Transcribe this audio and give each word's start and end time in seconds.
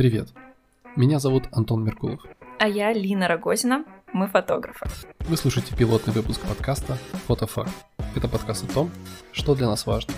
Привет. 0.00 0.28
Меня 0.96 1.18
зовут 1.18 1.44
Антон 1.52 1.84
Меркулов. 1.84 2.22
А 2.58 2.66
я 2.66 2.90
Лина 2.90 3.28
Рогозина. 3.28 3.84
Мы 4.14 4.28
фотографы. 4.28 4.86
Вы 5.28 5.36
слушаете 5.36 5.76
пилотный 5.76 6.14
выпуск 6.14 6.40
подкаста 6.40 6.94
«Фотофакт». 7.26 7.70
Это 8.16 8.26
подкаст 8.26 8.64
о 8.64 8.72
том, 8.72 8.90
что 9.32 9.54
для 9.54 9.66
нас 9.66 9.84
важно. 9.84 10.14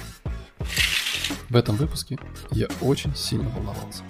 В 1.51 1.56
этом 1.56 1.74
выпуске 1.74 2.17
я 2.53 2.69
очень 2.81 3.13
сильно 3.17 3.51
волновался. 3.51 4.04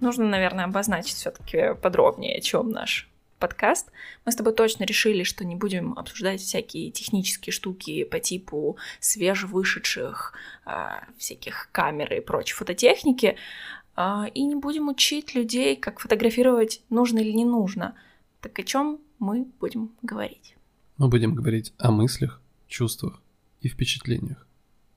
Нужно, 0.00 0.26
наверное, 0.26 0.66
обозначить 0.66 1.16
все-таки 1.16 1.72
подробнее, 1.80 2.36
о 2.36 2.42
чем 2.42 2.68
наш 2.68 3.08
подкаст. 3.40 3.90
Мы 4.24 4.30
с 4.30 4.36
тобой 4.36 4.52
точно 4.52 4.84
решили, 4.84 5.24
что 5.24 5.44
не 5.44 5.56
будем 5.56 5.98
обсуждать 5.98 6.40
всякие 6.40 6.92
технические 6.92 7.52
штуки 7.52 8.04
по 8.04 8.20
типу 8.20 8.76
свежевышедших 9.00 10.34
э, 10.66 10.70
всяких 11.18 11.68
камер 11.72 12.14
и 12.14 12.20
прочей 12.20 12.54
фототехники, 12.54 13.36
э, 13.96 14.24
и 14.32 14.44
не 14.44 14.54
будем 14.54 14.88
учить 14.88 15.34
людей, 15.34 15.74
как 15.74 15.98
фотографировать 15.98 16.82
нужно 16.90 17.18
или 17.18 17.32
не 17.32 17.44
нужно. 17.44 17.96
Так 18.40 18.58
о 18.58 18.62
чем 18.62 19.00
мы 19.18 19.46
будем 19.58 19.90
говорить? 20.02 20.54
Мы 20.98 21.08
будем 21.08 21.34
говорить 21.34 21.72
о 21.78 21.90
мыслях, 21.90 22.40
чувствах 22.68 23.20
и 23.62 23.68
впечатлениях, 23.68 24.46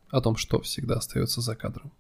о 0.09 0.22
том, 0.22 0.36
что 0.36 0.62
всегда 0.62 0.95
остается 0.95 1.41
за 1.41 1.55
кадром. 1.55 1.91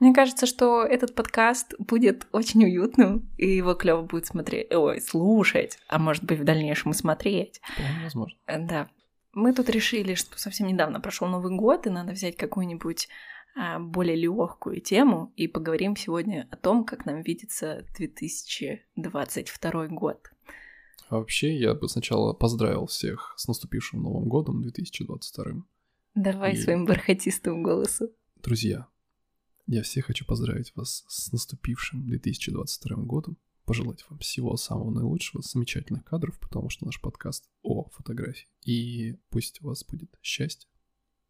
Мне 0.00 0.12
кажется, 0.14 0.46
что 0.46 0.82
этот 0.82 1.14
подкаст 1.14 1.74
будет 1.78 2.26
очень 2.32 2.64
уютным, 2.64 3.28
и 3.36 3.46
его 3.46 3.74
клево 3.74 4.00
будет 4.00 4.24
смотреть, 4.26 4.72
ой, 4.72 4.98
слушать, 5.02 5.78
а 5.88 5.98
может 5.98 6.24
быть 6.24 6.40
в 6.40 6.44
дальнейшем 6.44 6.92
и 6.92 6.94
смотреть. 6.94 7.60
Вполне 7.74 8.04
возможно. 8.04 8.38
Э, 8.46 8.58
да. 8.58 8.88
Мы 9.34 9.52
тут 9.52 9.68
решили, 9.68 10.14
что 10.14 10.38
совсем 10.38 10.68
недавно 10.68 11.00
прошел 11.00 11.28
Новый 11.28 11.54
год, 11.54 11.86
и 11.86 11.90
надо 11.90 12.12
взять 12.12 12.36
какую-нибудь 12.36 13.08
а, 13.54 13.78
более 13.78 14.16
легкую 14.16 14.80
тему 14.80 15.34
и 15.36 15.46
поговорим 15.46 15.94
сегодня 15.96 16.48
о 16.50 16.56
том, 16.56 16.84
как 16.84 17.04
нам 17.04 17.20
видится 17.20 17.84
2022 17.96 19.86
год. 19.88 20.30
А 21.10 21.18
вообще, 21.18 21.54
я 21.54 21.74
бы 21.74 21.90
сначала 21.90 22.32
поздравил 22.32 22.86
всех 22.86 23.34
с 23.36 23.46
наступившим 23.48 24.02
Новым 24.02 24.30
годом 24.30 24.62
2022. 24.62 25.62
Давай 26.14 26.54
и... 26.54 26.56
своим 26.56 26.86
бархатистым 26.86 27.62
голосом. 27.62 28.08
Друзья, 28.42 28.88
я 29.66 29.82
всех 29.82 30.06
хочу 30.06 30.24
поздравить 30.24 30.74
вас 30.74 31.04
с 31.08 31.32
наступившим 31.32 32.04
2022 32.06 32.96
годом, 33.04 33.36
пожелать 33.64 34.04
вам 34.08 34.18
всего 34.18 34.56
самого 34.56 34.90
наилучшего, 34.90 35.42
замечательных 35.42 36.04
кадров, 36.04 36.38
потому 36.40 36.70
что 36.70 36.86
наш 36.86 37.00
подкаст 37.00 37.48
о 37.62 37.88
фотографии. 37.90 38.48
И 38.64 39.16
пусть 39.30 39.62
у 39.62 39.68
вас 39.68 39.84
будет 39.84 40.10
счастье 40.22 40.68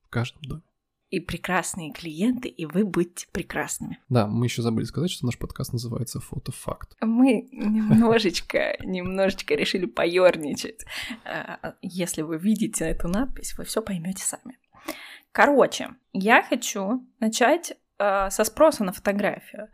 в 0.03 0.09
каждом 0.09 0.43
доме. 0.43 0.63
И 1.11 1.19
прекрасные 1.19 1.93
клиенты, 1.93 2.49
и 2.49 2.67
вы 2.67 2.85
будьте 2.85 3.27
прекрасными. 3.33 3.99
Да, 4.09 4.29
мы 4.29 4.47
еще 4.47 4.63
забыли 4.63 4.85
сказать, 4.85 5.11
что 5.11 5.27
наш 5.27 5.37
подкаст 5.37 5.73
называется 5.73 6.21
«Фотофакт». 6.21 6.97
Мы 7.01 7.49
немножечко, 7.51 8.77
немножечко 8.85 9.57
решили 9.57 9.87
поерничать. 9.87 10.85
А, 11.25 11.75
если 11.83 12.23
вы 12.23 12.39
видите 12.39 12.85
эту 12.85 13.09
надпись, 13.09 13.59
вы 13.59 13.65
все 13.65 13.83
поймете 13.83 14.23
сами. 14.23 14.57
Короче, 15.33 15.91
я 16.13 16.43
хочу 16.43 17.05
начать 17.19 17.77
э, 18.01 18.31
со 18.31 18.45
спроса 18.45 18.85
на 18.85 18.93
фотографию. 18.93 19.69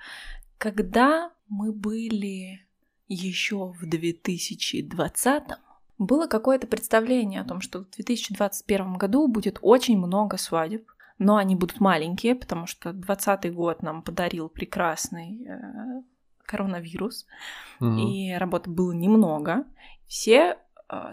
Когда 0.59 1.31
мы 1.49 1.73
были 1.73 2.67
еще 3.09 3.73
в 3.73 3.89
2020 3.89 5.43
было 5.99 6.27
какое-то 6.27 6.67
представление 6.67 7.41
о 7.41 7.45
том, 7.45 7.61
что 7.61 7.85
в 7.85 7.91
2021 7.91 8.95
году 8.95 9.29
будет 9.29 9.59
очень 9.63 9.97
много 9.97 10.37
свадеб, 10.37 10.87
но 11.19 11.37
они 11.37 11.57
будут 11.57 11.81
маленькие, 11.81 12.35
потому 12.35 12.67
что 12.67 12.93
2020 12.93 13.55
год 13.55 13.83
нам 13.83 14.03
подарил 14.03 14.51
прекрасный 14.51 15.47
э, 15.47 16.03
коронавирус, 16.45 17.27
mm-hmm. 17.81 18.00
и 18.00 18.34
работы 18.34 18.69
было 18.69 18.93
немного. 18.93 19.65
Все 20.06 20.59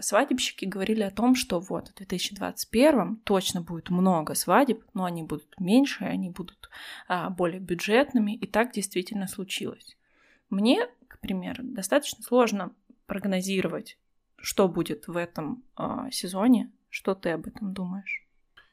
свадебщики 0.00 0.64
говорили 0.64 1.02
о 1.02 1.10
том, 1.10 1.34
что 1.34 1.58
вот 1.58 1.88
в 1.88 1.94
2021 1.94 3.16
точно 3.24 3.60
будет 3.60 3.90
много 3.90 4.34
свадеб, 4.34 4.84
но 4.94 5.04
они 5.04 5.22
будут 5.22 5.54
меньше, 5.58 6.04
они 6.04 6.30
будут 6.30 6.70
а, 7.08 7.30
более 7.30 7.60
бюджетными, 7.60 8.36
и 8.36 8.46
так 8.46 8.72
действительно 8.72 9.26
случилось. 9.26 9.96
Мне, 10.50 10.86
к 11.08 11.18
примеру, 11.20 11.62
достаточно 11.64 12.22
сложно 12.22 12.72
прогнозировать, 13.06 13.98
что 14.36 14.68
будет 14.68 15.08
в 15.08 15.16
этом 15.16 15.64
а, 15.76 16.10
сезоне. 16.10 16.70
Что 16.88 17.16
ты 17.16 17.30
об 17.30 17.48
этом 17.48 17.74
думаешь? 17.74 18.24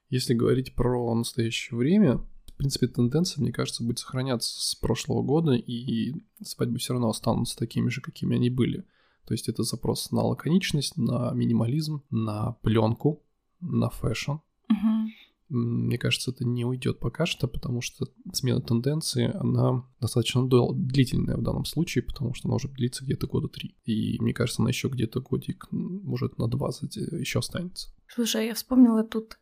Если 0.10 0.36
говорить 0.36 0.76
про 0.76 1.16
настоящее 1.16 1.76
время, 1.76 2.18
в 2.18 2.54
принципе, 2.56 2.88
тенденция, 2.88 3.42
мне 3.42 3.52
кажется, 3.52 3.84
будет 3.84 3.98
сохраняться 3.98 4.62
с 4.62 4.76
прошлого 4.76 5.24
года, 5.24 5.54
и 5.54 6.14
свадьбы 6.44 6.78
все 6.78 6.94
равно 6.94 7.10
останутся 7.10 7.58
такими 7.58 7.90
же, 7.90 8.02
какими 8.02 8.36
они 8.36 8.52
были. 8.52 8.86
То 9.26 9.34
есть 9.34 9.50
это 9.50 9.64
запрос 9.64 10.12
на 10.12 10.22
лаконичность, 10.22 10.98
на 10.98 11.32
минимализм, 11.32 12.04
на 12.10 12.54
пленку, 12.62 13.24
на 13.60 13.90
фэшн. 13.90 14.32
Угу. 14.32 15.12
Мне 15.50 15.98
кажется, 15.98 16.32
это 16.32 16.46
не 16.46 16.64
уйдет 16.64 17.00
пока 17.00 17.26
что, 17.26 17.48
потому 17.48 17.82
что 17.82 18.08
смена 18.32 18.62
тенденции, 18.62 19.32
она 19.36 19.84
достаточно 20.00 20.48
длительная 20.48 21.36
в 21.36 21.42
данном 21.42 21.66
случае, 21.66 22.04
потому 22.04 22.34
что 22.34 22.48
она 22.48 22.56
уже 22.56 22.70
длится 22.70 23.04
где-то 23.04 23.28
года 23.28 23.50
три. 23.50 23.76
И 23.84 24.18
мне 24.22 24.34
кажется, 24.34 24.62
она 24.62 24.70
еще 24.70 24.88
где-то 24.88 25.20
годик, 25.20 25.68
может, 25.72 26.38
на 26.38 26.48
20 26.48 26.98
э, 26.98 27.20
еще 27.20 27.40
останется. 27.40 27.90
Слушай, 28.08 28.48
я 28.48 28.54
вспомнила 28.54 29.04
тут 29.04 29.40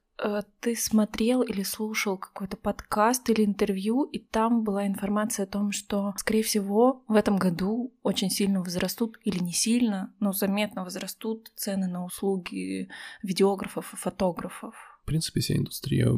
ты 0.60 0.76
смотрел 0.76 1.42
или 1.42 1.64
слушал 1.64 2.18
какой-то 2.18 2.58
подкаст 2.58 3.30
или 3.30 3.46
интервью, 3.46 4.04
и 4.04 4.20
там 4.20 4.64
была 4.64 4.86
информация 4.86 5.44
о 5.44 5.48
том, 5.48 5.72
что, 5.72 6.14
скорее 6.18 6.44
всего, 6.44 7.04
в 7.08 7.16
этом 7.16 7.38
году 7.38 7.94
очень 8.04 8.30
сильно 8.30 8.62
возрастут, 8.62 9.18
или 9.24 9.40
не 9.40 9.54
сильно, 9.54 10.14
но 10.20 10.34
заметно 10.34 10.84
возрастут 10.84 11.52
цены 11.56 11.88
на 11.88 12.06
услуги 12.06 12.90
видеографов 13.24 13.94
и 13.94 13.98
фотографов. 13.98 14.76
В 15.04 15.06
принципе, 15.06 15.42
вся 15.42 15.56
индустрия 15.56 16.18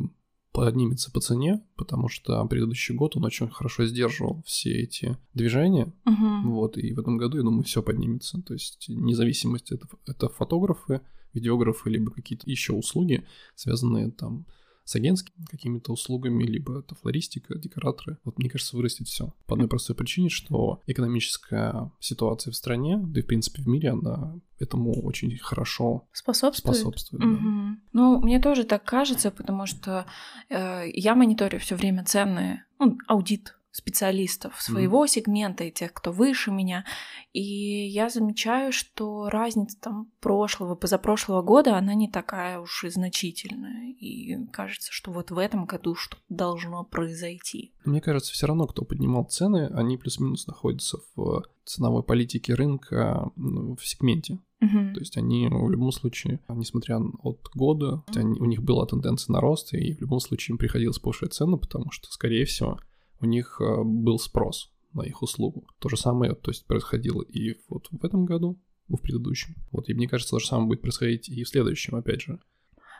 поднимется 0.51 1.11
по 1.11 1.22
цене, 1.22 1.63
потому 1.78 2.09
что 2.09 2.44
предыдущий 2.45 2.94
год 2.94 3.16
он 3.16 3.23
очень 3.23 3.50
хорошо 3.50 3.85
сдерживал 3.85 4.44
все 4.45 4.72
эти 4.81 5.17
движения. 5.34 5.94
Угу. 6.06 6.51
Вот, 6.51 6.78
и 6.78 6.94
в 6.94 7.00
этом 7.00 7.17
году, 7.17 7.38
я 7.38 7.44
думаю, 7.44 7.63
все 7.63 7.81
поднимется. 7.81 8.41
То 8.41 8.53
есть 8.53 8.85
независимость 8.90 9.72
это, 9.72 9.88
это 10.07 10.28
фотографы, 10.29 11.01
видеографы, 11.33 11.89
либо 11.89 12.11
какие-то 12.11 12.49
еще 12.49 12.73
услуги, 12.73 13.25
связанные 13.55 14.11
там 14.11 14.45
с 14.83 14.95
агентскими 14.95 15.45
какими-то 15.45 15.93
услугами, 15.93 16.43
либо 16.43 16.79
это 16.79 16.95
флористика, 16.95 17.57
декораторы. 17.57 18.17
Вот 18.23 18.37
мне 18.39 18.49
кажется, 18.49 18.75
вырастет 18.75 19.07
все. 19.07 19.33
По 19.45 19.53
одной 19.53 19.69
простой 19.69 19.95
причине, 19.95 20.29
что 20.29 20.81
экономическая 20.87 21.91
ситуация 21.99 22.51
в 22.51 22.55
стране, 22.55 22.97
да 23.01 23.19
и 23.19 23.23
в 23.23 23.27
принципе 23.27 23.61
в 23.61 23.67
мире, 23.67 23.91
она 23.91 24.35
этому 24.59 25.01
очень 25.01 25.37
хорошо 25.37 26.07
способствует. 26.11 26.75
способствует 26.75 27.23
угу. 27.23 27.33
да. 27.35 27.77
Ну, 27.93 28.21
мне 28.21 28.41
тоже 28.41 28.63
так 28.63 28.83
кажется, 28.83 29.31
потому 29.31 29.65
что 29.65 30.05
э, 30.49 30.89
я 30.93 31.15
мониторю 31.15 31.59
все 31.59 31.75
время 31.75 32.03
цены, 32.03 32.63
ну, 32.79 32.97
аудит 33.07 33.55
специалистов 33.71 34.61
своего 34.61 35.05
mm. 35.05 35.07
сегмента 35.07 35.63
и 35.63 35.71
тех, 35.71 35.93
кто 35.93 36.11
выше 36.11 36.51
меня. 36.51 36.85
И 37.33 37.41
я 37.41 38.09
замечаю, 38.09 38.71
что 38.73 39.29
разница 39.29 39.79
там 39.79 40.11
прошлого, 40.19 40.75
позапрошлого 40.75 41.41
года, 41.41 41.77
она 41.77 41.93
не 41.93 42.09
такая 42.09 42.59
уж 42.59 42.83
и 42.83 42.89
значительная. 42.89 43.91
И 43.93 44.45
кажется, 44.51 44.91
что 44.91 45.11
вот 45.11 45.31
в 45.31 45.37
этом 45.37 45.65
году 45.65 45.95
что-то 45.95 46.21
должно 46.29 46.83
произойти. 46.83 47.73
Мне 47.85 48.01
кажется, 48.01 48.33
все 48.33 48.47
равно, 48.47 48.67
кто 48.67 48.83
поднимал 48.83 49.23
цены, 49.25 49.67
они 49.73 49.97
плюс-минус 49.97 50.47
находятся 50.47 50.97
в 51.15 51.43
ценовой 51.63 52.03
политике 52.03 52.53
рынка 52.53 53.31
ну, 53.35 53.75
в 53.75 53.87
сегменте. 53.87 54.39
Uh-huh. 54.61 54.93
То 54.93 54.99
есть 54.99 55.17
они 55.17 55.47
в 55.47 55.71
любом 55.71 55.91
случае, 55.91 56.39
несмотря 56.49 56.99
от 57.23 57.49
года, 57.55 58.03
они, 58.13 58.40
у 58.40 58.46
них 58.46 58.61
была 58.61 58.85
тенденция 58.85 59.34
на 59.34 59.41
рост, 59.41 59.73
и 59.73 59.93
в 59.93 60.01
любом 60.01 60.19
случае 60.19 60.53
им 60.53 60.57
приходилось 60.57 60.99
повышать 60.99 61.34
цену, 61.34 61.57
потому 61.57 61.90
что, 61.91 62.11
скорее 62.11 62.46
всего, 62.46 62.79
у 63.22 63.26
них 63.26 63.62
э, 63.62 63.84
был 63.84 64.20
спрос 64.20 64.72
на 64.94 65.03
их 65.03 65.22
услугу. 65.22 65.68
То 65.79 65.90
же 65.90 65.97
самое, 65.97 66.35
то 66.35 66.52
есть, 66.52 66.66
происходило 66.66 67.22
и 67.22 67.58
вот 67.70 67.88
в 67.91 68.03
этом 68.03 68.26
году, 68.26 68.59
ну, 68.88 68.97
в 68.97 69.02
предыдущем. 69.02 69.56
Вот, 69.72 69.90
и 69.90 69.94
мне 69.94 70.08
кажется, 70.08 70.32
то 70.32 70.40
же 70.40 70.47
самое 70.47 70.68
будет 70.68 70.82
происходить 70.82 71.29
и 71.29 71.44
в 71.44 71.50
следующем, 71.50 71.96
опять 71.96 72.22
же. 72.22 72.40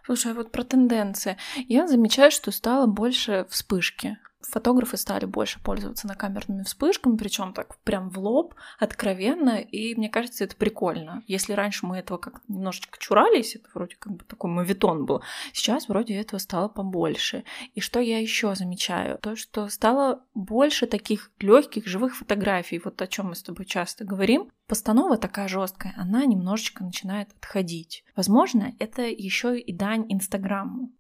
Слушай, 0.06 0.32
а 0.32 0.36
вот 0.36 0.52
про 0.52 0.64
тенденции. 0.64 1.38
Я 1.68 1.88
замечаю, 1.88 2.32
что 2.32 2.52
стало 2.52 2.88
больше 2.88 3.46
вспышки 3.50 4.18
фотографы 4.44 4.98
стали 4.98 5.26
больше 5.26 5.62
пользоваться 5.62 6.08
накамерными 6.08 6.64
вспышками, 6.64 7.18
причем 7.18 7.54
так 7.54 7.78
прям 7.80 8.10
в 8.10 8.20
лоб, 8.20 8.56
откровенно, 8.80 9.60
и 9.60 9.96
мне 9.96 10.10
кажется, 10.10 10.44
это 10.44 10.56
прикольно. 10.56 11.24
Если 11.28 11.54
раньше 11.54 11.86
мы 11.86 11.98
этого 11.98 12.18
как 12.18 12.42
немножечко 12.48 12.98
чурались, 13.00 13.56
это 13.56 13.70
вроде 13.74 13.96
как 13.96 14.14
бы 14.14 14.26
такой 14.26 14.52
мовитон 14.52 15.06
был, 15.06 15.22
сейчас 15.54 15.88
вроде 15.88 16.16
этого 16.16 16.40
стало 16.40 16.68
побольше. 16.68 17.44
И 17.74 17.82
что 17.82 18.00
я 18.00 18.20
еще 18.20 18.56
замечаю? 18.56 19.18
То, 19.20 19.36
что 19.36 19.68
стало 19.70 20.24
больше 20.34 20.88
таких 20.88 21.32
легких 21.40 21.88
живых 21.88 22.16
фотографий, 22.16 22.82
вот 22.84 23.02
о 23.02 23.08
чем 23.08 23.30
мы 23.30 23.36
с 23.36 23.44
тобой 23.44 23.66
часто 23.66 24.04
говорим. 24.04 24.52
Постанова 24.68 25.18
такая 25.18 25.48
жесткая, 25.48 25.94
она 25.98 26.26
немножечко 26.26 26.84
начинает 26.84 27.30
отходить. 27.34 28.06
Возможно, 28.16 28.74
это 28.80 29.02
еще 29.04 29.60
и 29.60 29.74
дань 29.74 30.06
Инстаграму. 30.10 30.92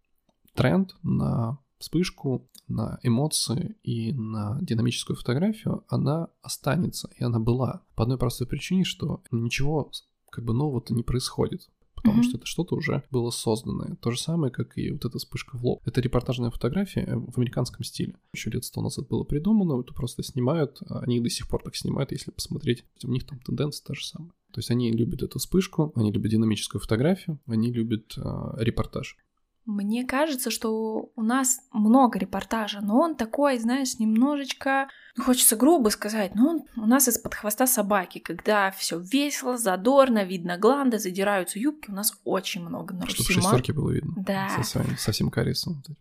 тренд 0.54 0.96
на 1.04 1.58
вспышку, 1.81 2.48
на 2.68 3.00
эмоции 3.04 3.75
и 3.83 4.13
на 4.13 4.57
динамическую 4.62 5.18
фотографию, 5.18 5.83
она 5.89 6.30
останется, 6.42 7.10
и 7.18 7.24
она 7.24 7.39
была. 7.39 7.81
По 7.95 8.04
одной 8.04 8.18
простой 8.18 8.48
причине, 8.48 8.86
что 8.86 9.22
ничего 9.31 9.92
как 10.31 10.45
бы 10.45 10.54
нового-то 10.54 10.94
не 10.94 11.04
происходит 11.04 11.69
потому 12.01 12.22
mm-hmm. 12.22 12.24
что 12.30 12.38
это 12.38 12.45
что-то 12.45 12.75
уже 12.75 13.04
было 13.12 13.30
созданное. 13.30 13.95
То 14.01 14.12
же 14.12 14.19
самое, 14.19 14.51
как 14.51 14.78
и 14.78 14.92
вот 14.92 15.06
эта 15.06 15.18
вспышка 15.18 15.57
в 15.57 15.63
лоб. 15.63 15.81
Это 15.86 16.01
репортажная 16.01 16.50
фотография 16.50 17.07
в 17.16 17.38
американском 17.38 17.84
стиле. 17.84 18.16
Еще 18.34 18.50
лет 18.50 18.66
сто 18.66 18.81
назад 18.81 19.07
было 19.07 19.24
придумано, 19.24 19.80
это 19.80 19.94
просто 19.94 20.24
снимают, 20.24 20.81
а 20.89 21.00
они 21.00 21.19
до 21.19 21.30
сих 21.30 21.48
пор 21.48 21.62
так 21.63 21.75
снимают, 21.75 22.12
если 22.12 22.31
посмотреть, 22.31 22.86
у 23.04 23.12
них 23.12 23.25
там 23.25 23.39
тенденция 23.39 23.86
та 23.86 23.94
же 23.94 24.06
самая. 24.06 24.31
То 24.51 24.60
есть 24.60 24.72
они 24.72 24.92
любят 24.92 25.22
эту 25.22 25.39
вспышку, 25.39 25.94
они 25.95 26.12
любят 26.12 26.31
динамическую 26.31 26.81
фотографию, 26.81 27.39
они 27.45 27.72
любят 27.72 28.18
э, 28.18 28.22
репортаж. 28.57 29.18
Мне 29.66 30.06
кажется, 30.06 30.50
что 30.50 31.12
у 31.16 31.22
нас 31.22 31.60
много 31.72 32.18
репортажа, 32.18 32.81
но 32.81 33.00
он 33.00 33.16
такой, 33.16 33.60
знаешь, 33.60 34.00
немножечко, 34.00 34.90
ну, 35.16 35.24
хочется 35.24 35.56
грубо 35.56 35.90
сказать, 35.90 36.34
но 36.34 36.50
он 36.50 36.63
у 36.75 36.88
нас 36.88 37.08
из-под 37.08 37.36
хвоста 37.36 37.68
собаки, 37.68 38.18
когда 38.18 38.72
все 38.72 39.00
весело, 39.00 39.58
задорно, 39.58 40.24
видно 40.24 40.58
гланды, 40.58 40.98
задираются 40.98 41.60
юбки, 41.60 41.92
у 41.92 41.94
нас 41.94 42.19
очень 42.24 42.62
много 42.62 42.96
на 42.96 43.08
Чтобы 43.08 43.34
шестерки 43.34 43.72
было 43.72 43.92
видно. 43.92 44.13
Да. 44.18 44.50
Со 44.50 44.63
своим, 44.63 44.98
совсем 44.98 45.30
карисом. 45.30 45.84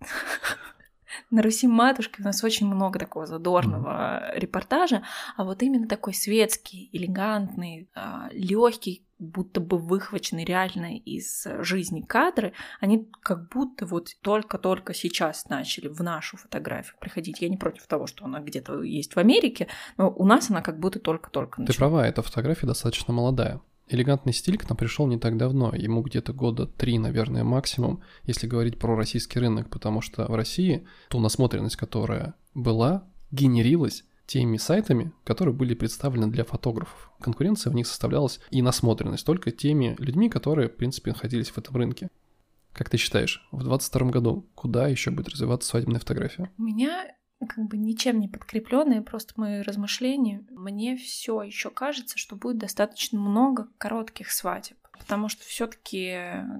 На 1.30 1.42
Руси 1.42 1.66
матушки 1.66 2.20
у 2.20 2.24
нас 2.24 2.42
очень 2.44 2.66
много 2.66 2.98
такого 2.98 3.26
задорного 3.26 3.88
mm-hmm. 3.88 4.38
репортажа, 4.38 5.02
а 5.36 5.44
вот 5.44 5.62
именно 5.62 5.86
такой 5.88 6.14
светский, 6.14 6.88
элегантный, 6.92 7.90
а, 7.94 8.28
легкий, 8.32 9.06
будто 9.20 9.60
бы 9.60 9.78
выхвачены 9.78 10.44
реально 10.44 10.96
из 10.96 11.46
жизни 11.60 12.00
кадры, 12.00 12.52
они 12.80 13.08
как 13.22 13.48
будто 13.50 13.86
вот 13.86 14.16
только-только 14.22 14.94
сейчас 14.94 15.48
начали 15.48 15.88
в 15.88 16.02
нашу 16.02 16.36
фотографию 16.36 16.96
приходить. 17.00 17.40
Я 17.40 17.48
не 17.48 17.56
против 17.56 17.86
того, 17.86 18.06
что 18.06 18.24
она 18.24 18.40
где-то 18.40 18.82
есть 18.82 19.14
в 19.14 19.18
Америке, 19.18 19.68
но 19.96 20.10
у 20.10 20.24
нас 20.24 20.50
она 20.50 20.62
как 20.62 20.80
будто 20.80 20.98
только-только 20.98 21.60
начала. 21.60 21.74
Ты 21.74 21.78
права, 21.78 22.06
эта 22.06 22.22
фотография 22.22 22.66
достаточно 22.66 23.12
молодая. 23.12 23.60
Элегантный 23.88 24.32
стиль 24.32 24.56
к 24.56 24.68
нам 24.68 24.76
пришел 24.76 25.06
не 25.08 25.18
так 25.18 25.36
давно, 25.36 25.74
ему 25.74 26.02
где-то 26.02 26.32
года 26.32 26.66
три, 26.66 26.98
наверное, 26.98 27.42
максимум, 27.42 28.02
если 28.24 28.46
говорить 28.46 28.78
про 28.78 28.94
российский 28.94 29.40
рынок, 29.40 29.68
потому 29.68 30.00
что 30.00 30.26
в 30.26 30.34
России 30.34 30.86
ту 31.08 31.18
насмотренность, 31.18 31.76
которая 31.76 32.34
была, 32.54 33.04
генерилась 33.32 34.04
теми 34.30 34.58
сайтами, 34.58 35.12
которые 35.24 35.52
были 35.52 35.74
представлены 35.74 36.28
для 36.28 36.44
фотографов. 36.44 37.10
Конкуренция 37.20 37.72
в 37.72 37.74
них 37.74 37.88
составлялась 37.88 38.38
и 38.50 38.62
насмотренность 38.62 39.26
только 39.26 39.50
теми 39.50 39.96
людьми, 39.98 40.30
которые, 40.30 40.68
в 40.68 40.76
принципе, 40.76 41.10
находились 41.10 41.50
в 41.50 41.58
этом 41.58 41.74
рынке. 41.74 42.08
Как 42.72 42.88
ты 42.88 42.96
считаешь, 42.96 43.48
в 43.50 43.64
2022 43.64 44.10
году 44.10 44.46
куда 44.54 44.86
еще 44.86 45.10
будет 45.10 45.30
развиваться 45.30 45.70
свадебная 45.70 45.98
фотография? 45.98 46.48
У 46.58 46.62
меня 46.62 47.06
как 47.40 47.66
бы 47.66 47.76
ничем 47.76 48.20
не 48.20 48.28
подкрепленные, 48.28 49.02
просто 49.02 49.34
мои 49.36 49.62
размышления. 49.62 50.46
Мне 50.50 50.96
все 50.96 51.42
еще 51.42 51.70
кажется, 51.70 52.16
что 52.16 52.36
будет 52.36 52.58
достаточно 52.58 53.18
много 53.18 53.66
коротких 53.78 54.30
свадеб 54.30 54.76
потому 55.00 55.30
что 55.30 55.42
все-таки 55.44 56.14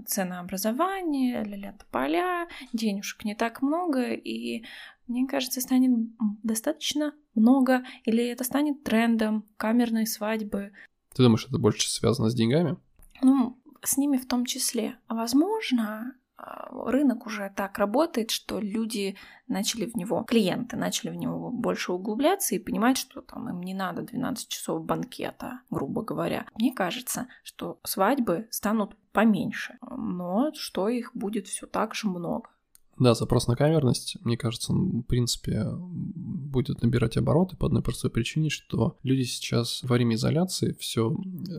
ценообразование, 0.06 1.44
ля-ля 1.44 1.74
поля, 1.92 2.48
денежек 2.72 3.24
не 3.24 3.34
так 3.34 3.60
много, 3.60 4.12
и 4.12 4.64
мне 5.10 5.26
кажется, 5.26 5.60
станет 5.60 6.08
достаточно 6.42 7.14
много, 7.34 7.82
или 8.04 8.24
это 8.24 8.44
станет 8.44 8.84
трендом 8.84 9.44
камерной 9.56 10.06
свадьбы. 10.06 10.72
Ты 11.14 11.24
думаешь, 11.24 11.46
это 11.46 11.58
больше 11.58 11.90
связано 11.90 12.30
с 12.30 12.34
деньгами? 12.34 12.76
Ну, 13.20 13.58
с 13.82 13.96
ними 13.96 14.16
в 14.16 14.26
том 14.26 14.46
числе. 14.46 14.98
А 15.08 15.14
возможно, 15.14 16.14
а, 16.36 16.68
рынок 16.90 17.26
уже 17.26 17.52
так 17.54 17.76
работает, 17.78 18.30
что 18.30 18.60
люди 18.60 19.16
начали 19.48 19.86
в 19.86 19.96
него, 19.96 20.22
клиенты 20.22 20.76
начали 20.76 21.10
в 21.10 21.16
него 21.16 21.50
больше 21.50 21.92
углубляться 21.92 22.54
и 22.54 22.60
понимать, 22.60 22.96
что 22.96 23.20
там 23.20 23.48
им 23.48 23.60
не 23.62 23.74
надо 23.74 24.02
12 24.02 24.48
часов 24.48 24.84
банкета, 24.84 25.60
грубо 25.70 26.02
говоря. 26.02 26.46
Мне 26.54 26.72
кажется, 26.72 27.26
что 27.42 27.80
свадьбы 27.82 28.46
станут 28.50 28.96
поменьше, 29.12 29.76
но 29.82 30.52
что 30.54 30.88
их 30.88 31.10
будет 31.14 31.48
все 31.48 31.66
так 31.66 31.94
же 31.94 32.08
много. 32.08 32.50
Да, 33.00 33.14
запрос 33.14 33.48
на 33.48 33.56
камерность, 33.56 34.18
мне 34.20 34.36
кажется, 34.36 34.74
в 34.74 35.02
принципе, 35.04 35.66
будет 35.72 36.82
набирать 36.82 37.16
обороты 37.16 37.56
по 37.56 37.66
одной 37.66 37.82
простой 37.82 38.10
причине, 38.10 38.50
что 38.50 38.98
люди 39.02 39.22
сейчас 39.22 39.82
во 39.82 39.94
время 39.94 40.16
изоляции 40.16 40.76
все 40.78 41.10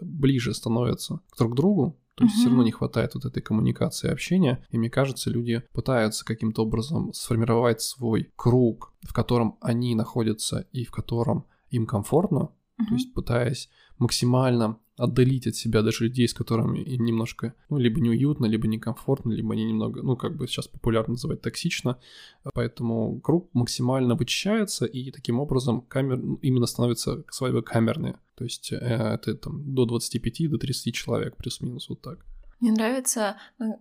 ближе 0.04 0.54
становятся 0.54 1.20
друг 1.40 1.54
к 1.54 1.56
другу, 1.56 1.98
то 2.14 2.26
есть 2.26 2.36
mm-hmm. 2.36 2.40
все 2.40 2.48
равно 2.48 2.64
не 2.64 2.72
хватает 2.72 3.16
вот 3.16 3.26
этой 3.26 3.42
коммуникации 3.42 4.08
и 4.08 4.12
общения. 4.12 4.64
И 4.70 4.78
мне 4.78 4.92
кажется, 4.92 5.32
люди 5.32 5.64
пытаются 5.74 6.24
каким-то 6.24 6.62
образом 6.62 7.12
сформировать 7.14 7.82
свой 7.82 8.32
круг, 8.36 8.94
в 9.02 9.12
котором 9.12 9.58
они 9.62 9.96
находятся 9.96 10.68
и 10.72 10.86
в 10.86 10.92
котором 10.92 11.46
им 11.72 11.88
комфортно, 11.88 12.52
mm-hmm. 12.80 12.86
то 12.88 12.94
есть 12.94 13.14
пытаясь 13.16 13.70
максимально 13.98 14.78
отдалить 15.02 15.48
от 15.48 15.56
себя 15.56 15.82
даже 15.82 16.04
людей, 16.04 16.28
с 16.28 16.34
которыми 16.34 16.80
им 16.80 17.06
немножко, 17.06 17.54
ну, 17.70 17.78
либо 17.78 18.00
неуютно, 18.00 18.46
либо 18.46 18.68
некомфортно, 18.68 19.34
либо 19.34 19.54
они 19.54 19.66
немного, 19.66 20.02
ну, 20.04 20.16
как 20.16 20.36
бы 20.36 20.48
сейчас 20.48 20.68
популярно 20.68 21.14
называть 21.14 21.42
токсично. 21.42 21.98
Поэтому 22.54 23.20
круг 23.20 23.50
максимально 23.54 24.16
вычищается, 24.16 24.86
и 24.86 25.12
таким 25.12 25.40
образом 25.40 25.82
камер 25.82 26.18
ну, 26.18 26.36
именно 26.42 26.68
становится 26.68 27.24
свадьба 27.30 27.62
камерная. 27.62 28.20
То 28.36 28.44
есть 28.44 28.72
э, 28.72 28.76
это 28.76 29.36
там 29.36 29.74
до 29.74 29.86
25, 29.86 30.50
до 30.50 30.58
30 30.58 30.94
человек, 30.94 31.36
плюс-минус 31.38 31.90
вот 31.90 32.02
так. 32.02 32.26
Мне 32.62 32.74
нравится, 32.74 33.38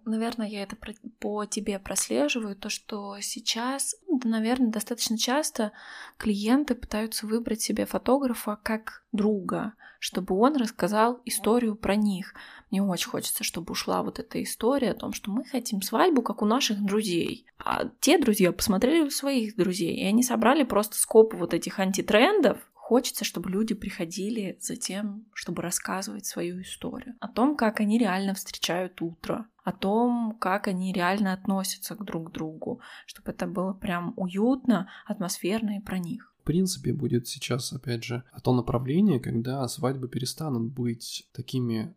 наверное, 0.06 0.48
я 0.48 0.62
это 0.62 0.74
по 1.18 1.44
тебе 1.44 1.78
прослеживаю, 1.78 2.56
то, 2.56 2.70
что 2.70 3.20
сейчас, 3.20 3.94
ну, 4.08 4.18
наверное, 4.24 4.70
достаточно 4.70 5.18
часто 5.18 5.72
клиенты 6.16 6.74
пытаются 6.74 7.26
выбрать 7.26 7.60
себе 7.60 7.84
фотографа 7.84 8.58
как 8.62 9.04
друга, 9.12 9.74
чтобы 9.98 10.34
он 10.34 10.56
рассказал 10.56 11.20
историю 11.26 11.76
про 11.76 11.94
них. 11.94 12.32
Мне 12.70 12.82
очень 12.82 13.10
хочется, 13.10 13.44
чтобы 13.44 13.72
ушла 13.72 14.02
вот 14.02 14.18
эта 14.18 14.42
история 14.42 14.92
о 14.92 14.94
том, 14.94 15.12
что 15.12 15.30
мы 15.30 15.44
хотим 15.44 15.82
свадьбу, 15.82 16.22
как 16.22 16.40
у 16.40 16.46
наших 16.46 16.82
друзей. 16.82 17.44
А 17.58 17.84
те 18.00 18.16
друзья 18.16 18.50
посмотрели 18.50 19.02
у 19.02 19.10
своих 19.10 19.56
друзей, 19.56 19.94
и 19.96 20.06
они 20.06 20.22
собрали 20.22 20.64
просто 20.64 20.96
скоп 20.96 21.34
вот 21.34 21.52
этих 21.52 21.80
антитрендов, 21.80 22.56
Хочется, 22.90 23.24
чтобы 23.24 23.50
люди 23.50 23.72
приходили 23.72 24.58
за 24.60 24.74
тем, 24.74 25.24
чтобы 25.32 25.62
рассказывать 25.62 26.26
свою 26.26 26.60
историю. 26.60 27.14
О 27.20 27.28
том, 27.28 27.56
как 27.56 27.78
они 27.78 27.98
реально 27.98 28.34
встречают 28.34 29.00
утро, 29.00 29.46
о 29.62 29.70
том, 29.70 30.36
как 30.40 30.66
они 30.66 30.92
реально 30.92 31.32
относятся 31.32 31.94
к 31.94 32.04
друг 32.04 32.32
другу, 32.32 32.80
чтобы 33.06 33.30
это 33.30 33.46
было 33.46 33.74
прям 33.74 34.12
уютно, 34.16 34.88
атмосферно 35.06 35.76
и 35.76 35.80
про 35.80 36.00
них. 36.00 36.34
В 36.40 36.42
принципе, 36.42 36.92
будет 36.92 37.28
сейчас, 37.28 37.72
опять 37.72 38.02
же, 38.02 38.24
то 38.42 38.52
направление, 38.52 39.20
когда 39.20 39.68
свадьбы 39.68 40.08
перестанут 40.08 40.72
быть 40.72 41.28
такими, 41.32 41.94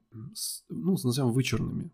ну, 0.69 0.95
назовем, 1.03 1.31
вычурными. 1.31 1.89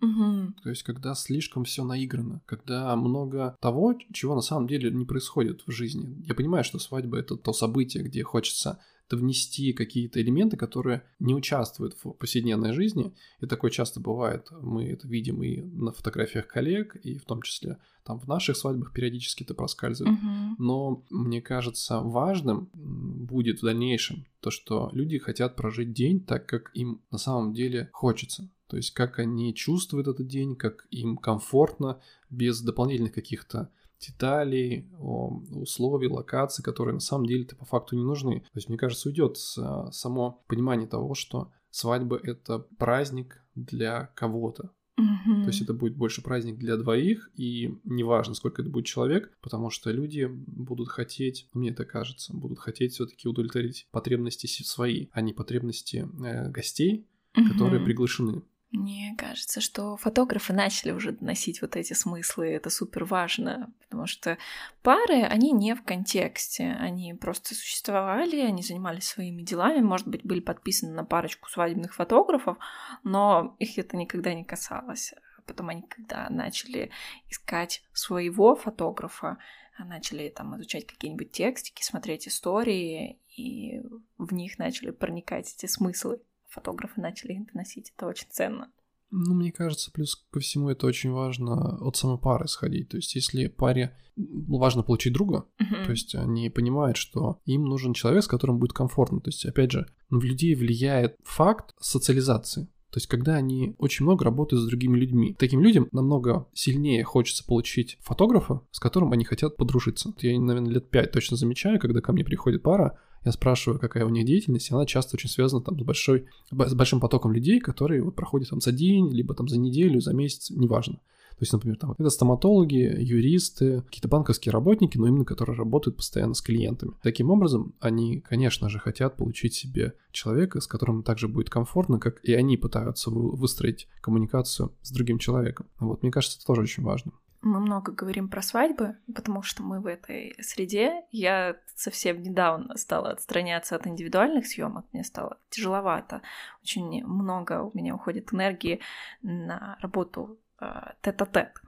Угу. 0.00 0.54
То 0.62 0.70
есть, 0.70 0.82
когда 0.82 1.14
слишком 1.14 1.64
все 1.64 1.84
наиграно, 1.84 2.42
когда 2.46 2.94
много 2.96 3.56
того, 3.60 3.94
чего 4.12 4.34
на 4.34 4.40
самом 4.40 4.66
деле 4.66 4.90
не 4.90 5.04
происходит 5.04 5.62
в 5.66 5.70
жизни. 5.70 6.22
Я 6.26 6.34
понимаю, 6.34 6.64
что 6.64 6.78
свадьба 6.78 7.18
это 7.18 7.36
то 7.36 7.52
событие, 7.52 8.02
где 8.02 8.22
хочется 8.22 8.80
внести 9.10 9.72
какие-то 9.72 10.20
элементы, 10.20 10.56
которые 10.56 11.04
не 11.18 11.34
участвуют 11.34 11.94
в 12.02 12.12
повседневной 12.12 12.72
жизни. 12.72 13.14
И 13.40 13.46
такое 13.46 13.70
часто 13.70 14.00
бывает. 14.00 14.48
Мы 14.50 14.86
это 14.86 15.06
видим 15.06 15.42
и 15.42 15.60
на 15.60 15.92
фотографиях 15.92 16.46
коллег, 16.46 16.96
и 16.96 17.18
в 17.18 17.24
том 17.24 17.42
числе 17.42 17.78
там 18.04 18.18
в 18.18 18.26
наших 18.26 18.56
свадьбах 18.56 18.92
периодически 18.92 19.44
это 19.44 19.54
проскальзывает. 19.54 20.18
Угу. 20.18 20.54
Но 20.58 21.04
мне 21.10 21.40
кажется 21.40 22.00
важным 22.00 22.70
будет 22.74 23.60
в 23.60 23.64
дальнейшем 23.64 24.26
то, 24.40 24.50
что 24.50 24.90
люди 24.92 25.18
хотят 25.18 25.56
прожить 25.56 25.92
день 25.92 26.20
так, 26.20 26.46
как 26.46 26.70
им 26.74 27.02
на 27.10 27.18
самом 27.18 27.52
деле 27.54 27.90
хочется. 27.92 28.50
То 28.74 28.78
есть 28.78 28.90
как 28.90 29.20
они 29.20 29.54
чувствуют 29.54 30.08
этот 30.08 30.26
день, 30.26 30.56
как 30.56 30.88
им 30.90 31.16
комфортно, 31.16 32.00
без 32.28 32.60
дополнительных 32.60 33.12
каких-то 33.12 33.70
деталей, 34.00 34.88
условий, 34.98 36.08
локаций, 36.08 36.64
которые 36.64 36.94
на 36.94 37.00
самом 37.00 37.26
деле-то 37.26 37.54
по 37.54 37.64
факту 37.64 37.94
не 37.94 38.02
нужны. 38.02 38.40
То 38.40 38.56
есть, 38.56 38.68
мне 38.68 38.76
кажется, 38.76 39.08
уйдет 39.08 39.36
само 39.36 40.42
понимание 40.48 40.88
того, 40.88 41.14
что 41.14 41.52
свадьба— 41.70 42.18
это 42.24 42.66
праздник 42.76 43.44
для 43.54 44.10
кого-то. 44.16 44.72
Mm-hmm. 44.98 45.42
То 45.42 45.46
есть 45.46 45.62
это 45.62 45.72
будет 45.72 45.96
больше 45.96 46.20
праздник 46.20 46.58
для 46.58 46.76
двоих, 46.76 47.30
и 47.36 47.78
неважно, 47.84 48.34
сколько 48.34 48.62
это 48.62 48.72
будет 48.72 48.86
человек, 48.86 49.38
потому 49.40 49.70
что 49.70 49.92
люди 49.92 50.24
будут 50.28 50.88
хотеть, 50.88 51.48
мне 51.52 51.70
это 51.70 51.84
кажется, 51.84 52.34
будут 52.34 52.58
хотеть 52.58 52.94
все-таки 52.94 53.28
удовлетворить 53.28 53.86
потребности 53.92 54.48
свои, 54.48 55.06
а 55.12 55.20
не 55.20 55.32
потребности 55.32 56.08
э, 56.24 56.50
гостей, 56.50 57.06
mm-hmm. 57.34 57.48
которые 57.52 57.84
приглашены. 57.84 58.42
Мне 58.74 59.14
кажется, 59.16 59.60
что 59.60 59.96
фотографы 59.96 60.52
начали 60.52 60.90
уже 60.90 61.12
доносить 61.12 61.62
вот 61.62 61.76
эти 61.76 61.92
смыслы, 61.92 62.48
это 62.48 62.70
супер 62.70 63.04
важно, 63.04 63.72
потому 63.84 64.08
что 64.08 64.36
пары, 64.82 65.22
они 65.22 65.52
не 65.52 65.76
в 65.76 65.84
контексте, 65.84 66.76
они 66.80 67.14
просто 67.14 67.54
существовали, 67.54 68.40
они 68.40 68.64
занимались 68.64 69.04
своими 69.04 69.42
делами, 69.42 69.80
может 69.80 70.08
быть, 70.08 70.24
были 70.24 70.40
подписаны 70.40 70.92
на 70.92 71.04
парочку 71.04 71.48
свадебных 71.48 71.94
фотографов, 71.94 72.58
но 73.04 73.54
их 73.60 73.78
это 73.78 73.96
никогда 73.96 74.34
не 74.34 74.42
касалось. 74.42 75.14
Потом 75.46 75.68
они, 75.68 75.82
когда 75.82 76.28
начали 76.28 76.90
искать 77.30 77.84
своего 77.92 78.56
фотографа, 78.56 79.38
начали 79.78 80.30
там 80.30 80.56
изучать 80.56 80.84
какие-нибудь 80.84 81.30
текстики, 81.30 81.84
смотреть 81.84 82.26
истории, 82.26 83.20
и 83.36 83.82
в 84.18 84.34
них 84.34 84.58
начали 84.58 84.90
проникать 84.90 85.54
эти 85.56 85.66
смыслы. 85.66 86.20
Фотографы 86.54 87.00
начали 87.00 87.32
их 87.32 87.52
доносить, 87.52 87.92
это 87.96 88.06
очень 88.06 88.28
ценно. 88.30 88.70
Ну, 89.10 89.34
мне 89.34 89.50
кажется, 89.52 89.90
плюс 89.92 90.16
ко 90.30 90.38
всему 90.40 90.70
это 90.70 90.86
очень 90.86 91.10
важно 91.10 91.78
от 91.78 91.96
самой 91.96 92.18
пары 92.18 92.46
исходить. 92.46 92.88
То 92.88 92.96
есть, 92.96 93.14
если 93.14 93.48
паре 93.48 93.96
важно 94.16 94.82
получить 94.82 95.12
друга, 95.12 95.46
то 95.58 95.90
есть 95.90 96.14
они 96.14 96.50
понимают, 96.50 96.96
что 96.96 97.40
им 97.44 97.64
нужен 97.64 97.92
человек, 97.92 98.22
с 98.22 98.28
которым 98.28 98.58
будет 98.58 98.72
комфортно. 98.72 99.20
То 99.20 99.28
есть, 99.28 99.44
опять 99.46 99.72
же, 99.72 99.86
в 100.10 100.22
людей 100.22 100.54
влияет 100.54 101.16
факт 101.24 101.74
социализации. 101.80 102.66
То 102.90 102.98
есть, 102.98 103.08
когда 103.08 103.34
они 103.34 103.74
очень 103.78 104.04
много 104.04 104.24
работают 104.24 104.62
с 104.62 104.68
другими 104.68 104.96
людьми. 104.96 105.34
Таким 105.36 105.60
людям 105.60 105.88
намного 105.90 106.48
сильнее 106.54 107.02
хочется 107.02 107.44
получить 107.44 107.98
фотографа, 108.00 108.60
с 108.70 108.78
которым 108.78 109.10
они 109.10 109.24
хотят 109.24 109.56
подружиться. 109.56 110.14
Я, 110.18 110.40
наверное, 110.40 110.72
лет 110.72 110.90
пять 110.90 111.10
точно 111.10 111.36
замечаю, 111.36 111.80
когда 111.80 112.00
ко 112.00 112.12
мне 112.12 112.24
приходит 112.24 112.62
пара, 112.62 112.98
я 113.24 113.32
спрашиваю, 113.32 113.80
какая 113.80 114.04
у 114.04 114.10
них 114.10 114.26
деятельность, 114.26 114.70
и 114.70 114.74
она 114.74 114.86
часто 114.86 115.16
очень 115.16 115.30
связана 115.30 115.62
там 115.62 115.78
с, 115.78 115.82
большой, 115.82 116.26
с 116.50 116.74
большим 116.74 117.00
потоком 117.00 117.32
людей, 117.32 117.60
которые 117.60 118.02
вот 118.02 118.14
проходят 118.14 118.50
там 118.50 118.60
за 118.60 118.72
день, 118.72 119.10
либо 119.10 119.34
там 119.34 119.48
за 119.48 119.58
неделю, 119.58 120.00
за 120.00 120.12
месяц, 120.12 120.50
неважно. 120.50 121.00
То 121.34 121.42
есть, 121.42 121.52
например, 121.52 121.76
там 121.78 121.92
это 121.98 122.10
стоматологи, 122.10 122.96
юристы, 123.00 123.82
какие-то 123.82 124.06
банковские 124.06 124.52
работники, 124.52 124.96
но 124.98 125.08
именно 125.08 125.24
которые 125.24 125.56
работают 125.56 125.96
постоянно 125.96 126.34
с 126.34 126.40
клиентами. 126.40 126.92
Таким 127.02 127.30
образом, 127.30 127.74
они, 127.80 128.20
конечно 128.20 128.68
же, 128.68 128.78
хотят 128.78 129.16
получить 129.16 129.54
себе 129.54 129.94
человека, 130.12 130.60
с 130.60 130.68
которым 130.68 131.02
также 131.02 131.26
будет 131.26 131.50
комфортно, 131.50 131.98
как 131.98 132.20
и 132.22 132.34
они 132.34 132.56
пытаются 132.56 133.10
вы- 133.10 133.32
выстроить 133.32 133.88
коммуникацию 134.00 134.72
с 134.82 134.92
другим 134.92 135.18
человеком. 135.18 135.66
Вот, 135.80 136.02
мне 136.02 136.12
кажется, 136.12 136.38
это 136.38 136.46
тоже 136.46 136.62
очень 136.62 136.84
важно. 136.84 137.10
Мы 137.44 137.60
много 137.60 137.92
говорим 137.92 138.28
про 138.28 138.40
свадьбы, 138.40 138.96
потому 139.14 139.42
что 139.42 139.62
мы 139.62 139.80
в 139.80 139.86
этой 139.86 140.34
среде. 140.40 141.02
Я 141.10 141.56
совсем 141.76 142.22
недавно 142.22 142.76
стала 142.78 143.10
отстраняться 143.10 143.76
от 143.76 143.86
индивидуальных 143.86 144.46
съемок, 144.46 144.86
мне 144.92 145.04
стало 145.04 145.38
тяжеловато. 145.50 146.22
Очень 146.62 147.04
много 147.04 147.62
у 147.62 147.70
меня 147.76 147.94
уходит 147.94 148.32
энергии 148.32 148.80
на 149.20 149.76
работу 149.82 150.38
а, 150.58 150.94
тет-а-тет. 151.02 151.60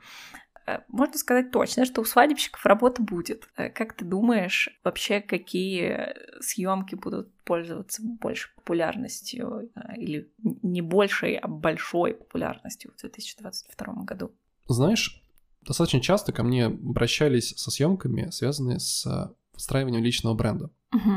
Э, 0.67 0.81
Можно 0.89 1.19
сказать 1.19 1.51
точно, 1.51 1.85
что 1.85 2.01
у 2.01 2.05
свадебщиков 2.05 2.65
работа 2.65 3.03
будет. 3.03 3.49
Э, 3.57 3.69
Как 3.69 3.93
ты 3.93 4.07
думаешь, 4.07 4.71
вообще 4.83 5.21
какие 5.21 6.15
съемки 6.41 6.95
будут 6.95 7.33
пользоваться 7.45 8.03
большей 8.03 8.51
популярностью 8.57 9.71
э, 9.75 9.97
или 9.97 10.33
не 10.39 10.81
большей, 10.81 11.37
а 11.37 11.49
большой 11.49 12.15
популярностью 12.15 12.93
в 12.93 13.01
2022 13.01 13.95
году? 14.05 14.33
Знаешь, 14.69 15.23
достаточно 15.67 16.01
часто 16.01 16.33
ко 16.33 16.43
мне 16.43 16.67
обращались 16.67 17.55
со 17.57 17.71
съемками, 17.71 18.31
связанные 18.31 18.79
с 18.79 19.07
э, 19.07 19.35
выстраиванием 19.55 20.05
личного 20.05 20.35
бренда. 20.35 20.71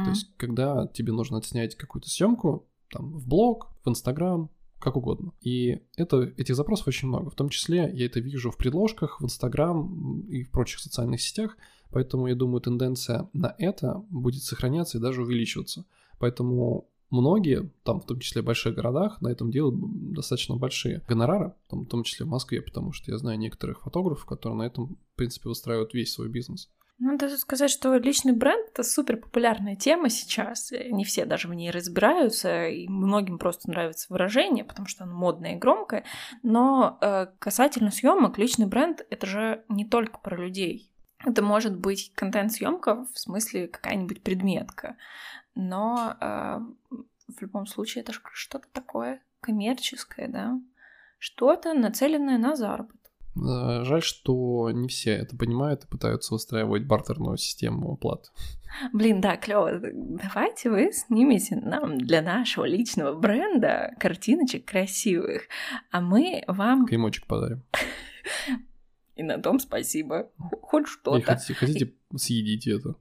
То 0.03 0.09
есть, 0.09 0.35
когда 0.35 0.87
тебе 0.87 1.13
нужно 1.13 1.37
отснять 1.37 1.75
какую-то 1.75 2.09
съемку, 2.09 2.67
там, 2.91 3.13
в 3.13 3.27
блог, 3.27 3.71
в 3.85 3.89
Инстаграм, 3.89 4.49
как 4.79 4.95
угодно. 4.95 5.33
И 5.41 5.81
это, 5.95 6.21
этих 6.37 6.55
запросов 6.55 6.87
очень 6.87 7.07
много. 7.07 7.29
В 7.29 7.35
том 7.35 7.49
числе 7.49 7.91
я 7.93 8.05
это 8.05 8.19
вижу 8.19 8.49
в 8.49 8.57
предложках, 8.57 9.21
в 9.21 9.25
Инстаграм 9.25 10.21
и 10.27 10.43
в 10.43 10.51
прочих 10.51 10.79
социальных 10.79 11.21
сетях. 11.21 11.57
Поэтому 11.91 12.27
я 12.27 12.35
думаю, 12.35 12.61
тенденция 12.61 13.29
на 13.33 13.55
это 13.57 14.03
будет 14.09 14.43
сохраняться 14.43 14.97
и 14.97 15.01
даже 15.01 15.21
увеличиваться. 15.21 15.85
Поэтому 16.17 16.89
многие, 17.09 17.71
там 17.83 18.01
в 18.01 18.05
том 18.05 18.19
числе 18.19 18.41
в 18.41 18.45
больших 18.45 18.75
городах, 18.75 19.21
на 19.21 19.29
этом 19.29 19.51
делают 19.51 19.75
достаточно 20.13 20.55
большие 20.55 21.03
гонорары, 21.07 21.53
там, 21.69 21.81
в 21.81 21.87
том 21.87 22.03
числе 22.03 22.25
в 22.25 22.29
Москве, 22.29 22.61
потому 22.61 22.91
что 22.91 23.11
я 23.11 23.17
знаю 23.17 23.39
некоторых 23.39 23.81
фотографов, 23.81 24.25
которые 24.25 24.57
на 24.57 24.63
этом, 24.63 24.97
в 25.13 25.15
принципе, 25.15 25.49
выстраивают 25.49 25.93
весь 25.93 26.13
свой 26.13 26.29
бизнес. 26.29 26.69
Надо 26.99 27.29
сказать, 27.37 27.71
что 27.71 27.95
личный 27.95 28.33
бренд— 28.33 28.67
это 28.73 28.83
супер 28.83 29.15
популярная 29.15 29.77
тема 29.77 30.09
сейчас. 30.09 30.71
Не 30.71 31.05
все 31.05 31.23
даже 31.23 31.47
в 31.47 31.53
ней 31.53 31.71
разбираются, 31.71 32.67
и 32.67 32.89
многим 32.89 33.37
просто 33.37 33.69
нравится 33.69 34.07
выражение, 34.09 34.65
потому 34.65 34.89
что 34.89 35.05
оно 35.05 35.15
модное 35.15 35.55
и 35.55 35.59
громкое. 35.59 36.03
Но 36.43 36.97
э, 36.99 37.27
касательно 37.39 37.91
съемок, 37.91 38.37
личный 38.37 38.67
бренд— 38.67 39.05
это 39.09 39.27
же 39.27 39.63
не 39.69 39.85
только 39.85 40.19
про 40.19 40.35
людей. 40.35 40.91
Это 41.25 41.41
может 41.41 41.77
быть 41.77 42.11
контент-съемка, 42.15 43.05
в 43.13 43.17
смысле 43.17 43.67
какая-нибудь 43.67 44.21
предметка. 44.21 44.97
Но 45.55 46.15
э, 46.19 46.59
в 47.27 47.41
любом 47.41 47.65
случае 47.65 48.03
это 48.03 48.13
что-то 48.33 48.67
такое 48.71 49.21
коммерческое, 49.41 50.27
да? 50.27 50.59
Что-то 51.17 51.73
нацеленное 51.73 52.37
на 52.37 52.55
заработок. 52.55 52.99
Жаль, 53.35 54.01
что 54.01 54.69
не 54.71 54.87
все 54.87 55.11
это 55.11 55.37
понимают 55.37 55.83
и 55.83 55.87
пытаются 55.87 56.33
устраивать 56.35 56.85
бартерную 56.85 57.37
систему 57.37 57.93
оплат. 57.93 58.31
Блин, 58.93 59.21
да, 59.21 59.37
клево. 59.37 59.79
Давайте 59.81 60.69
вы 60.69 60.91
снимете 60.91 61.55
нам 61.55 61.97
для 61.97 62.21
нашего 62.21 62.65
личного 62.65 63.17
бренда 63.17 63.93
картиночек 63.99 64.65
красивых, 64.65 65.43
а 65.91 66.01
мы 66.01 66.43
вам 66.47 66.85
Кремочек 66.85 67.27
подарим. 67.27 67.63
и 69.15 69.23
на 69.23 69.37
том 69.37 69.59
спасибо. 69.59 70.31
Хоть 70.61 70.83
И 70.83 70.87
что-то. 70.87 71.21
хотите, 71.21 71.53
хотите 71.53 71.93
съедите 72.15 72.77
это. 72.77 72.95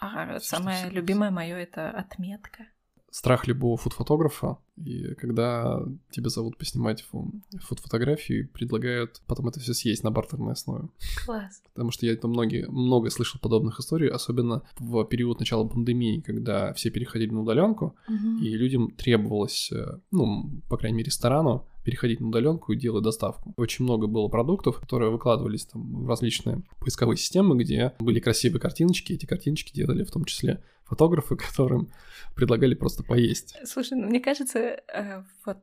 А 0.00 0.38
Что 0.38 0.56
самое 0.56 0.84
всё 0.86 0.90
любимое 0.94 1.30
мое 1.30 1.56
это 1.56 1.90
отметка. 1.90 2.66
Страх 3.10 3.46
любого 3.46 3.78
фуд-фотографа, 3.78 4.58
и 4.76 5.14
когда 5.14 5.80
тебя 6.10 6.28
зовут 6.28 6.58
поснимать 6.58 7.00
фу- 7.02 7.32
фуд-фотографию 7.62 8.40
и 8.40 8.46
предлагают 8.46 9.22
потом 9.26 9.48
это 9.48 9.58
все 9.58 9.72
съесть 9.72 10.04
на 10.04 10.10
бартерной 10.10 10.52
основе. 10.52 10.88
Класс. 11.24 11.62
Потому 11.72 11.92
что 11.92 12.04
я 12.04 12.12
это 12.12 12.28
многие, 12.28 12.68
много 12.68 13.08
слышал 13.08 13.40
подобных 13.40 13.80
историй, 13.80 14.10
особенно 14.10 14.62
в 14.78 15.02
период 15.04 15.38
начала 15.38 15.66
пандемии, 15.66 16.20
когда 16.20 16.74
все 16.74 16.90
переходили 16.90 17.30
на 17.30 17.40
удаленку, 17.40 17.96
Мгм. 18.06 18.42
и 18.42 18.50
людям 18.50 18.90
требовалось, 18.90 19.72
э, 19.72 19.98
ну, 20.10 20.50
по 20.68 20.76
крайней 20.76 20.98
мере, 20.98 21.06
ресторану 21.06 21.66
переходить 21.86 22.20
на 22.20 22.28
удаленку 22.28 22.72
и 22.72 22.76
делать 22.76 23.04
доставку. 23.04 23.54
Очень 23.56 23.84
много 23.84 24.08
было 24.08 24.26
продуктов, 24.26 24.80
которые 24.80 25.12
выкладывались 25.12 25.66
там 25.66 26.04
в 26.04 26.08
различные 26.08 26.62
поисковые 26.80 27.16
системы, 27.16 27.56
где 27.56 27.92
были 28.00 28.18
красивые 28.18 28.60
картиночки, 28.60 29.12
эти 29.12 29.24
картиночки 29.24 29.72
делали 29.72 30.02
в 30.02 30.10
том 30.10 30.24
числе 30.24 30.64
фотографы, 30.84 31.36
которым 31.48 31.88
предлагали 32.34 32.74
просто 32.74 33.04
поесть. 33.04 33.56
Слушай, 33.64 33.98
ну 33.98 34.08
мне 34.08 34.18
кажется, 34.18 34.58
э, 34.58 35.22
вот, 35.44 35.58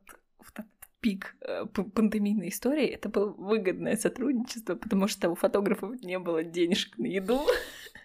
пик 1.00 1.36
э, 1.42 1.66
пандемийной 1.66 2.48
истории 2.48 2.86
это 2.86 3.10
было 3.10 3.30
выгодное 3.30 3.94
сотрудничество, 3.94 4.74
потому 4.76 5.06
что 5.06 5.28
у 5.28 5.34
фотографов 5.34 6.00
не 6.00 6.18
было 6.18 6.42
денежек 6.42 6.96
на 6.96 7.04
еду. 7.04 7.40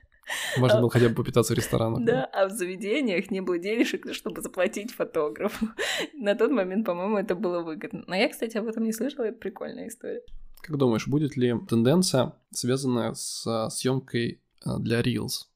Можно 0.57 0.81
было 0.81 0.89
хотя 0.89 1.09
бы 1.09 1.15
попитаться 1.15 1.53
в 1.53 1.57
ресторанах. 1.57 2.03
Да, 2.03 2.25
а 2.25 2.47
в 2.47 2.51
заведениях 2.51 3.31
не 3.31 3.41
было 3.41 3.57
денежек, 3.57 4.13
чтобы 4.13 4.41
заплатить 4.41 4.91
фотографу. 4.91 5.67
На 6.13 6.35
тот 6.35 6.51
момент, 6.51 6.85
по-моему, 6.85 7.17
это 7.17 7.35
было 7.35 7.61
выгодно. 7.61 8.03
Но 8.07 8.15
я, 8.15 8.29
кстати, 8.29 8.57
об 8.57 8.67
этом 8.67 8.83
не 8.83 8.93
слышала, 8.93 9.25
это 9.25 9.37
прикольная 9.37 9.87
история. 9.87 10.21
Как 10.61 10.77
думаешь, 10.77 11.07
будет 11.07 11.37
ли 11.37 11.53
тенденция, 11.67 12.33
связанная 12.51 13.13
с 13.13 13.69
съемкой 13.69 14.41
э, 14.65 14.69
для 14.79 15.01
Reels? 15.01 15.47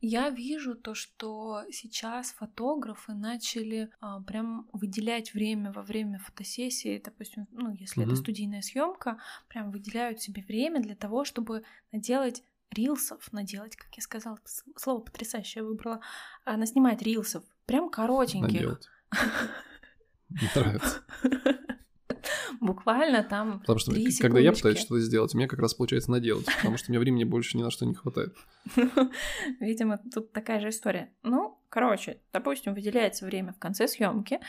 Я 0.00 0.30
вижу 0.30 0.76
то, 0.76 0.94
что 0.94 1.62
сейчас 1.72 2.30
фотографы 2.30 3.14
начали 3.14 3.90
а, 4.00 4.20
прям 4.20 4.68
выделять 4.72 5.34
время 5.34 5.72
во 5.72 5.82
время 5.82 6.20
фотосессии, 6.20 7.02
допустим, 7.04 7.48
ну, 7.50 7.72
если 7.72 8.02
Мгм. 8.02 8.12
это 8.12 8.16
студийная 8.16 8.62
съемка, 8.62 9.18
прям 9.48 9.72
выделяют 9.72 10.20
себе 10.20 10.44
время 10.46 10.80
для 10.80 10.94
того, 10.94 11.24
чтобы 11.24 11.64
наделать 11.90 12.44
рилсов, 12.70 13.32
наделать, 13.32 13.76
как 13.76 13.94
я 13.94 14.02
сказала, 14.02 14.38
слово 14.76 15.00
потрясающее 15.00 15.64
выбрала, 15.64 16.00
а, 16.44 16.56
наснимать 16.56 17.02
рилсов, 17.02 17.44
прям 17.66 17.90
коротеньких. 17.90 18.80
Мне 20.28 20.50
нравится. 20.54 21.02
Буквально 22.60 23.22
там 23.22 23.60
Потому 23.60 23.78
что 23.78 23.92
когда 24.20 24.40
я 24.40 24.52
пытаюсь 24.52 24.78
что-то 24.78 25.00
сделать, 25.00 25.34
мне 25.34 25.46
как 25.46 25.60
раз 25.60 25.74
получается 25.74 26.10
наделать, 26.10 26.46
потому 26.56 26.76
что 26.76 26.90
у 26.90 26.92
меня 26.92 27.00
времени 27.00 27.24
больше 27.24 27.56
ни 27.56 27.62
на 27.62 27.70
что 27.70 27.86
не 27.86 27.94
хватает. 27.94 28.34
Видимо, 29.60 29.98
тут 30.12 30.32
такая 30.32 30.60
же 30.60 30.70
история. 30.70 31.14
Ну, 31.22 31.57
короче, 31.68 32.20
допустим, 32.32 32.74
выделяется 32.74 33.26
время 33.26 33.52
в 33.52 33.58
конце 33.58 33.88
съемки 33.88 34.40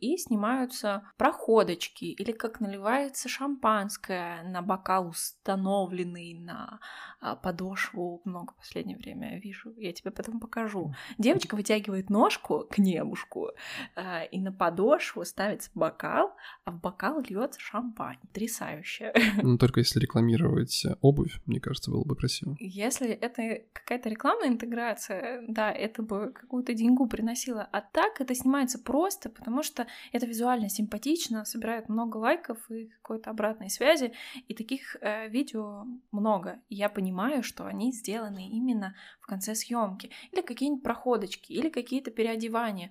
и 0.00 0.16
снимаются 0.16 1.02
проходочки 1.16 2.04
или 2.04 2.32
как 2.32 2.60
наливается 2.60 3.28
шампанское 3.28 4.42
на 4.44 4.62
бокал 4.62 5.08
установленный 5.08 6.34
на 6.34 6.80
а, 7.20 7.36
подошву. 7.36 8.22
Много 8.24 8.52
в 8.52 8.56
последнее 8.56 8.96
время 8.96 9.38
вижу. 9.38 9.72
Я 9.76 9.92
тебе 9.92 10.10
потом 10.10 10.40
покажу. 10.40 10.94
Девочка 11.18 11.54
вытягивает 11.54 12.10
ножку 12.10 12.66
к 12.70 12.78
небушку 12.78 13.50
а, 13.94 14.22
и 14.24 14.40
на 14.40 14.52
подошву 14.52 15.24
ставится 15.24 15.70
бокал, 15.74 16.34
а 16.64 16.70
в 16.70 16.80
бокал 16.80 17.20
льется 17.20 17.60
шампань. 17.60 18.18
Потрясающе. 18.20 19.12
Ну, 19.42 19.58
только 19.58 19.80
если 19.80 19.98
рекламировать 20.00 20.84
э, 20.84 20.96
обувь, 21.00 21.40
мне 21.46 21.60
кажется, 21.60 21.90
было 21.90 22.04
бы 22.04 22.14
красиво. 22.14 22.56
Если 22.60 23.08
это 23.08 23.62
какая-то 23.72 24.08
рекламная 24.08 24.48
интеграция, 24.48 25.42
да, 25.48 25.72
это 25.72 25.89
это 25.90 26.02
бы 26.02 26.32
какую-то 26.32 26.72
деньгу 26.74 27.06
приносило. 27.06 27.68
А 27.72 27.80
так 27.80 28.20
это 28.20 28.34
снимается 28.34 28.78
просто, 28.78 29.28
потому 29.28 29.62
что 29.62 29.86
это 30.12 30.26
визуально 30.26 30.68
симпатично, 30.68 31.44
собирает 31.44 31.88
много 31.88 32.16
лайков 32.16 32.58
и 32.70 32.86
какой-то 32.86 33.30
обратной 33.30 33.70
связи. 33.70 34.12
И 34.48 34.54
таких 34.54 34.96
э, 35.00 35.28
видео 35.28 35.86
много. 36.12 36.60
И 36.68 36.76
я 36.76 36.88
понимаю, 36.88 37.42
что 37.42 37.66
они 37.66 37.92
сделаны 37.92 38.48
именно 38.48 38.94
в 39.20 39.26
конце 39.26 39.54
съемки. 39.54 40.10
Или 40.32 40.42
какие-нибудь 40.42 40.82
проходочки, 40.82 41.52
или 41.52 41.68
какие-то 41.68 42.10
переодевания. 42.10 42.90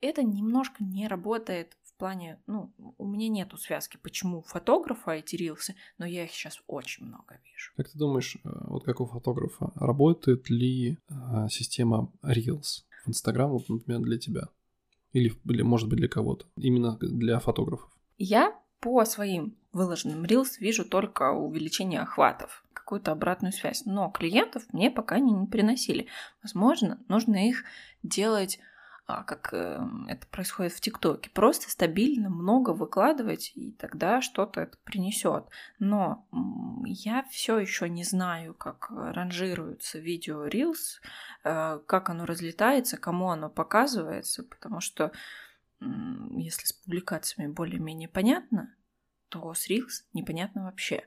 Это 0.00 0.22
немножко 0.22 0.82
не 0.82 1.06
работает 1.06 1.76
плане, 2.02 2.40
ну, 2.48 2.72
у 2.98 3.06
меня 3.06 3.28
нету 3.28 3.56
связки, 3.56 3.96
почему 3.96 4.42
фотографа 4.42 5.12
эти 5.12 5.36
рилсы, 5.36 5.76
но 5.98 6.04
я 6.04 6.24
их 6.24 6.32
сейчас 6.32 6.60
очень 6.66 7.06
много 7.06 7.38
вижу. 7.44 7.70
Как 7.76 7.88
ты 7.88 7.96
думаешь, 7.96 8.38
э, 8.42 8.48
вот 8.64 8.84
как 8.84 9.00
у 9.00 9.06
фотографа, 9.06 9.70
работает 9.76 10.50
ли 10.50 10.98
а, 11.08 11.48
система 11.48 12.10
Reels 12.24 12.82
в 13.04 13.08
Instagram, 13.08 13.50
вот, 13.50 13.68
например, 13.68 14.00
для 14.00 14.18
тебя? 14.18 14.48
Или, 15.12 15.32
или, 15.44 15.62
может 15.62 15.88
быть, 15.88 16.00
для 16.00 16.08
кого-то? 16.08 16.44
Именно 16.56 16.98
для 17.00 17.38
фотографов? 17.38 17.88
Я 18.18 18.52
по 18.80 19.04
своим 19.04 19.56
выложенным 19.70 20.24
Reels 20.24 20.58
вижу 20.58 20.84
только 20.84 21.30
увеличение 21.30 22.00
охватов, 22.00 22.64
какую-то 22.72 23.12
обратную 23.12 23.52
связь. 23.52 23.84
Но 23.84 24.10
клиентов 24.10 24.64
мне 24.72 24.90
пока 24.90 25.20
не, 25.20 25.30
не 25.32 25.46
приносили. 25.46 26.08
Возможно, 26.42 26.98
нужно 27.06 27.48
их 27.48 27.62
делать 28.02 28.58
как 29.06 29.52
эм, 29.52 30.06
это 30.08 30.26
происходит 30.28 30.72
в 30.72 30.80
ТикТоке. 30.80 31.30
Просто 31.30 31.70
стабильно 31.70 32.30
много 32.30 32.70
выкладывать, 32.70 33.52
и 33.54 33.72
тогда 33.72 34.20
что-то 34.22 34.60
это 34.60 34.78
принесет. 34.84 35.44
Но 35.78 36.26
я 36.84 37.24
все 37.30 37.58
еще 37.58 37.88
не 37.88 38.04
знаю, 38.04 38.54
как 38.54 38.90
ранжируется 38.90 39.98
видео 39.98 40.46
Reels, 40.46 41.00
э, 41.44 41.80
как 41.86 42.10
оно 42.10 42.26
разлетается, 42.26 42.96
кому 42.96 43.30
оно 43.30 43.50
показывается, 43.50 44.44
потому 44.44 44.80
что 44.80 45.12
если 45.80 46.66
с 46.66 46.72
публикациями 46.72 47.50
более-менее 47.50 48.08
понятно, 48.08 48.72
то 49.28 49.52
с 49.52 49.68
Reels 49.68 50.04
непонятно 50.12 50.64
вообще. 50.64 51.04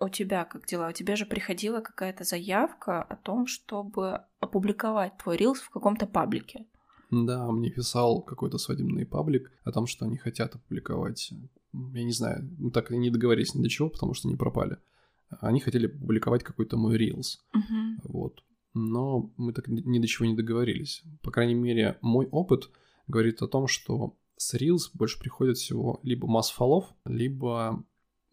У 0.00 0.08
тебя 0.08 0.44
как 0.44 0.66
дела? 0.66 0.88
У 0.88 0.92
тебя 0.92 1.16
же 1.16 1.26
приходила 1.26 1.80
какая-то 1.80 2.24
заявка 2.24 3.02
о 3.02 3.16
том, 3.16 3.46
чтобы 3.46 4.24
опубликовать 4.40 5.16
твой 5.18 5.38
Reels 5.38 5.56
в 5.56 5.70
каком-то 5.70 6.06
паблике. 6.06 6.66
Да, 7.10 7.50
мне 7.50 7.70
писал 7.70 8.22
какой-то 8.22 8.58
свадебный 8.58 9.06
паблик 9.06 9.50
о 9.64 9.72
том, 9.72 9.86
что 9.86 10.04
они 10.04 10.16
хотят 10.16 10.54
опубликовать. 10.54 11.32
Я 11.72 12.04
не 12.04 12.12
знаю, 12.12 12.48
мы 12.58 12.70
так 12.70 12.90
и 12.92 12.98
не 12.98 13.10
договорились 13.10 13.54
ни 13.54 13.62
до 13.62 13.68
чего, 13.68 13.88
потому 13.88 14.14
что 14.14 14.28
не 14.28 14.36
пропали. 14.36 14.78
Они 15.40 15.60
хотели 15.60 15.86
публиковать 15.86 16.42
какой-то 16.44 16.76
мой 16.76 16.96
Reels. 16.96 17.38
Uh-huh. 17.54 17.96
Вот. 18.04 18.44
Но 18.74 19.32
мы 19.36 19.52
так 19.52 19.68
ни 19.68 19.98
до 19.98 20.06
чего 20.06 20.26
не 20.26 20.36
договорились. 20.36 21.02
По 21.22 21.30
крайней 21.30 21.54
мере, 21.54 21.98
мой 22.00 22.26
опыт 22.26 22.70
говорит 23.06 23.42
о 23.42 23.48
том, 23.48 23.66
что 23.66 24.16
с 24.36 24.54
Reels 24.54 24.90
больше 24.94 25.18
приходит 25.18 25.56
всего 25.56 26.00
либо 26.02 26.26
масс 26.28 26.50
фолов, 26.50 26.94
либо 27.04 27.84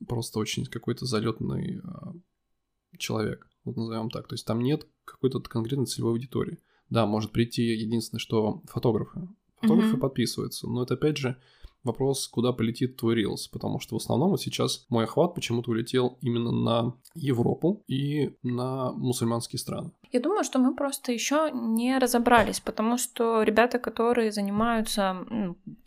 просто 0.08 0.40
очень 0.40 0.66
какой-то 0.66 1.06
залетный 1.06 1.80
э, 1.80 2.98
человек, 2.98 3.50
вот 3.64 3.76
назовем 3.76 4.10
так. 4.10 4.28
То 4.28 4.36
есть 4.36 4.46
там 4.46 4.62
нет 4.62 4.88
какой-то 5.06 5.40
конкретной 5.42 5.88
целевой 5.88 6.14
аудитории. 6.14 6.60
Да, 6.90 7.06
может 7.06 7.32
прийти 7.32 7.64
единственное, 7.64 8.20
что 8.20 8.62
фотографы. 8.66 9.28
Фотографы 9.62 9.96
mm-hmm. 9.96 10.00
подписываются, 10.00 10.68
но 10.68 10.84
это 10.84 10.94
опять 10.96 11.18
же 11.18 11.38
вопрос, 11.86 12.28
куда 12.28 12.52
полетит 12.52 12.98
твой 12.98 13.24
Reels, 13.24 13.50
потому 13.52 13.80
что 13.80 13.96
в 13.96 14.02
основном 14.02 14.32
вот 14.32 14.42
сейчас 14.42 14.86
мой 14.90 15.06
охват 15.06 15.36
почему-то 15.36 15.72
улетел 15.72 16.18
именно 16.22 16.52
на 16.52 16.96
Европу 17.14 17.84
и 17.88 18.36
на 18.44 18.92
мусульманские 18.92 19.60
страны. 19.60 19.92
Я 20.12 20.20
думаю, 20.20 20.44
что 20.44 20.60
мы 20.60 20.76
просто 20.76 21.12
еще 21.12 21.52
не 21.54 21.98
разобрались, 21.98 22.60
потому 22.60 22.98
что 22.98 23.44
ребята, 23.44 23.80
которые 23.80 24.32
занимаются 24.32 25.26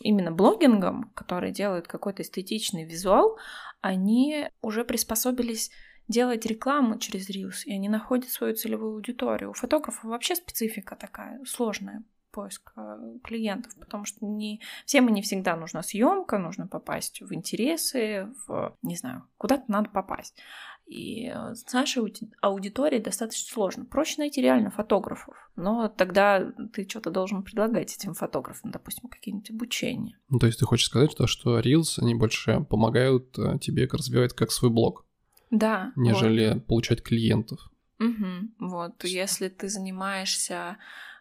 именно 0.00 0.30
блогингом, 0.30 1.10
которые 1.14 1.52
делают 1.52 1.88
какой-то 1.88 2.22
эстетичный 2.22 2.84
визуал, 2.84 3.36
они 3.80 4.48
уже 4.60 4.84
приспособились 4.84 5.70
делать 6.08 6.46
рекламу 6.46 6.98
через 6.98 7.30
Reels, 7.30 7.64
и 7.64 7.72
они 7.72 7.88
находят 7.88 8.30
свою 8.30 8.54
целевую 8.54 8.94
аудиторию. 8.94 9.50
У 9.50 9.54
фотографов 9.54 10.04
вообще 10.04 10.34
специфика 10.34 10.96
такая 10.96 11.40
сложная 11.44 12.02
поиск 12.30 12.72
э, 12.76 13.18
клиентов, 13.24 13.74
потому 13.78 14.04
что 14.04 14.24
не 14.24 14.60
всем 14.86 15.08
и 15.08 15.12
не 15.12 15.22
всегда 15.22 15.56
нужна 15.56 15.82
съемка, 15.82 16.38
нужно 16.38 16.66
попасть 16.66 17.20
в 17.20 17.32
интересы, 17.34 18.28
в, 18.46 18.76
не 18.82 18.96
знаю, 18.96 19.26
куда-то 19.38 19.64
надо 19.68 19.90
попасть. 19.90 20.36
И 20.86 21.30
э, 21.34 21.54
с 21.54 21.72
нашей 21.72 22.02
аудиторией 22.40 23.02
достаточно 23.02 23.52
сложно. 23.52 23.84
Проще 23.84 24.16
найти 24.18 24.40
реально 24.40 24.70
фотографов, 24.70 25.50
но 25.56 25.88
тогда 25.88 26.52
ты 26.72 26.88
что-то 26.88 27.10
должен 27.10 27.42
предлагать 27.42 27.94
этим 27.94 28.14
фотографам, 28.14 28.70
допустим, 28.70 29.08
какие-нибудь 29.08 29.50
обучения. 29.50 30.18
Ну, 30.28 30.38
то 30.38 30.46
есть 30.46 30.58
ты 30.58 30.64
хочешь 30.64 30.86
сказать, 30.86 31.16
то, 31.16 31.26
что 31.26 31.58
Reels, 31.58 31.98
они 31.98 32.14
больше 32.14 32.60
помогают 32.60 33.38
э, 33.38 33.58
тебе 33.58 33.86
развивать 33.86 34.34
как 34.34 34.50
свой 34.50 34.70
блог? 34.70 35.07
Да. 35.50 35.92
Нежели 35.96 36.54
вот. 36.54 36.66
получать 36.66 37.02
клиентов. 37.02 37.60
Угу, 37.98 38.68
вот, 38.68 39.04
если 39.04 39.48
ты 39.48 39.68
занимаешься 39.68 40.78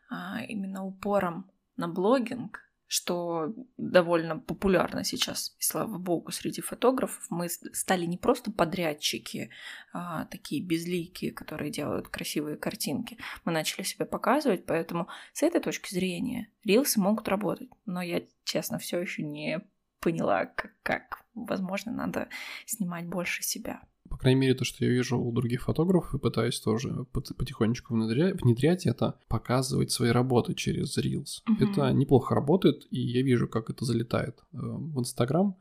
а, 0.09 0.41
именно 0.47 0.85
упором 0.85 1.49
на 1.75 1.87
блогинг, 1.87 2.61
что 2.87 3.53
довольно 3.75 4.39
популярно 4.39 5.03
сейчас, 5.03 5.55
и 5.59 5.63
слава 5.63 5.97
богу, 5.97 6.31
среди 6.31 6.61
фотографов. 6.61 7.25
Мы 7.29 7.49
стали 7.49 8.05
не 8.05 8.17
просто 8.17 8.49
подрядчики, 8.49 9.49
а, 9.91 10.25
такие 10.25 10.63
безликие, 10.63 11.33
которые 11.33 11.69
делают 11.69 12.07
красивые 12.07 12.55
картинки. 12.55 13.17
Мы 13.43 13.51
начали 13.51 13.83
себя 13.83 14.05
показывать, 14.05 14.65
поэтому 14.65 15.09
с 15.33 15.43
этой 15.43 15.59
точки 15.59 15.93
зрения 15.93 16.49
рилсы 16.63 16.99
могут 16.99 17.27
работать. 17.27 17.69
Но 17.85 18.01
я, 18.01 18.21
честно, 18.45 18.79
все 18.79 18.99
еще 19.01 19.21
не 19.21 19.61
поняла, 19.99 20.45
как, 20.45 20.71
как. 20.81 21.25
Возможно, 21.33 21.91
надо 21.91 22.29
снимать 22.65 23.05
больше 23.05 23.43
себя 23.43 23.81
по 24.17 24.21
крайней 24.21 24.41
мере, 24.41 24.55
то, 24.55 24.65
что 24.65 24.83
я 24.83 24.89
вижу 24.89 25.19
у 25.19 25.31
других 25.31 25.61
фотографов, 25.61 26.15
и 26.15 26.17
пытаюсь 26.17 26.59
тоже 26.59 27.05
потихонечку 27.11 27.93
внедрять, 27.93 28.41
внедрять 28.41 28.87
это, 28.87 29.19
показывать 29.27 29.91
свои 29.91 30.09
работы 30.09 30.55
через 30.55 30.97
Reels. 30.97 31.43
Uh-huh. 31.47 31.69
Это 31.69 31.91
неплохо 31.93 32.33
работает, 32.33 32.87
и 32.89 32.99
я 32.99 33.21
вижу, 33.21 33.47
как 33.47 33.69
это 33.69 33.85
залетает 33.85 34.39
э, 34.53 34.57
в 34.57 34.99
Инстаграм. 34.99 35.55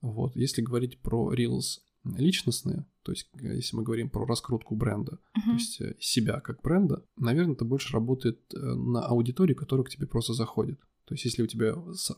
Вот, 0.00 0.34
если 0.34 0.60
говорить 0.60 1.00
про 1.00 1.32
Reels 1.32 1.82
личностные, 2.02 2.84
то 3.04 3.12
есть 3.12 3.30
э, 3.40 3.54
если 3.54 3.76
мы 3.76 3.84
говорим 3.84 4.10
про 4.10 4.26
раскрутку 4.26 4.74
бренда, 4.74 5.12
uh-huh. 5.12 5.44
то 5.44 5.52
есть 5.52 5.80
э, 5.80 5.94
себя 6.00 6.40
как 6.40 6.62
бренда, 6.62 7.04
наверное, 7.16 7.54
это 7.54 7.64
больше 7.64 7.92
работает 7.92 8.40
на 8.52 9.06
аудитории, 9.06 9.54
которая 9.54 9.84
к 9.84 9.90
тебе 9.90 10.08
просто 10.08 10.32
заходит. 10.32 10.80
То 11.10 11.14
есть, 11.14 11.24
если 11.24 11.42
у 11.42 11.48
тебя 11.48 11.74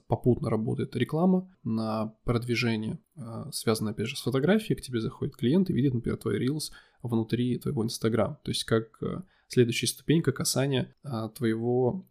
попутно 0.07 0.51
работает 0.51 0.95
реклама 0.97 1.51
на 1.65 2.15
продвижение, 2.25 2.99
а, 3.17 3.51
связанное, 3.51 3.95
опять 3.95 4.09
же, 4.09 4.19
с 4.19 4.21
фотографией, 4.21 4.79
к 4.79 4.83
тебе 4.83 5.01
заходит 5.01 5.35
клиент 5.35 5.71
и 5.71 5.73
видит, 5.73 5.95
например, 5.95 6.19
твой 6.19 6.39
Reels 6.39 6.73
внутри 7.03 7.59
твоего 7.59 7.85
Инстаграм. 7.85 8.37
То 8.45 8.51
есть, 8.51 8.65
как 8.65 9.03
а, 9.03 9.25
следующая 9.49 9.87
ступенька 9.87 10.31
касания 10.33 10.95
а, 11.05 11.31
твоего, 11.31 12.05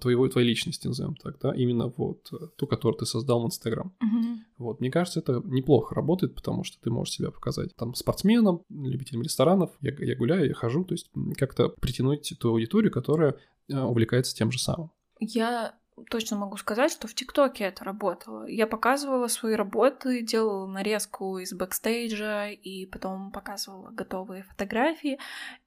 твоего, 0.00 0.26
твоей 0.26 0.48
личности, 0.48 0.88
назовем 0.88 1.14
так, 1.14 1.38
да, 1.40 1.54
именно 1.54 1.86
вот 1.96 2.28
ту, 2.56 2.66
которую 2.66 2.98
ты 2.98 3.06
создал 3.06 3.40
в 3.40 3.46
Инстаграм. 3.46 3.94
Вот, 4.58 4.80
мне 4.80 4.90
кажется, 4.90 5.20
это 5.20 5.40
неплохо 5.44 5.94
работает, 5.94 6.34
потому 6.34 6.64
что 6.64 6.82
ты 6.82 6.90
можешь 6.90 7.14
себя 7.14 7.30
показать 7.30 7.76
там 7.76 7.94
спортсменом, 7.94 8.64
любителем 8.68 9.22
ресторанов, 9.22 9.70
я, 9.80 9.94
я 10.00 10.16
гуляю, 10.16 10.48
я 10.48 10.54
хожу, 10.54 10.84
то 10.84 10.94
есть 10.94 11.12
как-то 11.36 11.68
притянуть 11.68 12.34
ту 12.40 12.48
аудиторию, 12.50 12.90
которая 12.90 13.36
увлекается 13.68 14.34
тем 14.34 14.50
же 14.50 14.58
самым. 14.58 14.90
Я 15.20 15.76
точно 16.10 16.36
могу 16.36 16.56
сказать, 16.56 16.90
что 16.90 17.06
в 17.06 17.14
ТикТоке 17.14 17.64
это 17.64 17.84
работало. 17.84 18.46
Я 18.46 18.66
показывала 18.66 19.28
свои 19.28 19.54
работы, 19.54 20.22
делала 20.22 20.66
нарезку 20.66 21.38
из 21.38 21.52
бэкстейджа 21.52 22.50
и 22.50 22.86
потом 22.86 23.30
показывала 23.30 23.90
готовые 23.90 24.42
фотографии, 24.44 25.18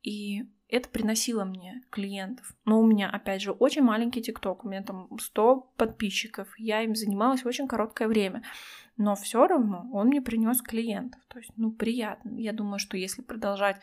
и 0.04 0.46
это 0.70 0.90
приносило 0.90 1.46
мне 1.46 1.82
клиентов. 1.90 2.54
Но 2.66 2.80
у 2.82 2.86
меня, 2.86 3.10
опять 3.10 3.42
же, 3.42 3.52
очень 3.52 3.84
маленький 3.84 4.22
ТикТок, 4.22 4.66
у 4.66 4.70
меня 4.70 4.84
там 4.84 5.08
100 5.18 5.74
подписчиков, 5.78 6.48
я 6.58 6.82
им 6.84 6.96
занималась 6.96 7.46
очень 7.46 7.68
короткое 7.68 8.08
время. 8.08 8.44
Но 8.98 9.16
все 9.16 9.48
равно 9.48 9.88
он 9.94 10.08
мне 10.08 10.22
принес 10.22 10.62
клиентов. 10.62 11.22
То 11.30 11.40
есть, 11.40 11.52
ну, 11.56 11.72
приятно. 11.72 12.38
Я 12.38 12.52
думаю, 12.52 12.80
что 12.80 12.98
если 12.98 13.22
продолжать 13.22 13.78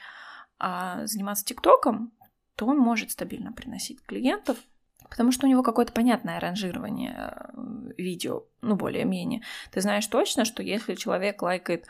а, 0.58 1.06
заниматься 1.06 1.44
ТикТоком, 1.44 2.12
то 2.56 2.66
он 2.66 2.78
может 2.78 3.10
стабильно 3.10 3.52
приносить 3.52 4.02
клиентов, 4.04 4.58
Потому 5.14 5.30
что 5.30 5.46
у 5.46 5.48
него 5.48 5.62
какое-то 5.62 5.92
понятное 5.92 6.40
ранжирование 6.40 7.14
э, 7.16 7.92
видео, 7.96 8.42
ну, 8.62 8.74
более-менее. 8.74 9.42
Ты 9.70 9.80
знаешь 9.80 10.08
точно, 10.08 10.44
что 10.44 10.60
если 10.60 10.96
человек 10.96 11.40
лайкает 11.40 11.86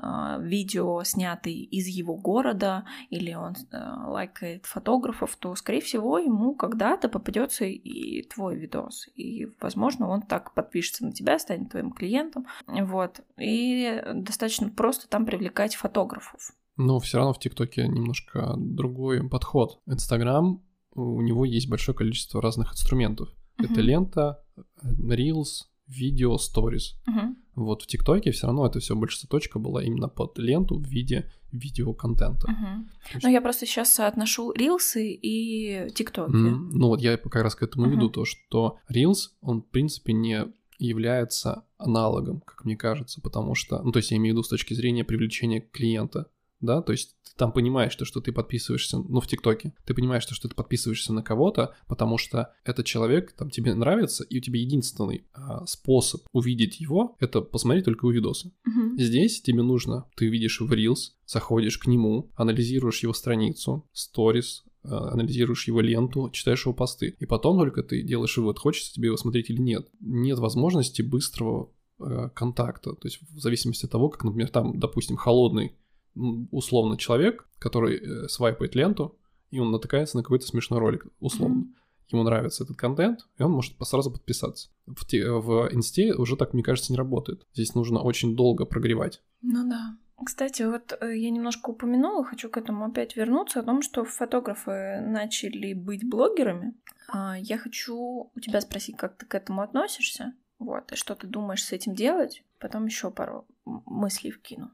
э, 0.00 0.36
видео, 0.40 1.02
снятые 1.02 1.56
из 1.64 1.88
его 1.88 2.14
города, 2.14 2.84
или 3.10 3.34
он 3.34 3.54
э, 3.72 3.76
лайкает 4.06 4.66
фотографов, 4.66 5.34
то, 5.34 5.56
скорее 5.56 5.80
всего, 5.80 6.20
ему 6.20 6.54
когда-то 6.54 7.08
попадется 7.08 7.64
и 7.64 8.22
твой 8.28 8.54
видос. 8.54 9.08
И, 9.16 9.48
возможно, 9.60 10.08
он 10.08 10.22
так 10.22 10.54
подпишется 10.54 11.04
на 11.04 11.10
тебя, 11.10 11.40
станет 11.40 11.72
твоим 11.72 11.90
клиентом. 11.90 12.46
Вот. 12.68 13.22
И 13.38 14.00
достаточно 14.14 14.68
просто 14.68 15.08
там 15.08 15.26
привлекать 15.26 15.74
фотографов. 15.74 16.52
Но 16.76 17.00
все 17.00 17.18
равно 17.18 17.32
в 17.32 17.40
ТикТоке 17.40 17.88
немножко 17.88 18.54
другой 18.56 19.28
подход. 19.28 19.80
Инстаграм 19.86 20.62
у 20.98 21.20
него 21.20 21.44
есть 21.44 21.68
большое 21.68 21.96
количество 21.96 22.42
разных 22.42 22.72
инструментов. 22.72 23.28
Uh-huh. 23.28 23.70
Это 23.70 23.80
лента, 23.80 24.44
Reels, 24.82 25.66
видео, 25.86 26.36
stories. 26.36 26.94
Uh-huh. 27.08 27.34
Вот 27.54 27.82
в 27.82 27.86
ТикТоке 27.86 28.30
все 28.30 28.46
равно 28.46 28.66
это 28.66 28.78
все 28.78 28.94
больше 28.94 29.26
точка 29.26 29.58
была 29.58 29.82
именно 29.82 30.08
под 30.08 30.38
ленту 30.38 30.78
в 30.78 30.86
виде 30.86 31.30
видеоконтента. 31.50 32.46
Uh-huh. 32.46 33.14
Есть... 33.14 33.24
Ну, 33.24 33.30
я 33.30 33.40
просто 33.40 33.66
сейчас 33.66 33.92
соотношу 33.92 34.52
рилсы 34.52 35.12
и 35.12 35.90
ТикТоки. 35.94 36.30
Mm, 36.30 36.70
ну, 36.72 36.88
вот 36.88 37.00
я 37.00 37.16
как 37.16 37.34
раз 37.36 37.54
к 37.54 37.62
этому 37.62 37.86
uh-huh. 37.86 37.90
веду, 37.90 38.10
то, 38.10 38.24
что 38.24 38.78
Reels, 38.92 39.30
он, 39.40 39.62
в 39.62 39.66
принципе, 39.66 40.12
не 40.12 40.46
является 40.78 41.64
аналогом, 41.78 42.40
как 42.40 42.64
мне 42.64 42.76
кажется, 42.76 43.20
потому 43.20 43.54
что, 43.54 43.82
ну, 43.82 43.92
то 43.92 43.98
есть 43.98 44.10
я 44.10 44.16
имею 44.18 44.34
в 44.34 44.36
виду 44.36 44.42
с 44.44 44.48
точки 44.48 44.74
зрения 44.74 45.04
привлечения 45.04 45.60
клиента, 45.60 46.26
да, 46.60 46.82
то 46.82 46.92
есть 46.92 47.16
ты 47.24 47.32
там 47.36 47.52
понимаешь, 47.52 47.94
то, 47.94 48.04
что 48.04 48.20
ты 48.20 48.32
подписываешься, 48.32 48.98
ну, 48.98 49.20
в 49.20 49.26
ТикТоке, 49.26 49.74
ты 49.84 49.94
понимаешь, 49.94 50.26
то, 50.26 50.34
что 50.34 50.48
ты 50.48 50.54
подписываешься 50.54 51.12
на 51.12 51.22
кого-то, 51.22 51.74
потому 51.86 52.18
что 52.18 52.52
этот 52.64 52.86
человек 52.86 53.32
там 53.32 53.50
тебе 53.50 53.74
нравится, 53.74 54.24
и 54.24 54.38
у 54.38 54.40
тебя 54.40 54.60
единственный 54.60 55.26
а, 55.32 55.64
способ 55.66 56.22
увидеть 56.32 56.80
его— 56.80 57.16
это 57.20 57.40
посмотреть 57.40 57.84
только 57.84 58.06
его 58.06 58.12
видосы. 58.12 58.52
Угу. 58.66 58.98
Здесь 58.98 59.40
тебе 59.40 59.62
нужно, 59.62 60.06
ты 60.16 60.28
видишь 60.28 60.60
в 60.60 60.72
Reels, 60.72 61.12
заходишь 61.26 61.78
к 61.78 61.86
нему, 61.86 62.30
анализируешь 62.34 63.02
его 63.02 63.12
страницу, 63.12 63.88
сторис, 63.92 64.64
а, 64.82 65.12
анализируешь 65.12 65.66
его 65.66 65.80
ленту, 65.80 66.30
читаешь 66.30 66.64
его 66.64 66.74
посты, 66.74 67.14
и 67.18 67.26
потом 67.26 67.58
только 67.58 67.82
ты 67.82 68.02
делаешь 68.02 68.36
вывод, 68.36 68.58
хочется 68.58 68.92
тебе 68.92 69.06
его 69.06 69.16
смотреть 69.16 69.50
или 69.50 69.60
нет. 69.60 69.88
Нет 70.00 70.38
возможности 70.38 71.02
быстрого 71.02 71.70
э, 72.00 72.30
контакта, 72.34 72.94
то 72.94 73.06
есть 73.06 73.20
в 73.30 73.38
зависимости 73.40 73.84
от 73.84 73.92
того, 73.92 74.08
как, 74.08 74.24
например, 74.24 74.48
там, 74.48 74.78
допустим, 74.78 75.16
холодный 75.16 75.76
условно 76.14 76.96
человек, 76.96 77.48
который 77.58 77.96
э, 77.96 78.28
свайпает 78.28 78.74
ленту, 78.74 79.18
и 79.50 79.58
он 79.58 79.70
натыкается 79.70 80.16
на 80.16 80.22
какой-то 80.22 80.46
смешной 80.46 80.80
ролик, 80.80 81.06
условно. 81.20 81.62
Mm-hmm. 81.62 81.74
Ему 82.10 82.22
нравится 82.22 82.64
этот 82.64 82.76
контент, 82.76 83.26
и 83.36 83.42
он 83.42 83.52
может 83.52 83.74
сразу 83.82 84.10
подписаться. 84.10 84.70
В, 84.86 85.06
те, 85.06 85.30
в 85.30 85.68
инсте 85.72 86.14
уже 86.14 86.36
так, 86.36 86.54
мне 86.54 86.62
кажется, 86.62 86.92
не 86.92 86.96
работает. 86.96 87.46
Здесь 87.52 87.74
нужно 87.74 88.00
очень 88.00 88.34
долго 88.34 88.64
прогревать. 88.64 89.22
Ну 89.42 89.68
да. 89.68 89.96
Кстати, 90.24 90.62
вот 90.62 90.96
э, 91.00 91.16
я 91.16 91.30
немножко 91.30 91.70
упомянула, 91.70 92.24
хочу 92.24 92.48
к 92.48 92.56
этому 92.56 92.86
опять 92.86 93.14
вернуться, 93.14 93.60
о 93.60 93.62
том, 93.62 93.82
что 93.82 94.04
фотографы 94.04 95.00
начали 95.00 95.74
быть 95.74 96.08
блогерами. 96.08 96.74
А, 97.08 97.38
я 97.38 97.56
хочу 97.58 98.30
у 98.34 98.40
тебя 98.40 98.60
спросить, 98.60 98.96
как 98.96 99.16
ты 99.16 99.26
к 99.26 99.34
этому 99.34 99.62
относишься, 99.62 100.34
вот, 100.58 100.90
и 100.92 100.96
что 100.96 101.14
ты 101.14 101.26
думаешь 101.26 101.62
с 101.62 101.72
этим 101.72 101.94
делать, 101.94 102.42
потом 102.58 102.86
еще 102.86 103.10
пару 103.10 103.46
мыслей 103.64 104.32
вкину. 104.32 104.70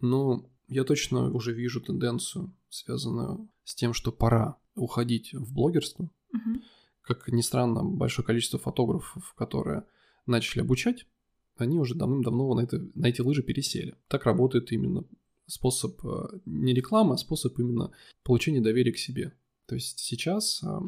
Ну, 0.00 0.50
я 0.68 0.84
точно 0.84 1.32
уже 1.32 1.52
вижу 1.52 1.80
тенденцию, 1.80 2.54
связанную 2.68 3.48
с 3.64 3.74
тем, 3.74 3.94
что 3.94 4.12
пора 4.12 4.56
уходить 4.74 5.32
в 5.32 5.52
блогерство. 5.52 6.10
Угу. 6.32 6.60
Как 7.02 7.28
ни 7.28 7.40
странно, 7.40 7.82
большое 7.82 8.24
количество 8.24 8.58
фотографов, 8.58 9.32
которые 9.34 9.84
начали 10.26 10.60
обучать, 10.60 11.06
они 11.56 11.78
уже 11.78 11.94
давным-давно 11.94 12.54
на, 12.54 12.60
это, 12.60 12.86
на 12.94 13.06
эти 13.06 13.20
лыжи 13.20 13.42
пересели. 13.42 13.96
Так 14.08 14.24
работает 14.26 14.70
именно 14.70 15.04
способ 15.46 16.04
э, 16.04 16.38
не 16.44 16.74
рекламы, 16.74 17.14
а 17.14 17.18
способ 17.18 17.58
именно 17.58 17.90
получения 18.22 18.60
доверия 18.60 18.92
к 18.92 18.98
себе. 18.98 19.32
То 19.66 19.74
есть 19.74 19.98
сейчас 19.98 20.62
э, 20.62 20.78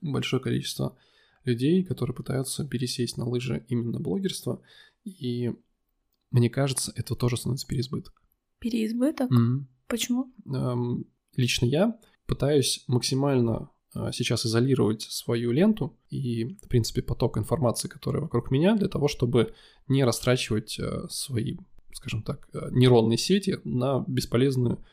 большое 0.00 0.42
количество 0.42 0.96
людей, 1.44 1.84
которые 1.84 2.16
пытаются 2.16 2.66
пересесть 2.66 3.18
на 3.18 3.28
лыжи 3.28 3.64
именно 3.68 4.00
блогерства, 4.00 4.62
и 5.04 5.52
мне 6.30 6.50
кажется, 6.50 6.92
это 6.96 7.14
тоже 7.14 7.36
становится 7.36 7.66
переизбыток. 7.66 8.25
Переизбыток? 8.66 9.30
Mm-hmm. 9.30 9.64
Почему? 9.86 10.32
Эм, 10.52 11.06
лично 11.36 11.66
я 11.66 11.96
пытаюсь 12.26 12.82
максимально 12.88 13.70
э, 13.94 14.10
сейчас 14.12 14.44
изолировать 14.44 15.02
свою 15.02 15.52
ленту 15.52 15.96
и, 16.10 16.56
в 16.64 16.68
принципе, 16.68 17.00
поток 17.00 17.38
информации, 17.38 17.86
который 17.86 18.20
вокруг 18.20 18.50
меня, 18.50 18.74
для 18.74 18.88
того, 18.88 19.06
чтобы 19.06 19.54
не 19.86 20.02
растрачивать 20.02 20.80
э, 20.80 21.06
свои, 21.08 21.58
скажем 21.92 22.24
так, 22.24 22.48
э, 22.54 22.70
нейронные 22.72 23.18
сети 23.18 23.60
на 23.62 24.04
бесполезную 24.08 24.84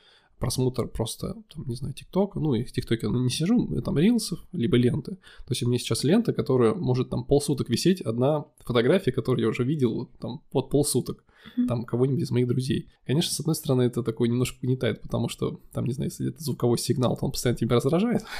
просмотр 0.43 0.89
просто, 0.89 1.35
там, 1.55 1.65
не 1.67 1.75
знаю, 1.75 1.93
ТикТока, 1.93 2.37
ну, 2.37 2.53
и 2.53 2.65
в 2.65 2.71
ТикТоке 2.73 3.07
не 3.07 3.29
сижу, 3.29 3.81
там, 3.81 3.97
рилсов, 3.97 4.39
либо 4.51 4.75
ленты. 4.75 5.11
То 5.11 5.51
есть 5.51 5.63
у 5.63 5.67
меня 5.69 5.79
сейчас 5.79 6.03
лента, 6.03 6.33
которая 6.33 6.73
может 6.73 7.09
там 7.09 7.23
полсуток 7.23 7.69
висеть, 7.69 8.01
одна 8.01 8.43
фотография, 8.59 9.13
которую 9.13 9.41
я 9.41 9.49
уже 9.49 9.63
видел 9.63 10.09
там 10.19 10.41
вот 10.51 10.69
полсуток, 10.69 11.23
там, 11.65 11.85
кого-нибудь 11.85 12.23
из 12.23 12.31
моих 12.31 12.47
друзей. 12.47 12.89
Конечно, 13.07 13.31
с 13.31 13.39
одной 13.39 13.55
стороны, 13.55 13.83
это 13.83 14.03
такой 14.03 14.27
немножко 14.27 14.57
гнетает, 14.61 15.01
потому 15.01 15.29
что, 15.29 15.61
там, 15.71 15.85
не 15.85 15.93
знаю, 15.93 16.11
если 16.11 16.27
это 16.27 16.43
звуковой 16.43 16.77
сигнал, 16.77 17.15
то 17.15 17.25
он 17.25 17.31
постоянно 17.31 17.57
тебя 17.57 17.77
раздражает. 17.77 18.25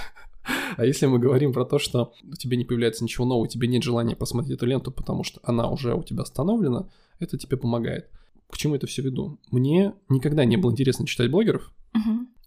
А 0.76 0.86
если 0.86 1.06
мы 1.06 1.20
говорим 1.20 1.54
про 1.54 1.64
то, 1.64 1.80
что 1.80 2.12
у 2.30 2.36
тебя 2.36 2.58
не 2.58 2.66
появляется 2.66 3.02
ничего 3.02 3.26
нового, 3.26 3.48
тебе 3.48 3.70
нет 3.70 3.82
желания 3.82 4.14
посмотреть 4.14 4.58
эту 4.58 4.66
ленту, 4.66 4.92
потому 4.92 5.24
что 5.24 5.40
она 5.42 5.70
уже 5.70 5.96
у 5.96 6.04
тебя 6.04 6.24
остановлена, 6.24 6.90
это 7.20 7.38
тебе 7.38 7.56
помогает. 7.56 8.10
К 8.50 8.58
чему 8.58 8.76
это 8.76 8.86
все 8.86 9.02
веду? 9.02 9.40
Мне 9.52 9.94
никогда 10.10 10.44
не 10.44 10.58
было 10.58 10.72
интересно 10.72 11.08
читать 11.08 11.32
блогеров, 11.32 11.72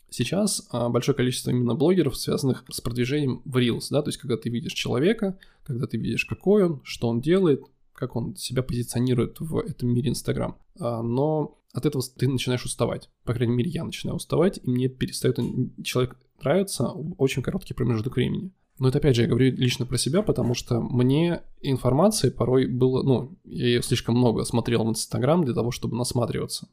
Сейчас 0.09 0.67
а, 0.71 0.89
большое 0.89 1.17
количество 1.17 1.51
именно 1.51 1.75
блогеров, 1.75 2.17
связанных 2.17 2.65
с 2.71 2.81
продвижением 2.81 3.43
в 3.45 3.57
Reels, 3.57 3.89
да, 3.91 4.03
то 4.03 4.09
есть 4.09 4.19
когда 4.19 4.37
ты 4.37 4.49
видишь 4.49 4.73
человека, 4.73 5.39
когда 5.65 5.87
ты 5.87 5.99
видишь, 5.99 6.25
какой 6.25 6.65
он, 6.65 6.81
что 6.85 7.09
он 7.09 7.21
делает, 7.21 7.65
как 7.93 8.15
он 8.15 8.37
себя 8.37 8.63
позиционирует 8.63 9.41
в 9.41 9.59
этом 9.59 9.89
мире 9.89 10.11
Инстаграм. 10.11 10.57
А, 10.79 11.03
но 11.03 11.59
от 11.73 11.87
этого 11.87 12.03
ты 12.17 12.29
начинаешь 12.29 12.65
уставать. 12.65 13.11
По 13.25 13.35
крайней 13.35 13.55
мере, 13.55 13.71
я 13.71 13.85
начинаю 13.85 14.17
уставать, 14.17 14.61
и 14.63 14.71
мне 14.71 14.89
перестает 14.89 15.39
человек 15.85 16.17
нравиться 16.41 16.85
в 16.85 17.15
очень 17.19 17.43
короткий 17.43 17.75
промежуток 17.75 18.17
времени. 18.17 18.53
Но 18.79 18.89
это 18.89 18.99
опять 18.99 19.17
же 19.17 19.23
я 19.23 19.29
говорю 19.29 19.55
лично 19.55 19.87
про 19.87 19.97
себя, 19.97 20.23
потому 20.23 20.55
что 20.55 20.81
мне 20.81 21.43
информации 21.63 22.31
порой 22.31 22.67
было, 22.67 23.03
ну, 23.03 23.39
я 23.45 23.67
ее 23.67 23.83
слишком 23.83 24.17
много 24.17 24.45
смотрел 24.45 24.85
в 24.85 24.89
Инстаграм 24.91 25.45
для 25.45 25.55
того, 25.55 25.71
чтобы 25.71 25.97
насматриваться. 25.97 26.69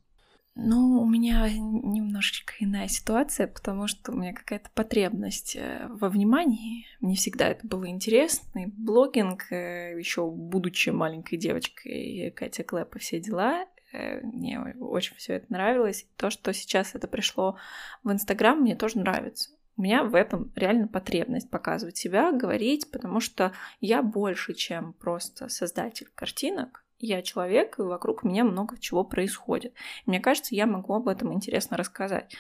Ну, 0.56 1.02
у 1.02 1.06
меня 1.08 1.50
немножечко 1.50 2.54
иная 2.60 2.88
ситуация, 2.88 3.48
потому 3.48 3.88
что 3.88 4.12
у 4.12 4.16
меня 4.16 4.34
какая-то 4.34 4.70
потребность 4.76 5.56
э, 5.56 5.88
во 5.90 6.10
внимании. 6.10 6.86
Мне 7.02 7.16
всегда 7.16 7.48
это 7.48 7.66
было 7.66 7.90
интересно. 7.90 8.60
И 8.60 8.68
блогинг, 8.68 9.52
э, 9.52 9.98
еще 9.98 10.30
будучи 10.30 10.92
маленькой 10.92 11.38
девочкой, 11.38 12.32
Катя 12.36 12.64
Клэп 12.64 12.96
и 12.96 13.00
все 13.00 13.20
дела, 13.20 13.66
э, 13.94 14.22
мне 14.22 14.60
очень 14.80 15.16
все 15.16 15.34
это 15.34 15.48
нравилось. 15.50 16.06
То, 16.18 16.30
что 16.30 16.54
сейчас 16.54 16.94
это 16.94 17.08
пришло 17.08 17.58
в 18.04 18.12
Инстаграм, 18.12 18.60
мне 18.60 18.76
тоже 18.76 19.00
нравится. 19.00 19.50
У 19.76 19.82
меня 19.82 20.04
в 20.04 20.14
этом 20.14 20.52
реально 20.56 20.88
потребность 20.88 21.50
показывать 21.50 21.98
себя, 21.98 22.32
говорить, 22.32 22.92
потому 22.92 23.20
что 23.20 23.54
я 23.82 24.04
больше, 24.04 24.54
чем 24.54 24.94
просто 24.94 25.50
создатель 25.50 26.10
картинок 26.14 26.83
я 27.06 27.22
человек, 27.22 27.80
и 27.80 27.84
вокруг 27.84 28.24
меня 28.24 28.44
много 28.44 28.78
чего 28.78 29.04
происходит. 29.04 29.74
Мне 30.06 30.20
кажется, 30.20 30.56
я 30.56 30.66
могу 30.66 30.94
об 30.94 31.08
этом 31.08 31.34
интересно 31.34 31.78
рассказать. 31.78 32.36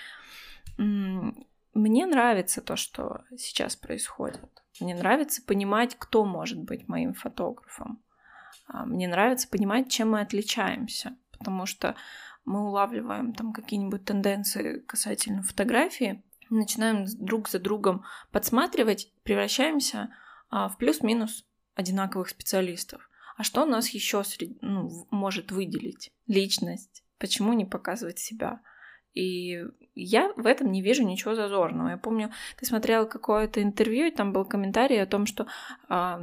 Мне 0.77 2.05
нравится 2.05 2.61
то, 2.61 2.75
что 2.75 3.23
сейчас 3.37 3.75
происходит. 3.75 4.39
Мне 4.79 4.95
нравится 4.95 5.41
понимать, 5.41 5.95
кто 5.97 6.25
может 6.25 6.59
быть 6.59 6.87
моим 6.87 7.13
фотографом. 7.13 8.01
А, 8.67 8.85
мне 8.85 9.07
нравится 9.07 9.47
понимать, 9.47 9.89
чем 9.91 10.11
мы 10.11 10.21
отличаемся, 10.21 11.15
потому 11.31 11.65
что 11.65 11.95
мы 12.45 12.67
улавливаем 12.67 13.33
там 13.33 13.53
какие-нибудь 13.53 14.05
тенденции 14.05 14.79
касательно 14.79 15.43
фотографии, 15.43 16.23
начинаем 16.49 17.05
друг 17.05 17.49
за 17.49 17.59
другом 17.59 18.03
подсматривать, 18.31 19.11
превращаемся 19.23 20.13
а, 20.49 20.69
в 20.69 20.77
плюс-минус 20.77 21.45
одинаковых 21.75 22.29
специалистов. 22.29 23.09
А 23.35 23.43
что 23.43 23.65
нас 23.65 23.89
еще 23.89 24.23
сред... 24.23 24.61
ну, 24.61 25.07
может 25.11 25.51
выделить? 25.51 26.11
Личность. 26.27 27.03
Почему 27.17 27.53
не 27.53 27.65
показывать 27.65 28.19
себя? 28.19 28.61
И 29.13 29.63
я 29.93 30.33
в 30.35 30.47
этом 30.47 30.71
не 30.71 30.81
вижу 30.81 31.03
ничего 31.03 31.35
зазорного. 31.35 31.89
Я 31.89 31.97
помню, 31.97 32.31
ты 32.57 32.65
смотрела 32.65 33.05
какое-то 33.05 33.61
интервью, 33.61 34.07
и 34.07 34.11
там 34.11 34.33
был 34.33 34.43
комментарий 34.43 35.01
о 35.01 35.05
том, 35.05 35.27
что 35.27 35.45
а, 35.87 36.21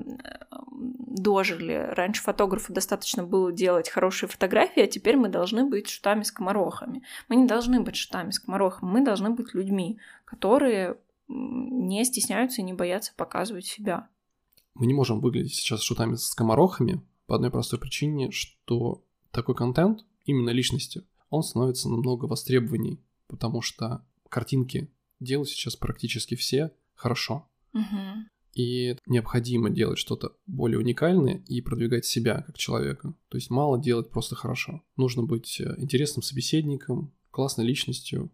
дожили. 0.72 1.88
Раньше 1.92 2.22
фотографу 2.22 2.72
достаточно 2.72 3.22
было 3.22 3.52
делать 3.52 3.88
хорошие 3.88 4.28
фотографии, 4.28 4.82
а 4.82 4.88
теперь 4.88 5.16
мы 5.16 5.28
должны 5.28 5.64
быть 5.64 5.88
шутами-скоморохами. 5.88 7.02
Мы 7.28 7.36
не 7.36 7.46
должны 7.46 7.80
быть 7.80 7.96
шутами-скоморохами, 7.96 8.90
мы 8.90 9.04
должны 9.04 9.30
быть 9.30 9.54
людьми, 9.54 10.00
которые 10.24 10.96
не 11.28 12.04
стесняются 12.04 12.60
и 12.60 12.64
не 12.64 12.72
боятся 12.72 13.12
показывать 13.14 13.66
себя 13.66 14.08
мы 14.80 14.86
не 14.86 14.94
можем 14.94 15.20
выглядеть 15.20 15.54
сейчас 15.54 15.82
шутами 15.82 16.16
с 16.16 16.24
скоморохами 16.24 17.02
по 17.26 17.36
одной 17.36 17.50
простой 17.50 17.78
причине, 17.78 18.30
что 18.30 19.04
такой 19.30 19.54
контент, 19.54 20.06
именно 20.24 20.50
личности, 20.50 21.02
он 21.28 21.42
становится 21.42 21.90
намного 21.90 22.24
востребованней, 22.24 22.98
потому 23.28 23.60
что 23.60 24.04
картинки 24.28 24.90
делают 25.20 25.50
сейчас 25.50 25.76
практически 25.76 26.34
все 26.34 26.72
хорошо. 26.94 27.46
Угу. 27.74 28.24
И 28.54 28.96
необходимо 29.06 29.68
делать 29.68 29.98
что-то 29.98 30.32
более 30.46 30.78
уникальное 30.78 31.44
и 31.46 31.60
продвигать 31.60 32.06
себя 32.06 32.42
как 32.42 32.56
человека. 32.56 33.14
То 33.28 33.36
есть 33.36 33.50
мало 33.50 33.78
делать 33.78 34.10
просто 34.10 34.34
хорошо. 34.34 34.82
Нужно 34.96 35.22
быть 35.22 35.60
э, 35.60 35.74
интересным 35.76 36.22
собеседником, 36.22 37.12
классной 37.30 37.66
личностью 37.66 38.32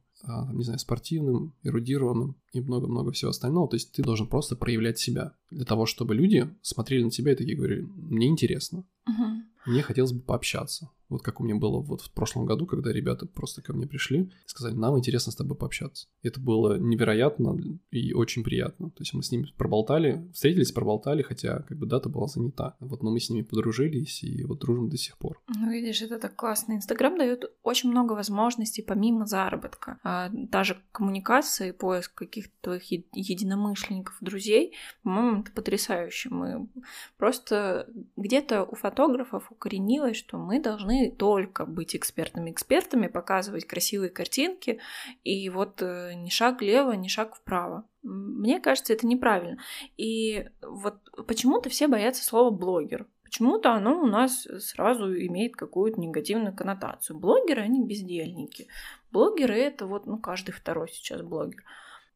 не 0.53 0.65
знаю, 0.65 0.79
спортивным, 0.79 1.55
эрудированным 1.63 2.37
и 2.53 2.61
много-много 2.61 3.13
всего 3.13 3.31
остального. 3.31 3.69
То 3.69 3.77
есть 3.77 3.93
ты 3.93 4.03
должен 4.03 4.27
просто 4.27 4.57
проявлять 4.57 4.99
себя 4.99 5.35
для 5.51 5.65
того, 5.65 5.87
чтобы 5.87 6.15
люди 6.15 6.49
смотрели 6.63 7.05
на 7.05 7.11
тебя 7.11 7.33
и 7.33 7.37
такие 7.37 7.57
говорили, 7.57 7.83
мне 7.83 8.27
интересно, 8.29 8.85
Мгм. 9.07 9.45
мне 9.67 9.83
хотелось 9.83 10.13
бы 10.13 10.21
пообщаться. 10.21 10.91
Вот 11.09 11.23
как 11.23 11.40
у 11.40 11.45
меня 11.45 11.57
было 11.57 11.81
вот 11.81 12.01
в 12.03 12.11
прошлом 12.12 12.47
году, 12.47 12.66
когда 12.66 12.92
ребята 12.92 13.27
просто 13.27 13.62
ко 13.62 13.73
мне 13.73 13.87
пришли 13.87 14.23
и 14.23 14.49
сказали, 14.49 14.75
нам 14.75 14.99
интересно 14.99 15.33
с 15.33 15.37
тобой 15.37 15.57
пообщаться. 15.57 16.09
Это 16.23 16.40
было 16.40 16.79
невероятно 16.79 17.57
и 17.90 18.12
очень 18.12 18.42
приятно. 18.42 18.90
То 18.90 19.03
есть 19.03 19.14
мы 19.14 19.23
с 19.23 19.31
ними 19.31 19.47
проболтали, 19.57 20.29
встретились, 20.33 20.73
проболтали, 20.73 21.23
хотя 21.23 21.61
как 21.61 21.79
бы 21.79 21.87
дата 21.87 22.09
была 22.09 22.27
занята. 22.27 22.77
Вот, 22.81 23.03
но 23.03 23.11
мы 23.11 23.21
с 23.21 23.31
ними 23.31 23.42
подружились 23.42 24.23
и 24.25 24.45
вот 24.45 24.61
дружим 24.61 24.88
до 24.88 24.97
сих 24.97 25.19
пор. 25.19 25.40
Ну, 25.49 25.71
видишь, 25.71 26.03
это 26.03 26.19
так 26.19 26.35
классно. 26.35 26.75
Инстаграм 26.75 27.16
дает 27.16 27.45
очень 27.62 27.90
много 27.90 28.12
возможностей 28.12 28.83
помимо 28.83 29.27
заработка. 29.27 29.99
А, 30.03 30.29
даже 30.33 30.83
коммуникации, 30.92 31.71
поиск 31.71 32.14
каких-то 32.14 32.53
твоих 32.61 32.90
единомышленников, 32.90 34.16
друзей, 34.21 34.75
по-моему, 35.03 35.42
это 35.42 35.53
потрясающе. 35.53 36.31
Мы 36.31 36.69
просто 37.16 37.88
где-то 38.16 38.64
у 38.64 38.75
фотографов 38.75 39.51
укоренилось, 39.51 40.16
что 40.16 40.38
мы 40.38 40.61
должны 40.61 40.96
только 41.11 41.67
быть 41.67 41.95
экспертами-экспертами, 41.97 43.07
показывать 43.07 43.67
красивые 43.67 44.11
картинки, 44.11 44.81
и 45.25 45.49
вот 45.51 45.83
э, 45.83 46.13
ни 46.15 46.29
шаг 46.29 46.61
влево, 46.61 46.93
ни 46.93 47.09
шаг 47.09 47.37
вправо. 47.37 47.89
Мне 48.03 48.61
кажется, 48.61 48.93
это 48.93 49.07
неправильно. 49.07 49.59
И 49.97 50.49
вот 50.63 50.97
почему-то 51.27 51.69
все 51.69 51.89
боятся 51.89 52.25
слова 52.25 52.51
блогер. 52.51 53.07
Почему-то 53.23 53.73
оно 53.73 54.01
у 54.01 54.07
нас 54.07 54.47
сразу 54.61 55.13
имеет 55.13 55.57
какую-то 55.57 56.01
негативную 56.01 56.55
коннотацию. 56.55 57.19
Блогеры, 57.19 57.63
они 57.63 57.85
бездельники. 57.85 58.69
Блогеры 59.11 59.57
это 59.57 59.87
вот, 59.87 60.07
ну, 60.07 60.19
каждый 60.19 60.53
второй 60.53 60.89
сейчас 60.89 61.23
блогер. 61.23 61.65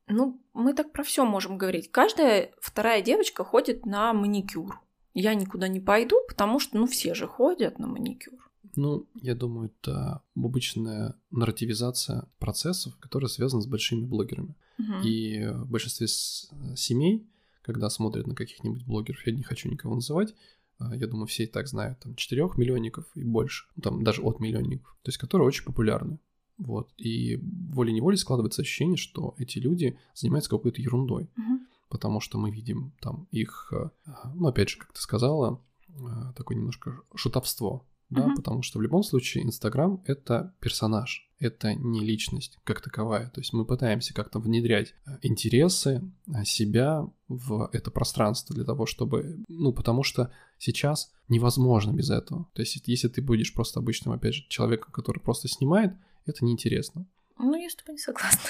Ну, 0.07 0.41
мы 0.55 0.73
так 0.73 0.93
про 0.93 1.03
все 1.03 1.25
можем 1.25 1.59
говорить. 1.59 1.91
Каждая 1.91 2.53
вторая 2.61 3.03
девочка 3.03 3.45
ходит 3.45 3.87
на 3.87 4.13
маникюр. 4.13 4.81
Я 5.15 5.35
никуда 5.35 5.69
не 5.69 5.81
пойду, 5.81 6.17
потому 6.29 6.61
что, 6.61 6.79
ну, 6.79 6.87
все 6.87 7.15
же 7.15 7.27
ходят 7.27 7.79
на 7.79 7.87
маникюр. 7.87 8.50
Ну, 8.77 9.07
я 9.15 9.35
думаю, 9.35 9.71
это 9.83 10.23
обычная 10.37 11.15
нарративизация 11.31 12.27
процессов, 12.39 12.97
которая 12.99 13.29
связана 13.29 13.63
с 13.63 13.67
большими 13.67 14.05
блогерами. 14.05 14.55
Мгм. 14.79 15.03
И 15.03 15.47
в 15.49 15.67
большинстве 15.71 16.07
с- 16.09 16.51
семей, 16.77 17.27
когда 17.63 17.91
смотрят 17.91 18.27
на 18.27 18.35
каких-нибудь 18.35 18.85
блогеров, 18.85 19.27
я 19.27 19.33
не 19.33 19.43
хочу 19.43 19.69
никого 19.69 19.95
называть, 19.97 20.35
а, 20.79 20.97
я 20.97 21.07
думаю, 21.07 21.27
все 21.27 21.45
и 21.45 21.47
так 21.47 21.69
знают, 21.69 21.99
там, 22.01 22.15
4 22.15 22.57
миллионников 22.57 23.05
и 23.15 23.23
больше, 23.25 23.67
ну, 23.77 23.83
там, 23.83 24.03
даже 24.05 24.23
от 24.23 24.41
миллионников, 24.41 24.97
то 25.03 25.09
есть, 25.09 25.19
которые 25.19 25.47
очень 25.47 25.65
популярны. 25.65 26.19
Вот, 26.57 26.91
и 26.99 27.37
волей-неволей 27.73 28.19
складывается 28.19 28.61
ощущение, 28.63 28.97
что 28.99 29.35
эти 29.39 29.59
люди 29.59 29.99
занимаются 30.15 30.51
какой-то 30.51 30.81
ерундой, 30.83 31.29
Мгм. 31.37 31.67
потому 31.89 32.21
что 32.21 32.39
мы 32.39 32.51
видим 32.51 32.93
там 33.01 33.27
их, 33.31 33.73
э, 33.73 33.89
ну, 34.35 34.47
опять 34.49 34.69
же, 34.69 34.79
как 34.79 34.93
ты 34.93 35.01
сказала, 35.01 35.61
э, 35.89 36.33
такое 36.37 36.57
немножко 36.59 37.01
шутовство, 37.15 37.85
да, 38.11 38.27
Мгм. 38.27 38.37
потому 38.37 38.63
что 38.63 38.79
в 38.79 38.83
любом 38.83 39.03
случае 39.03 39.45
Инстаграм— 39.45 40.03
это 40.07 40.55
персонаж, 40.61 41.29
это 41.39 41.75
не 41.75 42.01
личность 42.01 42.59
как 42.65 42.81
таковая, 42.81 43.31
то 43.31 43.41
есть 43.41 43.53
мы 43.53 43.65
пытаемся 43.65 44.13
как-то 44.13 44.39
внедрять 44.41 44.95
э, 45.07 45.19
интересы 45.23 46.03
э, 46.27 46.45
себя 46.45 47.09
в 47.29 47.71
это 47.73 47.91
пространство 47.91 48.55
для 48.55 48.65
того, 48.65 48.85
чтобы, 48.87 49.45
ну, 49.49 49.73
потому 49.73 50.03
что 50.03 50.31
сейчас 50.59 51.13
невозможно 51.29 51.93
без 51.93 52.11
этого, 52.11 52.49
то 52.53 52.63
есть 52.63 52.83
если 52.87 53.09
ты 53.09 53.23
будешь 53.23 53.55
просто 53.55 53.81
обычным, 53.81 54.13
опять 54.13 54.35
же, 54.35 54.47
человеком, 54.49 54.93
который 54.93 55.21
просто 55.21 55.49
снимает, 55.49 55.95
это 56.27 56.45
неинтересно. 56.45 57.07
Ну, 57.43 57.55
я 57.57 57.71
с 57.71 57.75
тобой 57.75 57.95
не 57.95 57.99
согласна. 57.99 58.41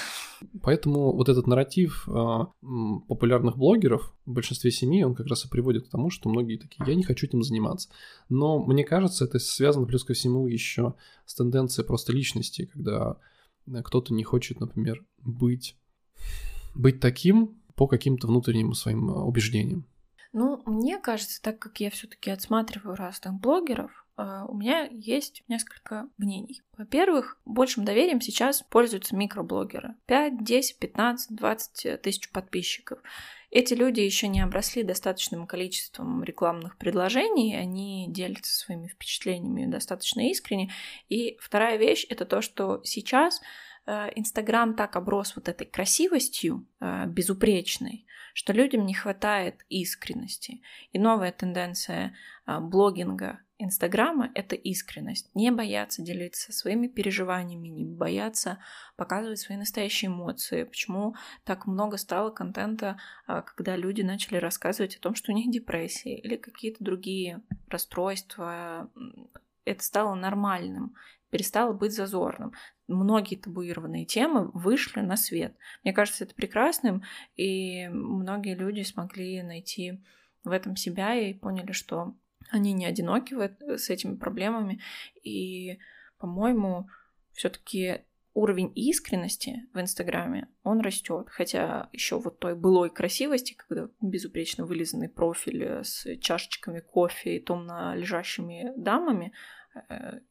Поэтому 0.61 1.13
вот 1.13 1.29
этот 1.29 1.47
нарратив 1.47 2.07
э, 2.09 2.11
популярных 3.07 3.57
блогеров 3.57 4.13
в 4.25 4.31
большинстве 4.31 4.69
семей, 4.69 5.03
он 5.03 5.15
как 5.15 5.27
раз 5.27 5.45
и 5.45 5.49
приводит 5.49 5.87
к 5.87 5.89
тому, 5.89 6.09
что 6.09 6.27
многие 6.29 6.57
такие, 6.57 6.83
я 6.85 6.95
не 6.95 7.03
хочу 7.03 7.25
этим 7.25 7.41
заниматься. 7.41 7.89
Но 8.27 8.59
мне 8.59 8.83
кажется, 8.83 9.23
это 9.23 9.39
связано 9.39 9.85
плюс 9.85 10.03
ко 10.03 10.13
всему 10.13 10.45
еще 10.47 10.95
с 11.25 11.35
тенденцией 11.35 11.87
просто 11.87 12.11
личности, 12.11 12.65
когда 12.65 13.17
э, 13.65 13.81
кто-то 13.81 14.13
не 14.13 14.23
хочет, 14.23 14.59
например, 14.59 15.05
быть, 15.19 15.77
быть 16.75 16.99
таким 16.99 17.61
по 17.75 17.87
каким-то 17.87 18.27
внутренним 18.27 18.73
своим 18.73 19.09
э, 19.09 19.13
убеждениям. 19.13 19.87
Ну, 20.33 20.61
мне 20.65 20.97
кажется, 20.97 21.41
так 21.41 21.59
как 21.59 21.79
я 21.79 21.89
все-таки 21.91 22.29
отсматриваю 22.29 22.95
разных 22.95 23.39
блогеров, 23.39 24.05
у 24.47 24.55
меня 24.55 24.87
есть 24.91 25.43
несколько 25.47 26.07
мнений. 26.17 26.61
Во-первых, 26.77 27.37
большим 27.45 27.85
доверием 27.85 28.21
сейчас 28.21 28.61
пользуются 28.61 29.15
микроблогеры. 29.15 29.95
5, 30.05 30.43
10, 30.43 30.79
15, 30.79 31.35
20 31.35 32.01
тысяч 32.01 32.29
подписчиков. 32.31 32.99
Эти 33.51 33.73
люди 33.73 33.99
еще 33.99 34.29
не 34.29 34.39
обросли 34.39 34.81
достаточным 34.81 35.45
количеством 35.45 36.23
рекламных 36.23 36.77
предложений, 36.77 37.57
они 37.57 38.07
делятся 38.09 38.55
своими 38.55 38.87
впечатлениями 38.87 39.69
достаточно 39.69 40.29
искренне. 40.29 40.71
И 41.09 41.37
вторая 41.41 41.77
вещь 41.77 42.05
это 42.09 42.25
то, 42.25 42.41
что 42.41 42.81
сейчас 42.85 43.41
Инстаграм 43.85 44.75
так 44.75 44.95
оброс 44.95 45.35
вот 45.35 45.49
этой 45.49 45.65
красивостью 45.65 46.67
э, 46.79 47.07
безупречной, 47.07 48.05
что 48.33 48.53
людям 48.53 48.85
не 48.85 48.93
хватает 48.93 49.65
искренности. 49.69 50.61
И 50.91 50.99
новая 50.99 51.31
тенденция 51.31 52.15
а, 52.45 52.59
блогинга 52.59 53.39
Инстаграма— 53.63 54.31
это 54.33 54.55
искренность. 54.55 55.29
Не 55.35 55.51
бояться 55.51 56.01
делиться 56.01 56.51
своими 56.51 56.87
переживаниями, 56.87 57.67
не 57.67 57.85
бояться 57.85 58.57
показывать 58.95 59.39
свои 59.39 59.57
настоящие 59.57 60.09
эмоции. 60.09 60.63
Почему 60.63 61.15
так 61.43 61.67
много 61.67 61.97
стало 61.97 62.31
контента, 62.31 62.97
когда 63.27 63.75
люди 63.75 64.01
начали 64.01 64.37
рассказывать 64.37 64.95
о 64.95 64.99
том, 64.99 65.13
что 65.13 65.31
у 65.31 65.35
них 65.35 65.51
депрессия 65.51 66.17
или 66.17 66.37
какие-то 66.37 66.83
другие 66.83 67.41
расстройства. 67.67 68.89
Это 69.63 69.83
стало 69.83 70.15
нормальным, 70.15 70.95
перестало 71.31 71.73
быть 71.73 71.93
зазорным. 71.93 72.53
Многие 72.87 73.37
табуированные 73.37 74.05
темы 74.05 74.51
вышли 74.53 74.99
на 74.99 75.15
свет. 75.15 75.55
Мне 75.83 75.93
кажется, 75.93 76.25
это 76.25 76.35
прекрасным, 76.35 77.03
и 77.35 77.87
многие 77.87 78.55
люди 78.55 78.81
смогли 78.81 79.41
найти 79.41 80.03
в 80.43 80.51
этом 80.51 80.75
себя 80.75 81.15
и 81.15 81.33
поняли, 81.33 81.71
что 81.71 82.15
они 82.49 82.73
не 82.73 82.85
одиноки 82.85 83.35
с 83.77 83.89
этими 83.89 84.15
проблемами. 84.15 84.81
И, 85.23 85.79
по-моему, 86.17 86.89
все-таки 87.31 88.01
уровень 88.33 88.71
искренности 88.75 89.67
в 89.73 89.79
Инстаграме, 89.79 90.47
он 90.63 90.81
растет. 90.81 91.27
Хотя 91.29 91.89
еще 91.91 92.19
вот 92.19 92.39
той 92.39 92.55
былой 92.55 92.89
красивости, 92.89 93.53
когда 93.53 93.89
безупречно 94.01 94.65
вылизанный 94.65 95.09
профиль 95.09 95.83
с 95.83 96.05
чашечками 96.19 96.79
кофе 96.79 97.37
и 97.37 97.43
томно 97.43 97.95
лежащими 97.95 98.71
дамами, 98.77 99.33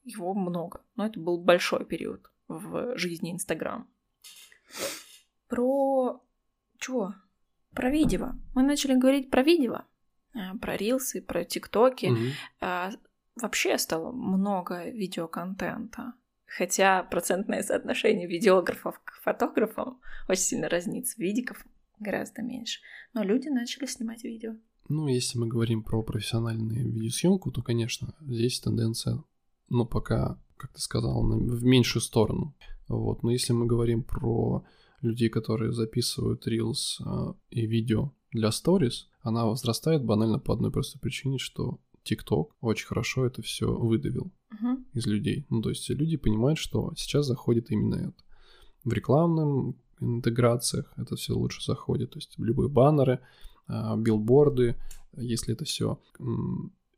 его 0.04 0.34
много. 0.34 0.82
Но 0.96 1.06
это 1.06 1.18
был 1.18 1.38
большой 1.38 1.84
период 1.84 2.30
в 2.48 2.96
жизни 2.96 3.32
Инстаграм. 3.32 3.88
Про... 5.48 6.22
чего? 6.78 7.14
Про 7.72 7.90
видео. 7.90 8.32
Мы 8.54 8.62
начали 8.62 8.94
говорить 8.94 9.30
про 9.30 9.42
видео, 9.42 9.82
э, 10.34 10.56
про 10.60 10.76
рилсы, 10.76 11.22
про 11.22 11.44
тиктоки. 11.44 12.12
А, 12.60 12.90
Вообще 13.36 13.78
стало 13.78 14.12
много 14.12 14.90
видеоконтента. 14.90 16.14
Хотя 16.46 17.04
процентное 17.04 17.62
соотношение 17.62 18.26
видеографов 18.26 19.00
к 19.04 19.12
фотографам 19.22 20.00
очень 20.28 20.42
сильно 20.42 20.68
разнится. 20.68 21.20
Видиков 21.20 21.64
гораздо 21.98 22.42
меньше. 22.42 22.80
Но 23.14 23.22
люди 23.22 23.48
начали 23.48 23.86
снимать 23.86 24.24
видео. 24.24 24.56
Ну, 24.88 25.06
если 25.06 25.38
мы 25.38 25.46
говорим 25.46 25.84
про 25.84 26.02
профессиональную 26.02 26.92
видеосъемку, 26.92 27.52
то, 27.52 27.62
конечно, 27.62 28.16
здесь 28.20 28.58
тенденция, 28.58 29.22
ну, 29.70 29.86
пока, 29.86 30.38
как 30.56 30.72
ты 30.72 30.80
сказал, 30.80 31.22
в 31.22 31.64
меньшую 31.64 32.02
сторону. 32.02 32.54
Вот. 32.88 33.22
Но 33.22 33.30
если 33.30 33.52
мы 33.52 33.66
говорим 33.66 34.02
про 34.02 34.64
людей, 35.00 35.28
которые 35.30 35.72
записывают 35.72 36.46
Reels 36.46 37.00
а, 37.04 37.34
и 37.50 37.66
видео 37.66 38.12
для 38.32 38.48
Stories, 38.50 39.06
она 39.22 39.46
возрастает 39.46 40.04
банально 40.04 40.38
по 40.38 40.52
одной 40.52 40.70
простой 40.70 41.00
причине, 41.00 41.38
что 41.38 41.78
TikTok 42.04 42.48
очень 42.60 42.86
хорошо 42.86 43.26
это 43.26 43.42
все 43.42 43.72
выдавил 43.72 44.32
Мгм. 44.50 44.86
из 44.92 45.06
людей. 45.06 45.46
Ну, 45.50 45.62
то 45.62 45.70
есть 45.70 45.88
люди 45.90 46.16
понимают, 46.16 46.58
что 46.58 46.92
сейчас 46.96 47.26
заходит 47.26 47.70
именно 47.70 47.94
это. 47.94 48.24
В 48.84 48.92
рекламном 48.92 49.76
интеграциях 50.00 50.92
это 50.96 51.14
все 51.16 51.34
лучше 51.34 51.62
заходит. 51.64 52.10
То 52.10 52.18
есть 52.18 52.34
любые 52.38 52.68
баннеры, 52.68 53.20
а, 53.66 53.96
билборды, 53.96 54.76
если 55.16 55.54
это 55.54 55.64
все 55.64 56.00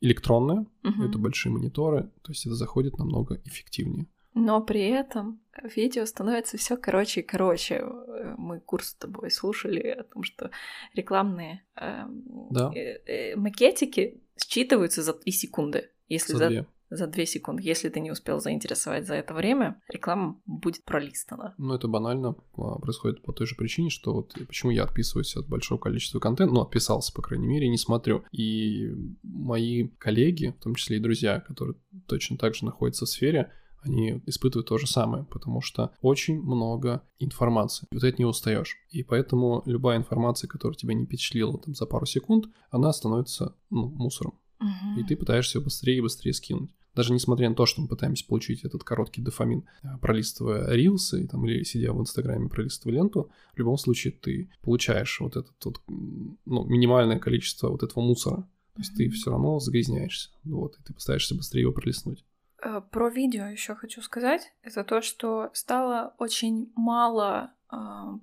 электронное, 0.02 0.66
Мгм. 0.82 1.02
это 1.08 1.18
большие 1.18 1.52
мониторы, 1.52 2.10
то 2.22 2.32
есть 2.32 2.46
это 2.46 2.54
заходит 2.54 2.98
намного 2.98 3.40
эффективнее. 3.44 4.06
Но 4.34 4.62
при 4.62 4.80
этом 4.88 5.40
видео 5.76 6.06
становится 6.06 6.56
все 6.56 6.76
короче 6.76 7.20
и 7.20 7.24
короче. 7.24 7.74
Э, 7.74 8.34
Мы 8.38 8.60
курс 8.60 8.88
с 8.88 8.94
тобой 8.94 9.30
слушали 9.30 9.80
о 10.00 10.04
том, 10.04 10.22
что 10.22 10.50
рекламные 10.94 11.62
эм, 11.76 12.22
Да. 12.50 12.72
э, 12.74 12.98
э, 13.06 13.36
макетики 13.36 14.22
считываются 14.36 15.02
за 15.02 15.12
3 15.12 15.32
секунды. 15.32 15.90
Если 16.08 16.32
За 16.32 16.38
за, 16.38 16.48
две. 16.48 16.66
За 16.96 17.06
2 17.06 17.26
секунды. 17.26 17.62
Если 17.62 17.88
ты 17.88 18.00
не 18.00 18.10
успел 18.10 18.40
заинтересовать 18.40 19.06
за 19.06 19.14
это 19.14 19.34
время, 19.34 19.80
реклама 19.88 20.40
будет 20.46 20.84
пролистана. 20.84 21.54
Ну, 21.58 21.74
это 21.74 21.88
банально 21.88 22.36
а, 22.56 22.78
происходит 22.78 23.22
по 23.22 23.32
той 23.32 23.46
же 23.46 23.56
причине, 23.56 23.90
что 23.90 24.12
вот 24.12 24.34
почему 24.46 24.70
я 24.70 24.84
отписываюсь 24.84 25.36
от 25.36 25.48
большого 25.48 25.78
количества 25.78 26.20
контента, 26.20 26.52
ну, 26.52 26.60
отписался, 26.60 27.12
по 27.12 27.22
крайней 27.22 27.46
мере, 27.46 27.68
не 27.68 27.78
смотрю. 27.78 28.24
И 28.32 28.90
мои 29.22 29.88
коллеги, 29.98 30.54
в 30.58 30.62
том 30.62 30.74
числе 30.74 30.98
и 30.98 31.00
друзья, 31.00 31.40
которые 31.40 31.76
точно 32.06 32.36
так 32.36 32.54
же 32.54 32.64
находятся 32.64 33.06
в 33.06 33.08
сфере, 33.08 33.52
они 33.84 34.22
испытывают 34.26 34.68
то 34.68 34.78
же 34.78 34.86
самое, 34.86 35.24
потому 35.24 35.60
что 35.60 35.92
очень 36.00 36.40
много 36.40 37.02
информации, 37.18 37.88
и 37.90 37.94
вот 37.96 38.04
от 38.04 38.18
нее 38.18 38.28
устаешь. 38.28 38.76
И 38.90 39.02
поэтому 39.02 39.62
любая 39.66 39.98
информация, 39.98 40.46
которая 40.46 40.76
тебя 40.76 40.94
не 40.94 41.04
впечатлила 41.04 41.58
там 41.58 41.74
за 41.74 41.86
пару 41.86 42.06
секунд, 42.06 42.46
она 42.70 42.92
становится 42.92 43.56
ну, 43.70 43.88
мусором. 43.88 44.38
Мгм. 44.60 45.00
И 45.00 45.04
ты 45.04 45.16
пытаешься 45.16 45.58
ее 45.58 45.64
быстрее 45.64 45.98
и 45.98 46.00
быстрее 46.00 46.32
скинуть. 46.32 46.70
Даже 46.94 47.12
несмотря 47.12 47.48
на 47.48 47.54
то, 47.54 47.66
что 47.66 47.80
мы 47.80 47.88
пытаемся 47.88 48.26
получить 48.26 48.64
этот 48.64 48.84
короткий 48.84 49.22
дофамин, 49.22 49.64
э, 49.82 49.88
пролистывая 50.00 50.70
рилсы 50.74 51.26
там, 51.26 51.46
или 51.46 51.62
сидя 51.62 51.92
в 51.92 52.00
Инстаграме, 52.00 52.48
пролистывая 52.48 52.96
ленту, 52.96 53.30
в 53.54 53.58
любом 53.58 53.78
случае 53.78 54.12
ты 54.12 54.50
получаешь 54.60 55.20
вот 55.20 55.36
это 55.36 55.50
вот, 55.64 55.80
ну, 55.86 56.64
минимальное 56.64 57.18
количество 57.18 57.68
вот 57.68 57.82
этого 57.82 58.02
мусора. 58.02 58.48
То 58.74 58.80
есть 58.80 58.94
ты 58.96 59.08
все 59.10 59.30
равно 59.30 59.58
загрязняешься. 59.58 60.30
Вот, 60.44 60.76
и 60.78 60.82
ты 60.82 60.94
пытаешься 60.94 61.34
быстрее 61.34 61.62
его 61.62 61.72
пролистнуть. 61.72 62.24
Э, 62.62 62.80
Про 62.80 63.10
видео 63.10 63.46
еще 63.46 63.74
хочу 63.74 64.02
сказать. 64.02 64.52
Это 64.62 64.84
то, 64.84 65.00
что 65.02 65.50
стало 65.52 66.14
очень 66.18 66.72
мало 66.74 67.52
э, 67.70 67.76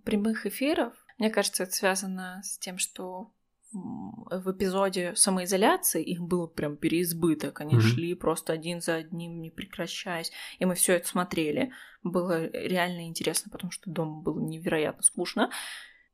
прямых 0.03 0.45
эфиров. 0.45 0.93
Мне 1.17 1.29
кажется, 1.29 1.63
это 1.63 1.73
связано 1.73 2.41
с 2.43 2.58
тем, 2.58 2.77
что 2.77 3.32
в 3.71 4.51
эпизоде 4.51 5.15
самоизоляции 5.15 6.03
их 6.03 6.21
было 6.21 6.47
прям 6.47 6.75
переизбыток. 6.75 7.62
Они 7.62 7.75
Мгм. 7.75 7.82
шли 7.82 8.13
просто 8.15 8.53
один 8.53 8.82
за 8.82 8.95
одним, 8.95 9.41
не 9.41 9.51
прекращаясь. 9.51 10.32
И 10.58 10.65
мы 10.65 10.75
все 10.75 10.93
это 10.93 11.08
смотрели. 11.08 11.71
Было 12.03 12.47
реально 12.47 13.08
интересно, 13.08 13.51
потому 13.51 13.71
что 13.71 13.89
дома 13.89 14.21
было 14.21 14.39
невероятно 14.39 15.03
скучно. 15.03 15.51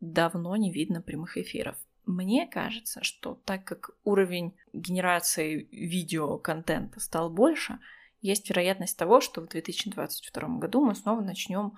Давно 0.01 0.55
не 0.57 0.71
видно 0.71 1.01
прямых 1.01 1.37
эфиров. 1.37 1.77
Мне 2.05 2.45
кажется, 2.45 3.03
что 3.03 3.41
так 3.45 3.63
как 3.63 3.91
уровень 4.03 4.55
генерации 4.73 5.67
видеоконтента 5.71 6.99
стал 6.99 7.29
больше, 7.29 7.79
есть 8.21 8.49
вероятность 8.49 8.97
того, 8.97 9.21
что 9.21 9.41
в 9.41 9.47
2022 9.47 10.59
году 10.59 10.85
мы 10.85 10.93
снова 10.93 11.21
начнем 11.21 11.73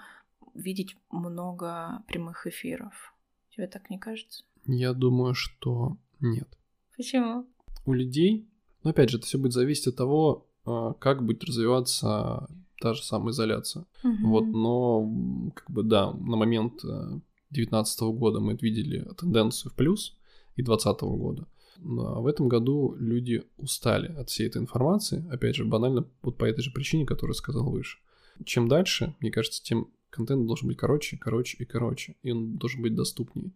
видеть 0.53 0.97
много 1.09 2.03
прямых 2.07 2.47
эфиров. 2.47 3.13
Тебе 3.51 3.67
так 3.67 3.89
не 3.89 3.99
кажется? 3.99 4.43
Я 4.67 4.93
думаю, 4.93 5.33
что 5.33 5.97
нет. 6.19 6.47
Почему? 6.95 7.47
У 7.85 7.93
людей, 7.93 8.47
но 8.83 8.89
опять 8.89 9.09
же, 9.09 9.17
это 9.17 9.25
все 9.25 9.37
будет 9.37 9.53
зависеть 9.53 9.87
от 9.87 9.95
того, 9.95 10.47
э, 10.65 10.93
как 10.99 11.25
будет 11.25 11.43
развиваться 11.43 12.47
та 12.79 12.93
же 12.93 13.03
самоизоляция. 13.03 13.85
Вот, 14.23 14.45
но 14.45 15.51
как 15.55 15.71
бы 15.71 15.83
да, 15.83 16.11
на 16.11 16.35
момент 16.35 16.81
2019 16.81 18.01
года 18.17 18.39
мы 18.39 18.57
видели 18.59 19.07
тенденцию 19.17 19.71
в 19.71 19.75
плюс 19.75 20.17
и 20.55 20.63
2020 20.63 21.01
года. 21.01 21.47
Но 21.79 22.21
в 22.21 22.27
этом 22.27 22.49
году 22.49 22.95
люди 22.97 23.43
устали 23.57 24.07
от 24.13 24.29
всей 24.29 24.47
этой 24.47 24.61
информации, 24.61 25.25
опять 25.31 25.55
же, 25.55 25.65
банально 25.65 26.07
вот 26.21 26.37
по 26.37 26.45
этой 26.45 26.61
же 26.61 26.71
причине, 26.71 27.05
которую 27.05 27.35
сказал 27.35 27.69
выше. 27.69 27.99
Чем 28.45 28.67
дальше, 28.67 29.15
мне 29.19 29.31
кажется, 29.31 29.63
тем 29.63 29.87
контент 30.09 30.45
должен 30.45 30.67
быть 30.67 30.77
короче, 30.77 31.17
короче 31.17 31.57
и 31.57 31.65
короче, 31.65 32.15
и 32.23 32.31
он 32.31 32.57
должен 32.57 32.81
быть 32.81 32.95
доступнее. 32.95 33.51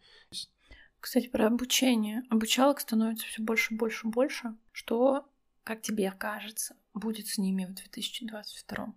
Кстати, 1.01 1.27
про 1.27 1.47
обучение. 1.47 2.23
Обучалок 2.29 2.79
становится 2.79 3.25
все 3.25 3.41
больше, 3.41 3.73
больше, 3.73 4.07
больше. 4.07 4.55
Что, 4.71 5.25
как 5.63 5.81
тебе 5.81 6.11
кажется, 6.11 6.75
будет 6.93 7.27
с 7.27 7.39
ними 7.39 7.65
в 7.65 7.73
2022 7.73 8.93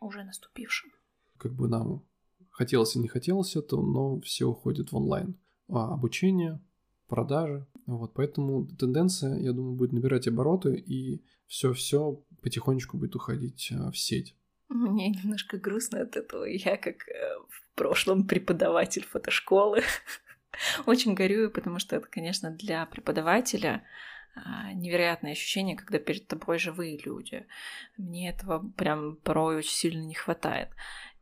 уже 0.00 0.22
наступившем? 0.22 0.90
Как 1.38 1.54
бы 1.54 1.68
нам 1.68 2.04
хотелось 2.50 2.94
и 2.94 2.98
не 2.98 3.08
хотелось 3.08 3.56
это, 3.56 3.76
но 3.76 4.20
все 4.20 4.44
уходит 4.44 4.92
в 4.92 4.96
онлайн. 4.96 5.34
А 5.68 5.94
обучение, 5.94 6.60
продажи. 7.08 7.66
Вот, 7.86 8.12
поэтому 8.12 8.66
тенденция, 8.66 9.38
я 9.38 9.52
думаю, 9.52 9.76
будет 9.76 9.92
набирать 9.92 10.28
обороты, 10.28 10.74
и 10.74 11.24
все-все 11.46 12.22
потихонечку 12.42 12.98
будет 12.98 13.16
уходить 13.16 13.72
а, 13.72 13.90
в 13.90 13.98
сеть. 13.98 14.36
Мне 14.68 15.08
немножко 15.08 15.56
грустно 15.58 16.02
от 16.02 16.16
этого. 16.16 16.44
Я, 16.44 16.76
как 16.76 17.08
э, 17.08 17.38
в 17.48 17.76
прошлом 17.76 18.26
преподаватель 18.26 19.04
фотошколы, 19.04 19.82
очень 20.86 21.14
горюю, 21.14 21.50
потому 21.50 21.78
что 21.78 21.96
это, 21.96 22.06
конечно, 22.08 22.50
для 22.50 22.86
преподавателя 22.86 23.84
а, 24.34 24.72
невероятное 24.72 25.32
ощущение, 25.32 25.76
когда 25.76 25.98
перед 25.98 26.26
тобой 26.26 26.58
живые 26.58 26.98
люди. 26.98 27.46
Мне 27.96 28.30
этого 28.30 28.68
прям 28.72 29.16
порой 29.16 29.56
очень 29.56 29.70
сильно 29.70 30.02
не 30.04 30.14
хватает. 30.14 30.68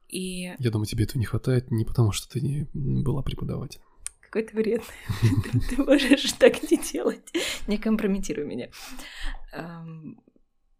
И 0.08 0.54
Я 0.58 0.70
думаю, 0.70 0.86
тебе 0.86 1.04
этого 1.04 1.18
не 1.18 1.26
хватает 1.26 1.70
не 1.70 1.84
потому, 1.84 2.12
что 2.12 2.28
ты 2.28 2.40
не 2.40 2.68
была 2.72 3.22
преподавателем. 3.22 3.84
какой 4.20 4.42
ты 4.42 4.56
вредный. 4.56 4.86
Ты 5.70 5.82
можешь 5.82 6.32
так 6.32 6.70
не 6.70 6.76
делать. 6.76 7.32
Не 7.66 7.78
компрометируй 7.78 8.44
меня. 8.44 8.68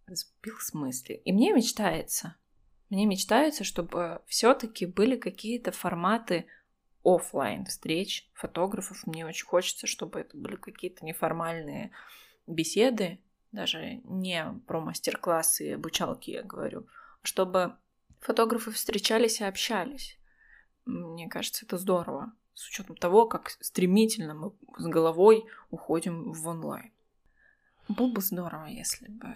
Сбил 0.09 0.55
с 0.61 0.75
мысли. 0.75 1.15
И 1.25 1.33
мне 1.33 1.53
мечтается, 1.53 2.37
мне 2.91 3.07
мечтается, 3.07 3.65
чтобы 3.65 4.21
все-таки 4.27 4.87
были 4.87 5.17
какие-то 5.17 5.73
форматы 5.73 6.47
офлайн 7.05 7.67
встреч 7.67 8.29
фотографов. 8.33 9.07
Мне 9.07 9.27
очень 9.27 9.47
хочется, 9.47 9.87
чтобы 9.87 10.21
это 10.21 10.37
были 10.37 10.57
какие-то 10.57 11.05
неформальные 11.05 11.93
беседы, 12.47 13.21
даже 13.53 14.01
не 14.05 14.45
про 14.67 14.81
мастер-классы 14.81 15.69
и 15.69 15.73
обучалки 15.73 16.31
я 16.31 16.43
говорю, 16.43 16.87
а 17.23 17.27
чтобы 17.27 17.77
фотографы 18.21 18.73
встречались 18.73 19.41
и 19.41 19.45
общались. 19.45 20.19
Мне 20.87 21.29
кажется, 21.29 21.65
это 21.65 21.79
здорово, 21.79 22.33
с 22.55 22.69
учетом 22.69 22.97
того, 22.97 23.27
как 23.27 23.51
стремительно 23.61 24.35
мы 24.35 24.53
с 24.79 24.87
головой 24.87 25.45
уходим 25.71 26.33
в 26.33 26.47
онлайн. 26.49 26.94
Было 27.89 28.11
бы 28.11 28.21
здорово, 28.21 28.67
если 28.67 29.09
бы... 29.09 29.27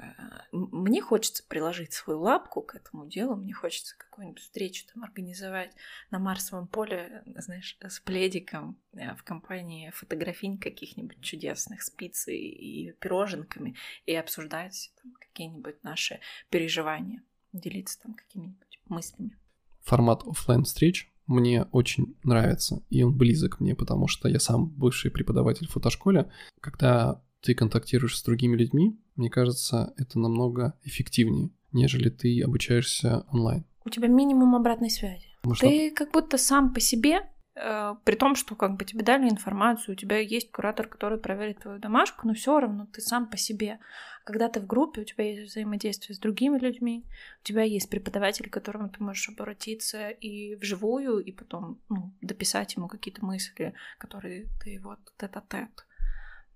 М- 0.53 0.71
Мне 0.73 1.03
хочется 1.03 1.45
приложить 1.47 1.93
свою 1.93 2.21
лапку 2.21 2.63
к 2.63 2.75
этому 2.75 3.07
делу, 3.07 3.37
мне 3.37 3.53
хочется 3.53 3.97
какую-нибудь 3.99 4.41
встречу 4.41 4.87
там 4.93 5.05
организовать 5.05 5.73
на 6.11 6.19
Марсовом 6.19 6.67
поле, 6.67 7.23
знаешь, 7.37 7.77
с 7.81 8.01
пледиком 8.01 8.79
э, 8.93 9.15
в 9.17 9.23
компании 9.23 9.91
фотографинь 9.91 10.59
каких-нибудь 10.59 11.21
чудесных 11.21 11.83
с 11.83 11.91
пиццей 11.91 12.39
и 12.39 12.93
пироженками 12.93 13.77
и 14.07 14.15
обсуждать 14.15 14.93
там, 15.03 15.13
какие-нибудь 15.21 15.85
наши 15.85 16.21
переживания, 16.49 17.23
делиться 17.53 18.01
там 18.01 18.15
какими-нибудь 18.15 18.81
мыслями. 18.87 19.39
Формат 19.83 20.27
оффлайн 20.27 20.65
встреч 20.65 21.11
мне 21.27 21.65
очень 21.73 22.17
нравится, 22.25 22.83
и 22.89 23.03
он 23.03 23.17
близок 23.17 23.61
мне, 23.61 23.75
потому 23.75 24.09
что 24.09 24.29
я 24.29 24.41
сам 24.41 24.67
бывший 24.67 25.11
преподаватель 25.11 25.69
в 25.69 25.73
фотошколе. 25.73 26.33
Когда 26.61 27.23
ты 27.40 27.55
контактируешь 27.55 28.18
с 28.18 28.22
другими 28.22 28.57
людьми, 28.57 28.98
мне 29.16 29.31
кажется, 29.31 29.94
это 29.96 30.18
намного 30.18 30.79
эффективнее, 30.85 31.51
нежели 31.72 32.09
ты 32.09 32.42
обучаешься 32.42 33.24
онлайн. 33.33 33.64
У 33.85 33.90
тебя 33.90 34.09
минимум 34.09 34.55
обратной 34.55 34.90
связи. 34.90 35.29
Что 35.55 35.66
Ты 35.66 35.90
как 35.90 36.12
будто 36.12 36.37
сам 36.37 36.74
по 36.74 36.81
себе, 36.81 37.29
э, 37.55 37.94
при 38.05 38.16
том, 38.16 38.35
что 38.35 38.55
как 38.55 38.77
бы 38.77 38.85
тебе 38.85 39.03
дали 39.03 39.29
информацию, 39.29 39.94
у 39.94 39.96
тебя 39.96 40.18
есть 40.18 40.51
куратор, 40.51 40.87
который 40.87 41.18
проверит 41.18 41.61
твою 41.61 41.79
домашку, 41.79 42.27
но 42.27 42.35
все 42.35 42.61
равно 42.61 42.87
ты 42.92 43.01
сам 43.01 43.31
по 43.31 43.37
себе. 43.37 43.79
Когда 44.24 44.48
ты 44.48 44.61
в 44.61 44.66
группе, 44.66 45.01
у 45.01 45.05
тебя 45.05 45.24
есть 45.24 45.51
взаимодействие 45.51 46.14
с 46.14 46.18
другими 46.18 46.59
людьми, 46.59 47.07
у 47.40 47.44
тебя 47.44 47.62
есть 47.62 47.88
преподаватель, 47.88 48.51
к 48.51 48.53
которому 48.53 48.90
ты 48.90 49.03
можешь 49.03 49.29
обратиться 49.31 50.11
и 50.11 50.55
вживую, 50.57 51.20
и 51.20 51.33
потом 51.33 51.81
ну, 51.88 52.12
дописать 52.20 52.77
ему 52.77 52.88
какие-то 52.88 53.24
мысли, 53.24 53.72
которые 53.96 54.48
ты 54.62 54.81
вот 54.83 54.98
тет-а-тет, 55.16 55.87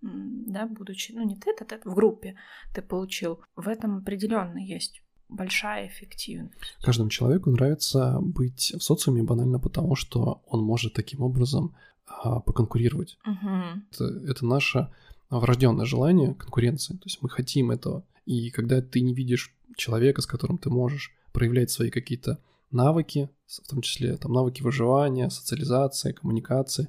да, 0.03 0.67
будучи, 0.67 1.13
ну 1.13 1.25
не 1.25 1.37
тет-а-тет, 1.37 1.85
в 1.85 1.95
группе 1.95 2.37
ты 2.75 2.83
получил. 2.83 3.41
В 3.57 3.69
этом 3.69 3.99
определенно 3.99 4.59
есть 4.59 5.03
большая 5.29 5.89
эффективность. 5.89 6.77
каждому 6.83 7.09
человеку 7.09 7.51
нравится 7.51 8.19
быть 8.21 8.75
в 8.77 8.81
социуме 8.81 9.23
банально 9.23 9.59
потому, 9.59 9.95
что 9.95 10.43
он 10.47 10.63
может 10.63 10.93
таким 10.93 11.23
образом 11.23 11.75
а, 12.07 12.41
поконкурировать. 12.41 13.17
Мгм. 13.25 13.87
Это, 13.93 14.05
это 14.29 14.47
наше 14.47 14.93
врожденное 15.31 15.87
желание 15.87 16.35
конкуренции. 16.35 16.95
То 16.95 17.05
есть 17.05 17.23
мы 17.23 17.31
хотим 17.31 17.71
этого. 17.71 18.05
И 18.27 18.51
когда 18.51 18.83
ты 18.83 19.01
не 19.01 19.15
видишь 19.15 19.55
человека, 19.77 20.21
с 20.21 20.27
которым 20.27 20.59
ты 20.59 20.69
можешь 20.69 21.13
проявлять 21.33 21.71
свои 21.71 21.91
какие-то 21.91 22.39
навыки, 22.71 23.31
в 23.47 23.69
том 23.69 23.81
числе 23.83 24.17
там 24.17 24.33
навыки 24.33 24.63
выживания, 24.63 25.31
социализации, 25.31 26.13
коммуникации, 26.13 26.89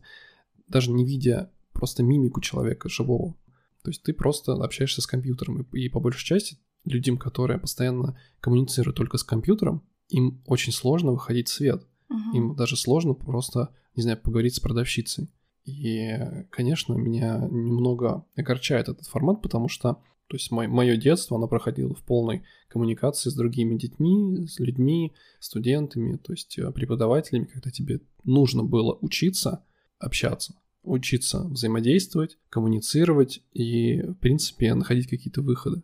даже 0.68 0.92
не 0.92 1.06
видя 1.06 1.52
просто 1.74 2.04
мимику 2.04 2.42
человека 2.42 2.90
живого. 2.90 3.36
То 3.84 3.90
есть 3.90 4.04
ты 4.04 4.14
просто 4.14 4.54
общаешься 4.54 5.02
с 5.02 5.08
компьютером. 5.08 5.64
И, 5.74 5.90
по 5.90 6.00
большей 6.00 6.26
части 6.26 6.58
людям, 6.86 7.18
которые 7.18 7.60
постоянно 7.60 8.18
коммуницируют 8.40 8.96
только 8.96 9.18
с 9.18 9.24
компьютером, 9.24 9.84
им 10.10 10.42
очень 10.46 10.72
сложно 10.72 11.12
выходить 11.12 11.50
в 11.50 11.54
свет. 11.54 11.86
Мгм. 12.10 12.32
Им 12.34 12.56
даже 12.56 12.78
сложно 12.78 13.14
просто, 13.14 13.70
не 13.96 14.04
знаю, 14.04 14.18
поговорить 14.18 14.56
с 14.56 14.60
продавщицей. 14.60 15.30
И, 15.66 16.18
конечно, 16.50 16.94
меня 16.94 17.48
немного 17.50 18.26
огорчает 18.36 18.90
этот 18.90 19.08
формат, 19.08 19.42
потому 19.42 19.70
что 19.70 19.98
То 20.28 20.36
есть 20.36 20.52
мое 20.52 20.98
детство, 20.98 21.38
оно 21.38 21.48
проходило 21.48 21.94
в 21.94 22.04
полной 22.04 22.44
коммуникации 22.68 23.30
с 23.30 23.36
другими 23.36 23.78
детьми, 23.78 24.48
с 24.48 24.60
людьми, 24.60 25.14
студентами, 25.40 26.18
то 26.18 26.34
есть 26.34 26.58
э, 26.58 26.72
преподавателями, 26.72 27.46
когда 27.46 27.70
тебе 27.70 28.00
нужно 28.24 28.64
было 28.64 28.98
учиться 29.02 29.64
общаться, 30.00 30.56
учиться 30.84 31.46
взаимодействовать, 31.46 32.38
коммуницировать 32.50 33.42
и, 33.54 34.02
в 34.02 34.16
принципе, 34.16 34.74
находить 34.74 35.10
какие-то 35.10 35.42
выходы. 35.42 35.84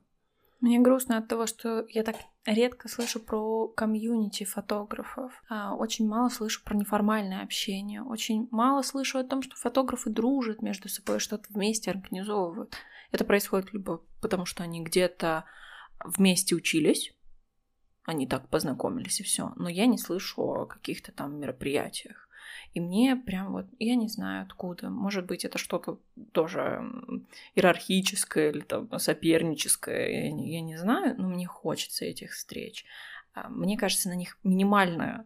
Мне 0.61 0.79
грустно 0.79 1.17
от 1.17 1.29
того, 1.29 1.47
что 1.47 1.85
я 1.89 2.03
так 2.03 2.17
редко 2.45 2.89
слышу 2.89 3.21
про 3.21 3.69
комьюнити 3.69 4.43
фотографов. 4.43 5.31
А, 5.47 5.73
очень 5.73 6.05
мало 6.05 6.27
слышу 6.27 6.61
про 6.65 6.75
неформальное 6.75 7.43
общение. 7.43 8.03
Очень 8.03 8.49
мало 8.51 8.81
слышу 8.81 9.19
о 9.19 9.23
том, 9.23 9.41
что 9.41 9.55
фотографы 9.55 10.09
дружат 10.09 10.61
между 10.61 10.89
собой, 10.89 11.19
что-то 11.19 11.45
вместе 11.49 11.91
организовывают. 11.91 12.75
Это 13.11 13.23
происходит 13.23 13.71
либо 13.71 14.01
потому, 14.21 14.45
что 14.45 14.63
они 14.63 14.83
где-то 14.83 15.45
вместе 16.03 16.55
учились, 16.55 17.13
они 18.03 18.27
так 18.27 18.49
познакомились 18.49 19.19
и 19.21 19.23
все. 19.23 19.53
Но 19.55 19.69
я 19.69 19.85
не 19.85 19.97
слышу 19.97 20.41
о 20.41 20.65
каких-то 20.65 21.11
там 21.11 21.39
мероприятиях. 21.39 22.28
И 22.73 22.79
мне 22.79 23.15
прям 23.15 23.51
вот, 23.51 23.65
я 23.79 23.95
не 23.95 24.07
знаю 24.07 24.43
откуда, 24.43 24.89
может 24.89 25.25
быть, 25.25 25.45
это 25.45 25.57
что-то 25.57 25.99
тоже 26.31 26.83
иерархическое 27.55 28.51
или 28.51 28.61
там 28.61 28.89
соперническое, 28.99 30.25
я 30.25 30.31
не, 30.31 30.53
я 30.53 30.61
не 30.61 30.77
знаю, 30.77 31.15
но 31.17 31.27
мне 31.27 31.45
хочется 31.47 32.05
этих 32.05 32.31
встреч. 32.31 32.85
А, 33.33 33.49
мне 33.49 33.77
кажется, 33.77 34.09
на 34.09 34.15
них 34.15 34.37
минимальный 34.43 35.23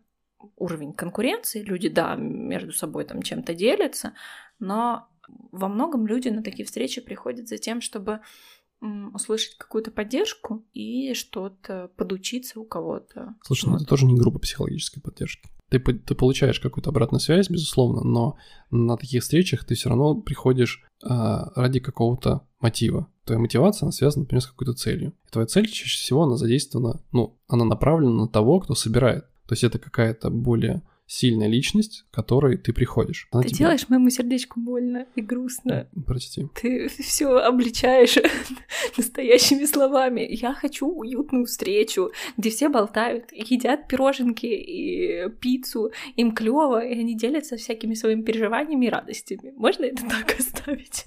уровень 0.57 0.93
конкуренции, 0.93 1.61
люди, 1.61 1.89
да, 1.89 2.15
между 2.15 2.73
собой 2.73 3.05
там 3.05 3.21
чем-то 3.21 3.53
делятся, 3.53 4.13
но 4.59 5.07
во 5.51 5.67
многом 5.67 6.05
люди 6.05 6.29
на 6.29 6.43
такие 6.43 6.65
встречи 6.65 7.01
приходят 7.01 7.47
за 7.47 7.57
тем, 7.57 7.81
чтобы 7.81 8.19
услышать 9.13 9.57
какую-то 9.57 9.91
поддержку 9.91 10.65
и 10.73 11.13
что-то 11.13 11.89
подучиться 11.95 12.59
у 12.59 12.65
кого-то. 12.65 13.35
Слушай, 13.43 13.69
ну 13.69 13.75
это 13.77 13.85
тоже 13.85 14.05
не 14.05 14.15
группа 14.15 14.39
психологической 14.39 15.01
поддержки. 15.01 15.49
Ты, 15.73 15.93
ты 15.93 16.15
получаешь 16.15 16.59
какую-то 16.59 16.91
обратную 16.91 17.19
связь, 17.19 17.49
безусловно, 17.49 18.03
но 18.03 18.37
на 18.71 18.95
таких 18.97 19.23
встречах 19.23 19.63
ты 19.63 19.75
все 19.75 19.89
равно 19.89 20.15
приходишь 20.15 20.83
а, 21.03 21.51
ради 21.55 21.79
какого-то 21.79 22.41
мотива. 22.59 23.07
Твоя 23.25 23.39
мотивация, 23.39 23.85
она 23.85 23.91
связана, 23.91 24.23
например, 24.23 24.41
с 24.41 24.47
какой-то 24.47 24.73
целью. 24.73 25.13
И 25.27 25.31
твоя 25.31 25.47
цель 25.47 25.67
чаще 25.67 25.97
всего, 25.97 26.23
она 26.23 26.37
задействована, 26.37 27.01
ну, 27.11 27.37
она 27.47 27.65
направлена 27.65 28.13
на 28.13 28.27
того, 28.27 28.59
кто 28.59 28.75
собирает. 28.75 29.25
То 29.47 29.53
есть 29.53 29.63
это 29.63 29.79
какая-то 29.79 30.29
более 30.29 30.81
сильная 31.13 31.47
личность, 31.47 32.05
к 32.09 32.15
которой 32.15 32.57
ты 32.57 32.73
приходишь. 32.73 33.27
Она 33.31 33.43
ты 33.43 33.49
тебя... 33.49 33.57
делаешь 33.59 33.87
моему 33.87 34.09
сердечку 34.09 34.59
больно 34.59 35.05
и 35.15 35.21
грустно. 35.21 35.87
Прости. 36.07 36.47
Ты 36.59 36.87
все 36.87 37.37
обличаешь 37.37 38.17
настоящими 38.97 39.65
словами. 39.65 40.25
Я 40.27 40.55
хочу 40.55 40.87
уютную 40.87 41.45
встречу, 41.45 42.11
где 42.37 42.49
все 42.49 42.67
болтают, 42.67 43.31
едят 43.31 43.87
пироженки 43.87 44.47
и 44.47 45.29
пиццу, 45.39 45.91
им 46.15 46.33
клево, 46.33 46.83
и 46.83 46.99
они 46.99 47.15
делятся 47.15 47.57
всякими 47.57 47.93
своими 47.93 48.23
переживаниями 48.23 48.87
и 48.87 48.89
радостями. 48.89 49.53
Можно 49.55 49.85
это 49.85 50.07
так 50.07 50.35
оставить? 50.39 51.05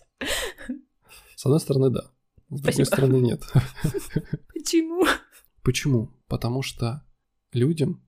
С 1.35 1.45
одной 1.45 1.59
стороны, 1.59 1.91
да. 1.91 2.03
С 2.51 2.61
другой 2.61 2.87
стороны, 2.87 3.17
нет. 3.17 3.43
Почему? 4.55 5.05
Почему? 5.65 6.13
Потому 6.29 6.63
что 6.63 7.05
людям 7.53 8.06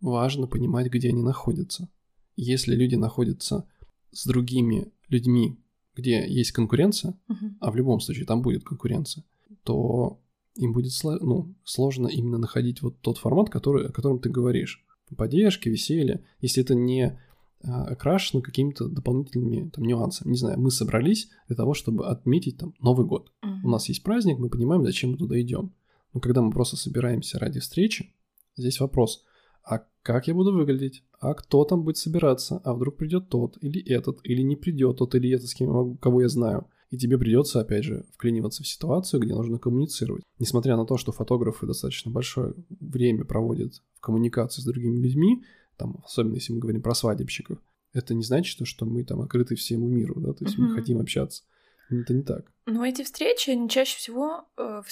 важно 0.00 0.46
понимать, 0.46 0.86
где 0.88 1.08
они 1.08 1.22
находятся. 1.22 1.88
Если 2.36 2.74
люди 2.74 2.96
находятся 2.96 3.66
с 4.12 4.26
другими 4.26 4.92
людьми, 5.08 5.58
где 5.94 6.26
есть 6.28 6.52
конкуренция, 6.52 7.18
uh-huh. 7.28 7.54
а 7.60 7.70
в 7.70 7.76
любом 7.76 8.00
случае 8.00 8.26
там 8.26 8.42
будет 8.42 8.64
конкуренция, 8.64 9.24
то 9.62 10.20
им 10.54 10.72
будет 10.72 10.92
ну, 11.02 11.54
сложно 11.64 12.08
именно 12.08 12.38
находить 12.38 12.82
вот 12.82 13.00
тот 13.00 13.18
формат, 13.18 13.50
который, 13.50 13.86
о 13.86 13.92
котором 13.92 14.18
ты 14.18 14.28
говоришь. 14.28 14.84
Поддержки, 15.16 15.68
веселье. 15.68 16.24
Если 16.40 16.62
это 16.62 16.74
не 16.74 17.18
а, 17.62 17.84
окрашено 17.84 18.42
какими-то 18.42 18.88
дополнительными 18.88 19.70
там, 19.70 19.84
нюансами. 19.84 20.30
Не 20.30 20.36
знаю, 20.36 20.60
мы 20.60 20.70
собрались 20.70 21.28
для 21.46 21.56
того, 21.56 21.74
чтобы 21.74 22.06
отметить 22.06 22.58
там 22.58 22.74
Новый 22.80 23.06
год. 23.06 23.32
Uh-huh. 23.44 23.60
У 23.64 23.68
нас 23.68 23.88
есть 23.88 24.02
праздник, 24.02 24.38
мы 24.38 24.50
понимаем, 24.50 24.84
зачем 24.84 25.12
мы 25.12 25.16
туда 25.16 25.40
идем. 25.40 25.72
Но 26.12 26.20
когда 26.20 26.42
мы 26.42 26.50
просто 26.50 26.76
собираемся 26.76 27.38
ради 27.38 27.60
встречи, 27.60 28.14
здесь 28.56 28.80
вопрос– 28.80 29.24
а 29.66 29.84
как 30.02 30.28
я 30.28 30.34
буду 30.34 30.52
выглядеть, 30.52 31.02
а 31.18 31.34
кто 31.34 31.64
там 31.64 31.82
будет 31.82 31.96
собираться, 31.96 32.60
а 32.64 32.72
вдруг 32.72 32.96
придет 32.96 33.28
тот 33.28 33.58
или 33.60 33.82
этот, 33.82 34.20
или 34.22 34.42
не 34.42 34.56
придет 34.56 34.98
тот 34.98 35.14
или 35.16 35.30
этот, 35.30 35.48
с 35.48 35.54
кем 35.54 35.68
я 35.68 35.74
могу, 35.74 35.96
кого 35.96 36.22
я 36.22 36.28
знаю. 36.28 36.68
И 36.90 36.96
тебе 36.96 37.18
придется, 37.18 37.60
опять 37.60 37.82
же, 37.82 38.06
вклиниваться 38.14 38.62
в 38.62 38.68
ситуацию, 38.68 39.20
где 39.20 39.34
нужно 39.34 39.58
коммуницировать. 39.58 40.22
Несмотря 40.38 40.76
на 40.76 40.86
то, 40.86 40.96
что 40.96 41.10
фотографы 41.10 41.66
достаточно 41.66 42.12
большое 42.12 42.54
время 42.68 43.24
проводят 43.24 43.82
в 43.96 44.00
коммуникации 44.00 44.62
с 44.62 44.64
другими 44.64 45.00
людьми, 45.00 45.42
там, 45.76 46.00
особенно 46.04 46.34
если 46.34 46.52
мы 46.52 46.60
говорим 46.60 46.82
про 46.82 46.94
свадебщиков, 46.94 47.58
это 47.92 48.14
не 48.14 48.22
значит, 48.22 48.64
что 48.68 48.86
мы 48.86 49.02
там 49.02 49.20
открыты 49.20 49.56
всему 49.56 49.88
миру, 49.88 50.20
да, 50.20 50.32
то 50.32 50.44
есть 50.44 50.56
mm-hmm. 50.56 50.62
мы 50.62 50.74
хотим 50.74 51.00
общаться. 51.00 51.42
Это 51.90 52.14
не 52.14 52.22
так. 52.22 52.44
Но 52.66 52.84
эти 52.84 53.02
встречи, 53.02 53.50
они 53.50 53.68
чаще 53.68 53.96
всего 53.96 54.48
э, 54.56 54.82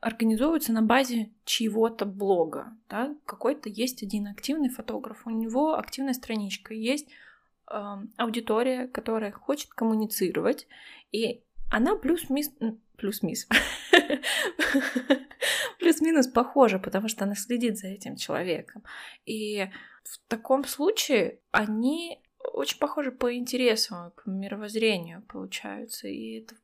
организовываются 0.00 0.72
на 0.72 0.80
базе 0.80 1.30
чьего-то 1.44 2.06
блога. 2.06 2.72
Да? 2.88 3.14
Какой-то 3.26 3.68
есть 3.68 4.02
один 4.02 4.26
активный 4.26 4.70
фотограф, 4.70 5.26
у 5.26 5.30
него 5.30 5.78
активная 5.78 6.14
страничка, 6.14 6.72
есть 6.72 7.08
э, 7.70 7.96
аудитория, 8.16 8.88
которая 8.88 9.32
хочет 9.32 9.70
коммуницировать, 9.70 10.66
и 11.12 11.42
она 11.70 11.94
плюс-минус... 11.94 12.52
Плюс-минус. 12.96 13.46
Плюс-минус 15.78 16.26
похожа, 16.26 16.78
потому 16.78 17.08
что 17.08 17.24
она 17.24 17.34
следит 17.34 17.78
за 17.78 17.88
этим 17.88 18.16
человеком. 18.16 18.82
И 19.24 19.68
в 20.04 20.18
таком 20.28 20.64
случае 20.64 21.40
они 21.50 22.19
очень 22.52 22.78
похожи 22.78 23.10
по 23.12 23.34
интересам, 23.34 24.12
по 24.22 24.28
мировоззрению 24.28 25.22
получаются. 25.28 26.08
И 26.08 26.40
это 26.40 26.54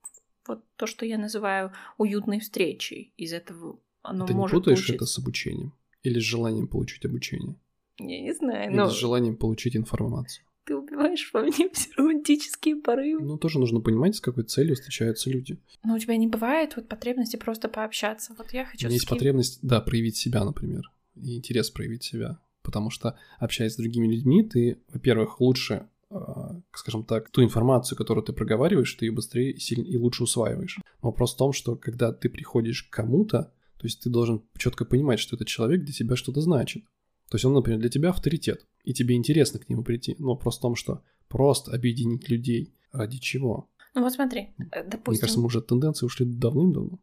вот 0.47 0.65
то, 0.77 0.87
что 0.87 1.07
я 1.07 1.19
называю 1.19 1.73
уютной 1.99 2.41
встречей. 2.41 3.13
Из 3.17 3.33
этого 3.33 3.79
оно 4.03 4.27
Ты 4.27 4.35
может 4.35 4.53
не 4.55 4.61
путаешь 4.61 4.79
получиться. 4.79 4.95
это 4.95 5.07
с 5.07 5.19
обучением? 5.19 5.73
Или 6.03 6.21
с 6.21 6.23
желанием 6.23 6.69
получить 6.69 7.05
обучение? 7.05 7.57
Я 7.99 8.21
не 8.21 8.35
знаю, 8.35 8.71
Или 8.71 8.77
но... 8.77 8.89
с 8.89 8.95
желанием 8.95 9.37
получить 9.37 9.77
информацию? 9.77 10.45
Ты 10.65 10.77
убиваешь 10.77 11.31
во 11.33 11.43
мне 11.43 11.69
все 11.73 11.91
романтические 11.97 12.77
порывы. 12.77 13.25
Ну, 13.25 13.39
тоже 13.39 13.59
нужно 13.59 13.81
понимать, 13.81 14.17
с 14.17 14.21
какой 14.21 14.45
целью 14.45 14.75
встречаются 14.75 15.31
люди. 15.31 15.59
Но 15.85 15.95
у 15.95 15.99
тебя 15.99 16.17
не 16.17 16.27
бывает 16.27 16.77
вот 16.77 16.89
потребности 16.89 17.37
просто 17.37 17.69
пообщаться. 17.69 18.35
Вот 18.37 18.53
я 18.53 18.65
хочу... 18.65 18.87
У 18.87 18.89
меня 18.89 18.97
есть 18.97 19.09
потребность, 19.09 19.61
да, 19.63 19.81
проявить 19.81 20.17
себя, 20.17 20.45
например. 20.45 20.91
И 21.15 21.37
интерес 21.37 21.71
проявить 21.71 22.03
себя 22.03 22.39
потому 22.67 22.91
что, 22.91 23.17
общаясь 23.39 23.75
с 23.75 23.77
другими 23.77 24.09
людьми, 24.09 24.43
ты, 24.43 24.83
во-первых, 24.93 25.41
лучше 25.41 25.89
а, 26.11 26.61
скажем 26.73 27.05
так, 27.05 27.31
ту 27.31 27.43
информацию, 27.43 27.97
которую 27.97 28.25
ты 28.25 28.33
проговариваешь, 28.33 28.93
ты 28.95 29.07
ее 29.07 29.13
быстрее 29.13 29.53
и 29.53 29.97
лучше 29.97 30.25
усваиваешь. 30.25 30.79
Вопрос 31.01 31.35
в 31.35 31.39
том, 31.39 31.53
что 31.53 31.77
когда 31.77 32.13
ты 32.13 32.29
приходишь 32.29 32.83
к 32.83 32.91
кому-то, 32.91 33.53
то 33.79 33.87
есть 33.87 34.03
ты 34.03 34.11
должен 34.11 34.43
четко 34.59 34.85
понимать, 34.85 35.21
что 35.21 35.37
этот 35.37 35.49
человек 35.49 35.85
для 35.85 35.93
тебя 35.93 36.17
что-то 36.17 36.41
значит. 36.41 36.85
То 37.29 37.37
есть 37.37 37.45
он, 37.45 37.55
например, 37.55 37.81
для 37.81 37.89
тебя 37.89 38.11
авторитет, 38.11 38.67
и 38.85 38.95
тебе 38.95 39.15
интересно 39.17 39.59
к 39.59 39.69
нему 39.69 39.83
прийти. 39.83 40.17
Но 40.19 40.29
вопрос 40.29 40.59
в 40.59 40.63
том, 40.63 40.75
что 40.75 41.03
просто 41.29 41.73
объединить 41.73 42.29
людей 42.29 42.73
ради 42.93 43.19
чего? 43.19 43.69
Ну 43.97 44.03
вот 44.03 44.13
смотри, 44.13 44.51
допустим... 44.59 45.03
Мне 45.07 45.19
кажется, 45.21 45.41
мы 45.41 45.47
уже 45.47 45.59
от 45.59 45.67
тенденции 45.67 46.05
ушли 46.05 46.27
давным-давно. 46.27 46.99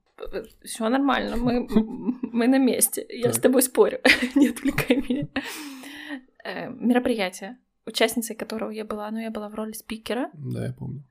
Все 0.64 0.88
нормально, 0.88 1.38
мы, 1.38 1.68
мы 2.22 2.48
на 2.48 2.60
месте. 2.60 3.06
Я 3.10 3.24
так. 3.24 3.34
с 3.34 3.40
тобой 3.40 3.64
спорю. 3.64 4.00
Не 4.36 4.50
отвлекай 4.50 4.98
меня. 4.98 5.28
Э, 6.46 6.70
мероприятие, 6.70 7.58
участницей 7.88 8.36
которого 8.36 8.70
я 8.70 8.86
была, 8.86 9.10
но 9.10 9.20
я 9.20 9.32
была 9.32 9.50
в 9.50 9.56
роли 9.56 9.72
спикера. 9.72 10.30
Да, 10.34 10.68
я 10.68 10.74
помню. 10.74 11.04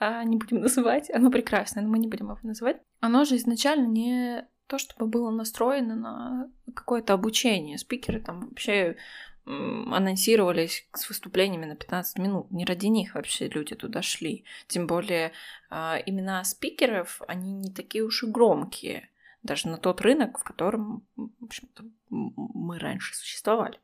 А, 0.00 0.24
не 0.24 0.36
будем 0.36 0.60
называть, 0.60 1.08
оно 1.10 1.30
прекрасное, 1.30 1.84
но 1.84 1.88
мы 1.88 1.98
не 1.98 2.08
будем 2.08 2.26
его 2.26 2.38
называть. 2.42 2.78
Оно 2.98 3.24
же 3.24 3.36
изначально 3.36 3.86
не 3.86 4.44
то, 4.66 4.78
чтобы 4.78 5.06
было 5.06 5.30
настроено 5.30 5.94
на 5.94 6.50
какое-то 6.74 7.14
обучение. 7.14 7.78
Спикеры 7.78 8.20
там 8.20 8.48
вообще 8.48 8.96
анонсировались 9.48 10.86
с 10.94 11.08
выступлениями 11.08 11.64
на 11.64 11.74
15 11.74 12.18
минут. 12.18 12.50
Не 12.50 12.64
ради 12.64 12.86
них 12.86 13.14
вообще 13.14 13.48
люди 13.48 13.74
туда 13.74 14.02
шли. 14.02 14.44
Тем 14.66 14.86
более 14.86 15.32
а, 15.70 15.98
имена 16.04 16.44
спикеров, 16.44 17.22
они 17.26 17.52
не 17.52 17.72
такие 17.72 18.04
уж 18.04 18.24
и 18.24 18.26
громкие. 18.26 19.08
Даже 19.42 19.68
на 19.68 19.78
тот 19.78 20.00
рынок, 20.02 20.38
в 20.38 20.44
котором, 20.44 21.06
в 21.16 21.44
общем-то, 21.44 21.84
мы 22.10 22.78
раньше 22.78 23.14
существовали 23.14 23.78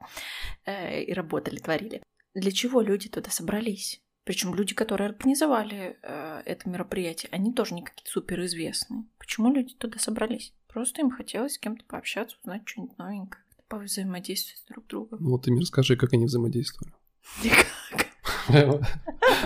э, 0.66 1.02
и 1.04 1.12
работали, 1.12 1.58
творили. 1.58 2.02
Для 2.34 2.50
чего 2.50 2.80
люди 2.80 3.08
туда 3.08 3.30
собрались? 3.30 4.02
Причем 4.24 4.54
люди, 4.54 4.74
которые 4.74 5.10
организовали 5.10 5.96
э, 6.02 6.42
это 6.44 6.68
мероприятие, 6.68 7.30
они 7.30 7.52
тоже 7.52 7.74
не 7.74 7.82
какие-то 7.82 8.10
суперизвестные. 8.10 9.04
Почему 9.16 9.52
люди 9.52 9.74
туда 9.74 9.98
собрались? 9.98 10.52
Просто 10.66 11.02
им 11.02 11.10
хотелось 11.10 11.54
с 11.54 11.58
кем-то 11.58 11.84
пообщаться, 11.84 12.36
узнать 12.42 12.62
что-нибудь 12.66 12.98
новенькое 12.98 13.43
повзаимодействовать 13.78 14.62
друг 14.68 14.84
с 14.84 14.88
другом. 14.88 15.18
Ну 15.20 15.30
вот 15.30 15.42
ты 15.42 15.50
мне 15.50 15.60
расскажи, 15.60 15.96
как 15.96 16.12
они 16.12 16.26
взаимодействовали. 16.26 16.94
Никак. 17.42 17.66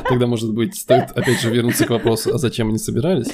Тогда, 0.08 0.26
может 0.26 0.52
быть, 0.54 0.74
стоит 0.76 1.10
опять 1.12 1.40
же 1.40 1.50
вернуться 1.50 1.86
к 1.86 1.90
вопросу, 1.90 2.34
а 2.34 2.38
зачем 2.38 2.68
они 2.68 2.78
собирались? 2.78 3.28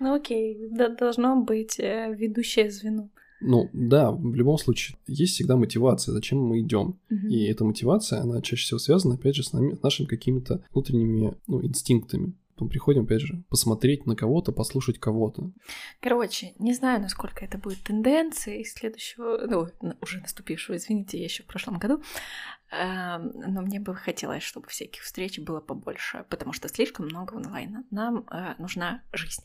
Ну 0.00 0.14
окей, 0.14 0.56
должно 0.98 1.42
быть 1.42 1.78
э, 1.78 2.14
ведущее 2.14 2.70
звено. 2.70 3.08
Ну 3.40 3.68
да, 3.72 4.10
в 4.10 4.34
любом 4.34 4.58
случае 4.58 4.96
есть 5.06 5.34
всегда 5.34 5.56
мотивация, 5.56 6.12
зачем 6.12 6.38
мы 6.38 6.60
идем. 6.60 6.98
Mm-hmm. 7.10 7.28
И 7.28 7.44
эта 7.44 7.64
мотивация, 7.64 8.20
она 8.20 8.40
чаще 8.40 8.64
всего 8.64 8.78
связана, 8.78 9.14
опять 9.16 9.36
же, 9.36 9.42
с, 9.42 9.52
нами, 9.52 9.74
с 9.74 9.82
нашими 9.82 10.06
какими-то 10.06 10.64
внутренними 10.72 11.34
ну, 11.46 11.64
инстинктами. 11.64 12.32
Потом 12.54 12.68
приходим, 12.68 13.02
опять 13.02 13.20
же, 13.20 13.42
посмотреть 13.48 14.06
на 14.06 14.14
кого-то, 14.14 14.52
послушать 14.52 15.00
кого-то. 15.00 15.50
Короче, 16.00 16.54
не 16.60 16.72
знаю, 16.72 17.00
насколько 17.00 17.44
это 17.44 17.58
будет 17.58 17.82
тенденцией 17.82 18.64
следующего, 18.64 19.44
ну, 19.80 19.94
уже 20.00 20.20
наступившего, 20.20 20.76
извините, 20.76 21.18
я 21.18 21.24
еще 21.24 21.42
в 21.42 21.46
прошлом 21.46 21.78
году, 21.78 22.00
эм, 22.70 23.32
но 23.34 23.60
мне 23.60 23.80
бы 23.80 23.96
хотелось, 23.96 24.44
чтобы 24.44 24.68
всяких 24.68 25.02
встреч 25.02 25.40
было 25.40 25.60
побольше, 25.60 26.26
потому 26.30 26.52
что 26.52 26.68
слишком 26.68 27.06
много 27.06 27.36
онлайна. 27.36 27.84
Нам 27.90 28.24
э, 28.30 28.54
нужна 28.58 29.02
жизнь. 29.12 29.42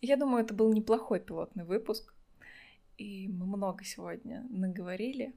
Я 0.00 0.16
думаю, 0.16 0.44
это 0.44 0.54
был 0.54 0.72
неплохой 0.72 1.20
пилотный 1.20 1.64
выпуск, 1.64 2.12
и 2.98 3.28
мы 3.28 3.46
много 3.46 3.84
сегодня 3.84 4.44
наговорили. 4.50 5.36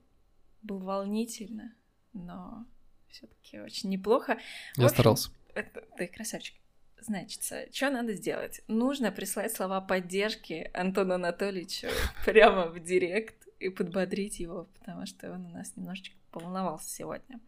Был 0.63 0.79
волнительно, 0.79 1.75
но 2.13 2.65
все-таки 3.07 3.59
очень 3.59 3.91
неплохо. 3.91 4.39
Я 4.75 4.85
общем, 4.85 4.89
старался. 4.89 5.29
Это, 5.53 5.83
ты 5.95 6.07
красавчик. 6.07 6.55
Значит, 6.99 7.43
что 7.43 7.89
надо 7.89 8.13
сделать? 8.13 8.61
Нужно 8.67 9.11
прислать 9.11 9.53
слова 9.53 9.81
поддержки 9.81 10.69
Антону 10.73 11.15
Анатольевичу 11.15 11.87
прямо 12.25 12.67
в 12.67 12.79
директ 12.79 13.47
и 13.59 13.69
подбодрить 13.69 14.39
его, 14.39 14.69
потому 14.79 15.05
что 15.05 15.31
он 15.31 15.45
у 15.45 15.49
нас 15.49 15.75
немножечко 15.75 16.15
поволновался 16.31 16.89
сегодня. 16.89 17.39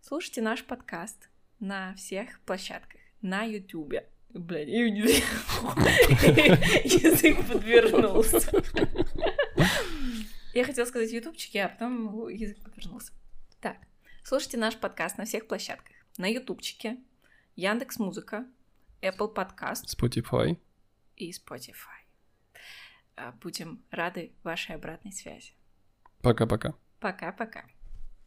Слушайте 0.00 0.42
наш 0.42 0.64
подкаст 0.64 1.28
на 1.60 1.94
всех 1.94 2.40
площадках, 2.40 3.00
на 3.20 3.42
Ютубе. 3.42 4.08
Блядь, 4.30 4.68
язык 6.84 7.46
подвернулся. 7.46 8.50
Я 10.54 10.64
хотела 10.64 10.86
сказать 10.86 11.12
ютубчики, 11.12 11.58
а 11.58 11.68
потом 11.68 12.28
язык 12.28 12.58
подвернулся. 12.62 13.12
Так, 13.60 13.76
слушайте 14.22 14.56
наш 14.56 14.76
подкаст 14.76 15.18
на 15.18 15.24
всех 15.24 15.46
площадках. 15.46 15.96
На 16.16 16.26
ютубчике, 16.26 16.98
Яндекс 17.56 17.98
Музыка, 17.98 18.46
Apple 19.02 19.32
Podcast, 19.34 19.86
Spotify 19.86 20.58
и 21.16 21.30
Spotify. 21.30 22.02
А, 23.16 23.32
будем 23.32 23.82
рады 23.90 24.32
вашей 24.42 24.74
обратной 24.74 25.12
связи. 25.12 25.52
Пока-пока. 26.22 26.74
Пока-пока. 27.00 27.64